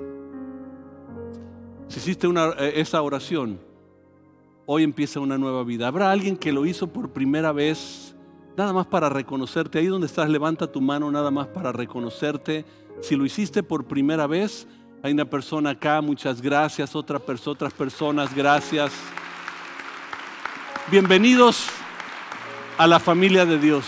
Si 1.88 1.98
hiciste 1.98 2.28
eh, 2.28 2.74
esa 2.76 3.02
oración, 3.02 3.60
hoy 4.68 4.84
empieza 4.84 5.20
una 5.20 5.40
nueva 5.40 5.64
vida. 5.64 5.88
Habrá 5.88 6.12
alguien 6.12 6.38
que 6.38 6.52
lo 6.52 6.68
hizo 6.68 6.86
por 6.86 7.10
primera 7.10 7.52
vez, 7.52 8.16
nada 8.56 8.72
más 8.72 8.86
para 8.86 9.10
reconocerte. 9.10 9.80
Ahí 9.80 9.88
donde 9.88 10.06
estás, 10.06 10.30
levanta 10.30 10.72
tu 10.72 10.82
mano 10.82 11.10
nada 11.10 11.32
más 11.32 11.48
para 11.48 11.72
reconocerte 11.72 12.66
si 13.02 13.16
lo 13.16 13.26
hiciste 13.26 13.64
por 13.64 13.86
primera 13.86 14.28
vez, 14.28 14.68
hay 15.02 15.12
una 15.12 15.26
persona 15.26 15.72
acá, 15.72 16.02
muchas 16.02 16.40
gracias, 16.40 16.96
Otra 16.96 17.20
otras 17.46 17.74
personas, 17.74 18.36
gracias. 18.36 18.94
Bienvenidos 20.92 21.68
a 22.78 22.88
la 22.88 23.00
familia 23.00 23.46
de 23.46 23.58
Dios. 23.58 23.86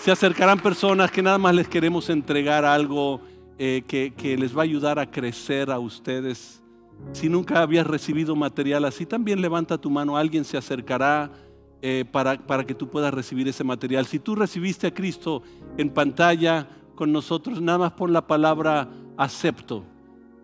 Se 0.00 0.10
acercarán 0.10 0.58
personas 0.60 1.10
que 1.10 1.22
nada 1.22 1.38
más 1.38 1.54
les 1.54 1.68
queremos 1.68 2.08
entregar 2.10 2.64
algo 2.64 3.20
eh, 3.58 3.82
que, 3.86 4.36
les 4.36 4.56
va 4.56 4.62
a 4.62 4.64
ayudar 4.64 4.98
a 4.98 5.10
crecer 5.10 5.70
a 5.70 5.78
ustedes. 5.78 6.62
Si 7.12 7.28
nunca 7.28 7.62
habías 7.62 7.86
recibido 7.86 8.36
material 8.36 8.84
así, 8.84 9.06
también 9.06 9.40
levanta 9.40 9.78
tu 9.78 9.90
mano, 9.90 10.16
alguien 10.16 10.44
se 10.44 10.56
acercará 10.56 11.30
eh, 11.80 12.04
para, 12.10 12.38
para 12.38 12.64
que 12.64 12.74
tú 12.74 12.88
puedas 12.88 13.14
recibir 13.14 13.48
ese 13.48 13.64
material. 13.64 14.06
Si 14.06 14.18
tú 14.18 14.34
recibiste 14.34 14.86
a 14.86 14.94
Cristo 14.94 15.42
en 15.76 15.90
pantalla, 15.90 16.68
con 16.94 17.12
nosotros, 17.12 17.60
nada 17.60 17.78
más 17.78 17.92
pon 17.92 18.12
la 18.12 18.26
palabra 18.26 18.88
acepto. 19.16 19.84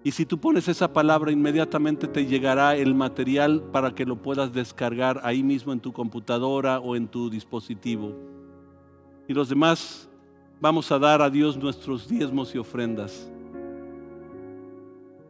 Y 0.05 0.13
si 0.13 0.27
tú 0.27 0.39
pones 0.39 0.69
esa 0.69 0.93
palabra, 0.93 1.33
inmediatamente 1.33 2.07
te 2.07 2.27
llegará 2.27 2.77
el 2.77 2.95
material 2.95 3.63
para 3.73 3.95
que 3.95 4.05
lo 4.05 4.17
puedas 4.17 4.53
descargar 4.53 5.21
ahí 5.25 5.43
mismo 5.43 5.73
en 5.73 5.81
tu 5.81 5.93
computadora 5.93 6.79
o 6.79 6.95
en 6.95 7.09
tu 7.09 7.31
dispositivo. 7.31 8.15
Y 9.27 9.33
los 9.33 9.49
demás 9.49 10.09
vamos 10.61 10.93
a 10.93 10.99
dar 10.99 11.23
a 11.23 11.31
Dios 11.31 11.57
nuestros 11.57 12.07
diezmos 12.07 12.55
y 12.55 12.59
ofrendas. 12.59 13.29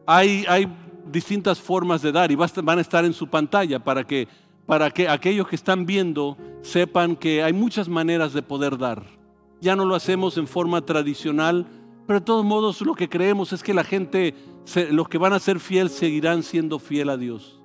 Hay, 0.05 0.45
hay 0.49 0.67
distintas 1.11 1.61
formas 1.61 2.03
de 2.03 2.11
dar 2.13 2.33
y 2.33 2.35
van 2.35 2.79
a 2.79 2.83
estar 2.83 3.05
en 3.05 3.13
su 3.13 3.29
pantalla 3.29 3.79
para 3.83 4.05
que, 4.05 4.27
para 4.67 4.91
que 4.91 5.09
aquellos 5.09 5.47
que 5.49 5.57
están 5.57 5.87
viendo 5.87 6.37
sepan 6.63 7.15
que 7.15 7.43
hay 7.43 7.53
muchas 7.53 7.89
maneras 7.89 8.33
de 8.33 8.43
poder 8.43 8.77
dar 8.77 9.05
ya 9.65 9.75
no 9.75 9.87
lo 9.87 9.95
hacemos 9.95 10.37
en 10.37 10.47
forma 10.47 10.83
tradicional, 10.83 11.67
pero 12.07 12.21
de 12.21 12.27
todos 12.27 12.45
modos 12.45 12.83
lo 12.83 12.95
que 12.95 13.09
creemos 13.09 13.53
es 13.55 13.63
que 13.63 13.73
la 13.73 13.83
gente, 13.83 14.35
los 14.91 15.09
que 15.09 15.19
van 15.19 15.33
a 15.33 15.39
ser 15.39 15.61
fiel, 15.61 15.91
seguirán 15.91 16.43
siendo 16.43 16.79
fiel 16.79 17.11
a 17.11 17.17
Dios. 17.17 17.61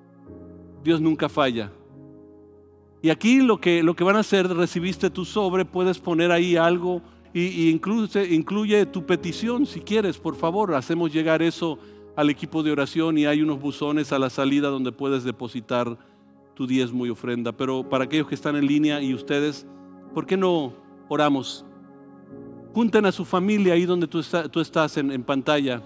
Dios 0.84 1.00
nunca 1.00 1.28
falla. 1.28 1.72
Y 3.02 3.10
aquí 3.10 3.40
lo 3.40 3.60
que, 3.60 3.82
lo 3.82 3.94
que 3.94 4.04
van 4.04 4.16
a 4.16 4.20
hacer, 4.20 4.48
recibiste 4.48 5.08
tu 5.08 5.24
sobre, 5.24 5.64
puedes 5.64 5.98
poner 5.98 6.30
ahí 6.30 6.56
algo 6.56 7.02
y, 7.32 7.70
incluye, 7.70 8.34
incluye 8.34 8.84
tu 8.86 9.06
petición 9.06 9.64
si 9.64 9.80
quieres, 9.80 10.18
por 10.18 10.36
favor, 10.36 10.74
hacemos 10.74 11.12
llegar 11.12 11.42
eso 11.42 11.78
al 12.16 12.28
equipo 12.28 12.62
de 12.62 12.72
oración 12.72 13.16
y 13.16 13.26
hay 13.26 13.40
unos 13.40 13.60
buzones 13.60 14.12
a 14.12 14.18
la 14.18 14.28
salida 14.28 14.68
donde 14.68 14.92
puedes 14.92 15.24
depositar 15.24 15.96
tu 16.54 16.66
diezmo 16.66 17.06
y 17.06 17.10
ofrenda. 17.10 17.52
Pero 17.52 17.88
para 17.88 18.04
aquellos 18.04 18.26
que 18.26 18.34
están 18.34 18.56
en 18.56 18.66
línea 18.66 19.00
y 19.00 19.14
ustedes, 19.14 19.66
¿por 20.12 20.26
qué 20.26 20.36
no 20.36 20.74
oramos? 21.08 21.64
Junten 22.74 23.06
a 23.06 23.12
su 23.12 23.24
familia 23.24 23.74
ahí 23.74 23.86
donde 23.86 24.06
tú, 24.06 24.18
estás 24.18 24.96
en, 24.96 25.10
en 25.10 25.22
pantalla. 25.22 25.82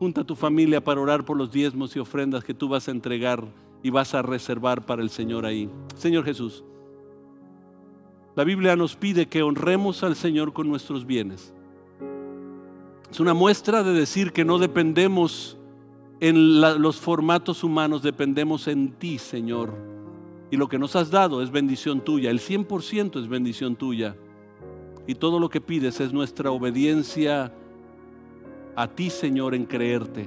Junta 0.00 0.22
a 0.22 0.24
tu 0.24 0.34
familia 0.34 0.82
para 0.82 0.98
orar 0.98 1.26
por 1.26 1.36
los 1.36 1.52
diezmos 1.52 1.94
y 1.94 1.98
ofrendas 1.98 2.42
que 2.42 2.54
tú 2.54 2.70
vas 2.70 2.88
a 2.88 2.90
entregar 2.90 3.44
y 3.82 3.90
vas 3.90 4.14
a 4.14 4.22
reservar 4.22 4.86
para 4.86 5.02
el 5.02 5.10
Señor 5.10 5.44
ahí. 5.44 5.68
Señor 5.94 6.24
Jesús, 6.24 6.64
la 8.34 8.44
Biblia 8.44 8.76
nos 8.76 8.96
pide 8.96 9.26
que 9.26 9.42
honremos 9.42 10.02
al 10.02 10.16
Señor 10.16 10.54
con 10.54 10.70
nuestros 10.70 11.04
bienes. 11.04 11.52
Es 13.10 13.20
una 13.20 13.34
muestra 13.34 13.82
de 13.82 13.92
decir 13.92 14.32
que 14.32 14.42
no 14.42 14.58
dependemos 14.58 15.58
en 16.18 16.62
los 16.62 16.98
formatos 16.98 17.62
humanos, 17.62 18.00
dependemos 18.00 18.68
en 18.68 18.92
ti, 18.92 19.18
Señor. 19.18 19.74
Y 20.50 20.56
lo 20.56 20.66
que 20.66 20.78
nos 20.78 20.96
has 20.96 21.10
dado 21.10 21.42
es 21.42 21.50
bendición 21.50 22.00
tuya, 22.00 22.30
el 22.30 22.40
100% 22.40 23.20
es 23.20 23.28
bendición 23.28 23.76
tuya. 23.76 24.16
Y 25.06 25.16
todo 25.16 25.38
lo 25.38 25.50
que 25.50 25.60
pides 25.60 26.00
es 26.00 26.14
nuestra 26.14 26.50
obediencia 26.52 27.52
a 28.76 28.88
ti, 28.88 29.10
Señor, 29.10 29.54
en 29.54 29.64
creerte. 29.64 30.26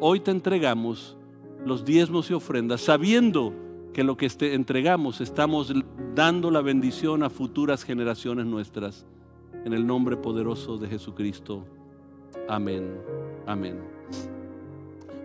Hoy 0.00 0.20
te 0.20 0.30
entregamos 0.30 1.16
los 1.64 1.84
diezmos 1.84 2.30
y 2.30 2.34
ofrendas, 2.34 2.80
sabiendo 2.80 3.52
que 3.92 4.04
lo 4.04 4.16
que 4.16 4.26
este, 4.26 4.54
entregamos 4.54 5.20
estamos 5.20 5.72
dando 6.14 6.50
la 6.50 6.60
bendición 6.60 7.22
a 7.22 7.30
futuras 7.30 7.84
generaciones 7.84 8.46
nuestras. 8.46 9.06
En 9.64 9.72
el 9.72 9.86
nombre 9.86 10.16
poderoso 10.16 10.76
de 10.78 10.88
Jesucristo. 10.88 11.64
Amén. 12.48 12.98
Amén. 13.46 13.78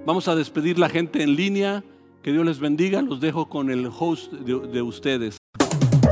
Vamos 0.06 0.28
a 0.28 0.36
despedir 0.36 0.78
la 0.78 0.90
gente 0.90 1.24
en 1.24 1.36
línea. 1.36 1.84
Que 2.22 2.32
Dios 2.32 2.46
les 2.46 2.60
bendiga. 2.60 3.02
Los 3.02 3.20
dejo 3.20 3.50
con 3.50 3.72
el 3.72 3.88
host 3.88 4.32
de 4.34 4.82
ustedes. 4.82 5.37